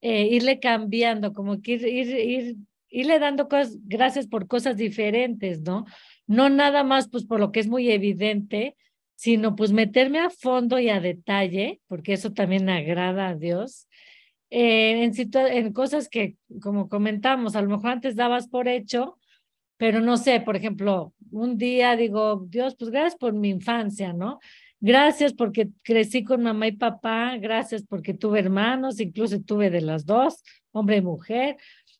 eh, 0.00 0.26
irle 0.26 0.60
cambiando, 0.60 1.32
como 1.32 1.60
que 1.60 1.72
ir, 1.72 1.86
ir, 1.86 2.18
ir, 2.18 2.56
irle 2.94 3.18
dando 3.18 3.48
cosas, 3.48 3.76
gracias 3.84 4.26
por 4.28 4.46
cosas 4.46 4.76
diferentes, 4.76 5.60
¿no? 5.60 5.84
No 6.26 6.48
nada 6.48 6.84
más 6.84 7.08
pues 7.08 7.24
por 7.24 7.40
lo 7.40 7.50
que 7.50 7.60
es 7.60 7.66
muy 7.66 7.90
evidente, 7.90 8.76
sino 9.16 9.56
pues 9.56 9.72
meterme 9.72 10.20
a 10.20 10.30
fondo 10.30 10.78
y 10.78 10.88
a 10.88 11.00
detalle, 11.00 11.80
porque 11.88 12.12
eso 12.12 12.32
también 12.32 12.68
agrada 12.68 13.28
a 13.28 13.34
Dios, 13.34 13.88
eh, 14.50 15.02
en, 15.04 15.12
en 15.34 15.72
cosas 15.72 16.08
que, 16.08 16.36
como 16.62 16.88
comentamos, 16.88 17.56
a 17.56 17.62
lo 17.62 17.68
mejor 17.68 17.90
antes 17.90 18.14
dabas 18.14 18.48
por 18.48 18.68
hecho, 18.68 19.18
pero 19.76 20.00
no 20.00 20.16
sé, 20.16 20.40
por 20.40 20.54
ejemplo, 20.54 21.12
un 21.32 21.58
día 21.58 21.96
digo, 21.96 22.46
Dios, 22.48 22.76
pues 22.78 22.90
gracias 22.90 23.16
por 23.16 23.32
mi 23.32 23.48
infancia, 23.48 24.12
¿no? 24.12 24.38
Gracias 24.80 25.32
porque 25.32 25.70
crecí 25.82 26.22
con 26.22 26.42
mamá 26.42 26.68
y 26.68 26.72
papá, 26.72 27.36
gracias 27.38 27.82
porque 27.88 28.14
tuve 28.14 28.38
hermanos, 28.40 29.00
incluso 29.00 29.40
tuve 29.40 29.70
de 29.70 29.80
las 29.80 30.06
dos, 30.06 30.42
hombre 30.72 30.98
y 30.98 31.02
mujer, 31.02 31.56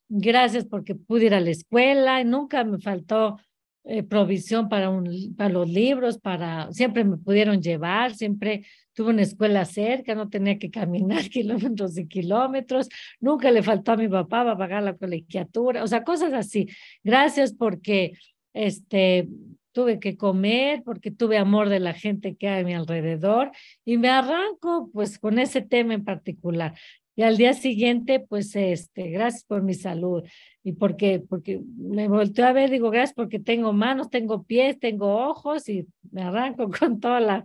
gracias 0.08 0.64
porque 0.64 0.94
pude 0.94 1.26
ir 1.26 1.34
a 1.34 1.40
la 1.40 1.50
escuela, 1.50 2.20
y 2.20 2.24
nunca 2.24 2.64
me 2.64 2.78
faltó 2.78 3.38
eh, 3.84 4.02
provisión 4.02 4.68
para, 4.68 4.88
un, 4.88 5.34
para 5.36 5.50
los 5.50 5.68
libros, 5.68 6.18
para, 6.18 6.72
siempre 6.72 7.04
me 7.04 7.18
pudieron 7.18 7.60
llevar, 7.60 8.14
siempre 8.14 8.64
tuve 8.94 9.10
una 9.10 9.22
escuela 9.22 9.64
cerca, 9.66 10.14
no 10.14 10.30
tenía 10.30 10.58
que 10.58 10.70
caminar 10.70 11.28
kilómetros 11.28 11.98
y 11.98 12.06
kilómetros, 12.06 12.88
nunca 13.20 13.50
le 13.50 13.62
faltó 13.62 13.92
a 13.92 13.96
mi 13.96 14.08
papá 14.08 14.44
para 14.44 14.56
pagar 14.56 14.82
la 14.82 14.96
colegiatura, 14.96 15.82
o 15.82 15.86
sea, 15.86 16.02
cosas 16.02 16.32
así. 16.32 16.68
Gracias 17.02 17.52
porque 17.52 18.12
este, 18.54 19.28
tuve 19.72 19.98
que 19.98 20.16
comer, 20.16 20.82
porque 20.84 21.10
tuve 21.10 21.36
amor 21.36 21.68
de 21.68 21.80
la 21.80 21.92
gente 21.92 22.36
que 22.36 22.48
hay 22.48 22.62
a 22.62 22.64
mi 22.64 22.72
alrededor 22.72 23.50
y 23.84 23.98
me 23.98 24.08
arranco 24.08 24.88
pues 24.92 25.18
con 25.18 25.38
ese 25.38 25.60
tema 25.60 25.92
en 25.92 26.04
particular. 26.04 26.74
Y 27.16 27.22
al 27.22 27.36
día 27.36 27.54
siguiente, 27.54 28.20
pues, 28.20 28.56
este, 28.56 29.10
gracias 29.10 29.44
por 29.44 29.62
mi 29.62 29.74
salud. 29.74 30.24
Y 30.62 30.72
porque, 30.72 31.20
porque 31.20 31.60
me 31.76 32.08
volteo 32.08 32.46
a 32.46 32.52
ver, 32.52 32.70
digo, 32.70 32.90
gracias 32.90 33.14
porque 33.14 33.38
tengo 33.38 33.72
manos, 33.72 34.10
tengo 34.10 34.42
pies, 34.42 34.78
tengo 34.80 35.28
ojos 35.28 35.68
y 35.68 35.86
me 36.10 36.22
arranco 36.22 36.70
con 36.78 37.00
toda 37.00 37.20
la, 37.20 37.44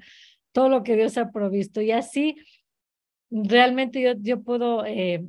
todo 0.52 0.70
lo 0.70 0.84
que 0.84 0.96
Dios 0.96 1.18
ha 1.18 1.32
provisto. 1.32 1.82
Y 1.82 1.92
así, 1.92 2.38
realmente 3.30 4.02
yo, 4.02 4.14
yo 4.18 4.42
puedo, 4.42 4.86
eh, 4.86 5.24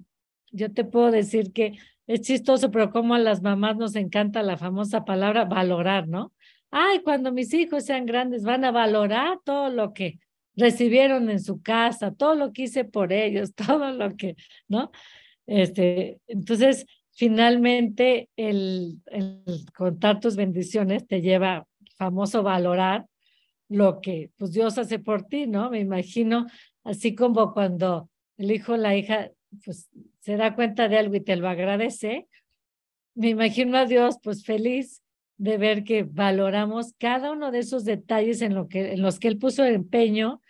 yo 0.51 0.72
te 0.72 0.84
puedo 0.84 1.11
decir 1.11 1.53
que 1.53 1.78
es 2.07 2.22
chistoso, 2.22 2.70
pero 2.70 2.91
como 2.91 3.14
a 3.14 3.18
las 3.18 3.43
mamás 3.43 3.76
nos 3.76 3.95
encanta 3.95 4.43
la 4.43 4.57
famosa 4.57 5.05
palabra 5.05 5.45
valorar, 5.45 6.09
¿no? 6.09 6.32
Ay, 6.70 7.01
cuando 7.03 7.32
mis 7.32 7.53
hijos 7.53 7.84
sean 7.84 8.07
grandes 8.07 8.43
van 8.43 8.64
a 8.64 8.70
valorar 8.70 9.38
todo 9.45 9.70
lo 9.70 9.93
que 9.93 10.18
recibieron 10.57 11.30
en 11.30 11.40
su 11.40 11.62
casa, 11.62 12.12
todo 12.12 12.34
lo 12.34 12.53
que 12.53 12.62
hice 12.62 12.84
por 12.84 13.12
ellos, 13.12 13.55
todo 13.68 13.92
lo 13.92 14.16
que, 14.16 14.36
¿no? 14.68 14.90
Este, 15.46 16.20
entonces, 16.26 16.86
finalmente, 17.12 18.28
el, 18.36 19.01
el 19.07 19.42
contar 19.76 20.20
tus 20.20 20.36
bendiciones 20.36 21.07
te 21.07 21.20
lleva, 21.20 21.66
famoso, 21.96 22.42
valorar 22.42 23.07
lo 23.68 24.01
que 24.01 24.30
pues 24.36 24.53
Dios 24.53 24.78
hace 24.78 24.98
por 24.98 25.24
ti, 25.26 25.46
¿no? 25.46 25.70
Me 25.70 25.78
imagino, 25.78 26.46
así 26.82 27.14
como 27.14 27.53
cuando 27.53 28.11
el 28.36 28.51
hijo 28.51 28.72
o 28.72 28.76
la 28.76 28.96
hija, 28.96 29.30
pues 29.64 29.88
se 30.20 30.36
da 30.36 30.55
cuenta 30.55 30.88
de 30.88 30.98
algo 30.98 31.14
y 31.14 31.20
te 31.20 31.36
lo 31.36 31.48
agradece, 31.48 32.26
me 33.14 33.28
imagino 33.28 33.78
a 33.78 33.86
Dios, 33.86 34.16
pues 34.22 34.44
feliz 34.44 35.03
de 35.41 35.57
ver 35.57 35.84
que 35.84 36.03
valoramos 36.03 36.93
cada 36.99 37.32
uno 37.32 37.51
de 37.51 37.61
esos 37.61 37.86
detalles 37.86 38.43
en, 38.43 38.55
lo 38.55 38.68
que, 38.68 38.93
en 38.93 39.01
los 39.01 39.18
que 39.18 39.28
Él 39.28 39.38
puso 39.38 39.64
el 39.64 39.74
empeño 39.74 40.43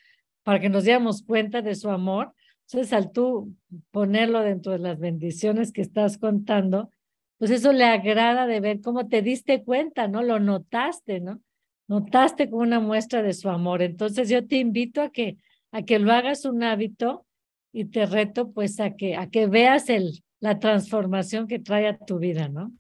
para 0.43 0.59
que 0.59 0.69
nos 0.69 0.83
diéramos 0.83 1.23
cuenta 1.23 1.63
de 1.63 1.77
su 1.77 1.91
amor. 1.91 2.35
Entonces, 2.67 2.93
al 2.93 3.13
tú 3.13 3.55
ponerlo 3.93 4.41
dentro 4.41 4.73
de 4.73 4.81
las 4.81 4.99
bendiciones 4.99 5.71
que 5.71 5.81
estás 5.81 6.19
contando, 6.19 6.91
pues 7.39 7.53
eso 7.53 7.73
le 7.73 7.85
agrada 7.85 8.49
de 8.49 8.59
ver 8.59 8.81
cómo 8.81 9.07
te 9.07 9.23
diste 9.23 9.63
cuenta, 9.63 10.09
¿no? 10.09 10.25
Lo 10.25 10.41
notaste, 10.41 11.21
¿no? 11.21 11.41
Notaste 11.87 12.51
como 12.51 12.63
una 12.63 12.81
muestra 12.81 13.23
de 13.23 13.33
su 13.33 13.49
amor. 13.49 13.83
Entonces, 13.83 14.29
yo 14.29 14.45
te 14.49 14.57
invito 14.57 15.03
a 15.03 15.11
que, 15.11 15.37
a 15.71 15.83
que 15.83 16.01
lo 16.01 16.11
hagas 16.13 16.45
un 16.45 16.65
hábito 16.65 17.25
y 17.73 17.85
te 17.85 18.07
reto 18.07 18.51
pues 18.51 18.81
a 18.81 18.97
que, 18.97 19.15
a 19.15 19.31
que 19.31 19.47
veas 19.47 19.89
el, 19.89 20.25
la 20.41 20.59
transformación 20.59 21.47
que 21.47 21.61
trae 21.61 21.87
a 21.87 21.97
tu 21.97 22.19
vida, 22.19 22.49
¿no? 22.49 22.73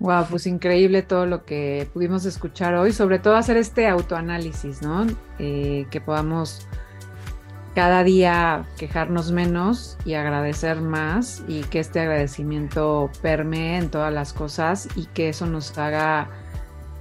Wow, 0.00 0.28
pues 0.30 0.46
increíble 0.46 1.02
todo 1.02 1.26
lo 1.26 1.44
que 1.44 1.86
pudimos 1.92 2.24
escuchar 2.24 2.74
hoy, 2.74 2.90
sobre 2.92 3.18
todo 3.18 3.36
hacer 3.36 3.58
este 3.58 3.86
autoanálisis, 3.86 4.80
¿no? 4.80 5.06
Eh, 5.38 5.86
que 5.90 6.00
podamos 6.00 6.66
cada 7.74 8.02
día 8.02 8.64
quejarnos 8.78 9.30
menos 9.30 9.98
y 10.06 10.14
agradecer 10.14 10.80
más 10.80 11.44
y 11.46 11.64
que 11.64 11.80
este 11.80 12.00
agradecimiento 12.00 13.10
permee 13.20 13.76
en 13.76 13.90
todas 13.90 14.12
las 14.12 14.32
cosas 14.32 14.88
y 14.96 15.04
que 15.04 15.28
eso 15.28 15.44
nos 15.44 15.76
haga 15.76 16.30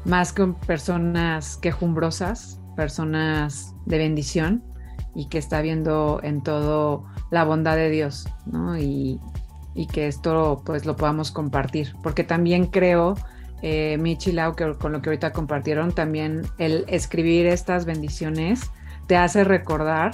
más 0.03 0.33
que 0.33 0.47
personas 0.67 1.55
quejumbrosas, 1.55 2.59
personas 2.75 3.75
de 3.85 3.97
bendición 3.97 4.61
y 5.15 5.29
que 5.29 5.37
está 5.37 5.61
viendo 5.61 6.19
en 6.21 6.43
todo 6.43 7.05
la 7.31 7.45
bondad 7.45 7.77
de 7.77 7.89
Dios, 7.89 8.27
¿no? 8.45 8.77
Y, 8.77 9.21
y 9.79 9.87
que 9.87 10.07
esto 10.07 10.61
pues 10.65 10.85
lo 10.85 10.97
podamos 10.97 11.31
compartir, 11.31 11.95
porque 12.03 12.25
también 12.25 12.65
creo, 12.65 13.15
eh, 13.61 13.97
Michi 13.97 14.33
Lau, 14.33 14.53
que 14.53 14.73
con 14.73 14.91
lo 14.91 15.01
que 15.01 15.07
ahorita 15.07 15.31
compartieron, 15.31 15.93
también 15.93 16.41
el 16.57 16.83
escribir 16.89 17.45
estas 17.45 17.85
bendiciones 17.85 18.71
te 19.07 19.15
hace 19.15 19.45
recordar 19.45 20.11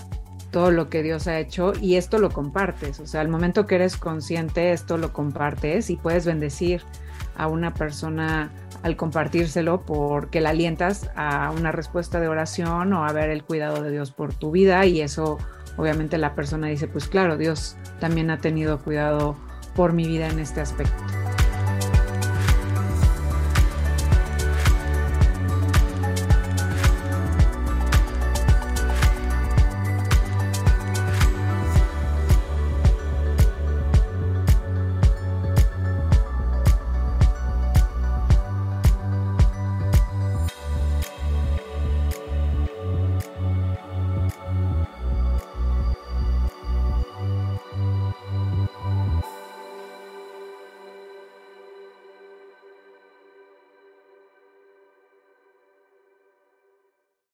todo 0.51 0.70
lo 0.70 0.88
que 0.88 1.01
Dios 1.01 1.26
ha 1.28 1.39
hecho 1.39 1.74
y 1.82 1.95
esto 1.95 2.20
lo 2.20 2.30
compartes, 2.30 2.99
o 2.99 3.07
sea, 3.07 3.22
al 3.22 3.28
momento 3.28 3.66
que 3.66 3.74
eres 3.74 3.97
consciente, 3.97 4.72
esto 4.72 4.97
lo 4.97 5.11
compartes 5.11 5.89
y 5.89 5.95
puedes 5.95 6.28
bendecir 6.28 6.84
a 7.36 7.47
una 7.47 7.74
persona 7.74 8.51
al 8.84 8.95
compartírselo 8.95 9.82
porque 9.82 10.41
la 10.41 10.51
alientas 10.51 11.09
a 11.16 11.51
una 11.57 11.72
respuesta 11.72 12.20
de 12.20 12.28
oración 12.28 12.93
o 12.93 13.03
a 13.03 13.11
ver 13.13 13.32
el 13.32 13.43
cuidado 13.43 13.82
de 13.82 13.89
Dios 13.89 14.11
por 14.11 14.32
tu 14.32 14.51
vida 14.51 14.86
y 14.86 15.01
eso 15.01 15.39
obviamente 15.76 16.20
la 16.20 16.36
persona 16.36 16.68
dice, 16.68 16.88
pues 16.88 17.07
claro, 17.07 17.36
Dios 17.36 17.78
también 17.99 18.30
ha 18.30 18.38
tenido 18.38 18.78
cuidado 18.78 19.36
por 19.76 19.93
mi 19.93 20.07
vida 20.07 20.28
en 20.30 20.39
este 20.39 20.61
aspecto. 20.61 21.24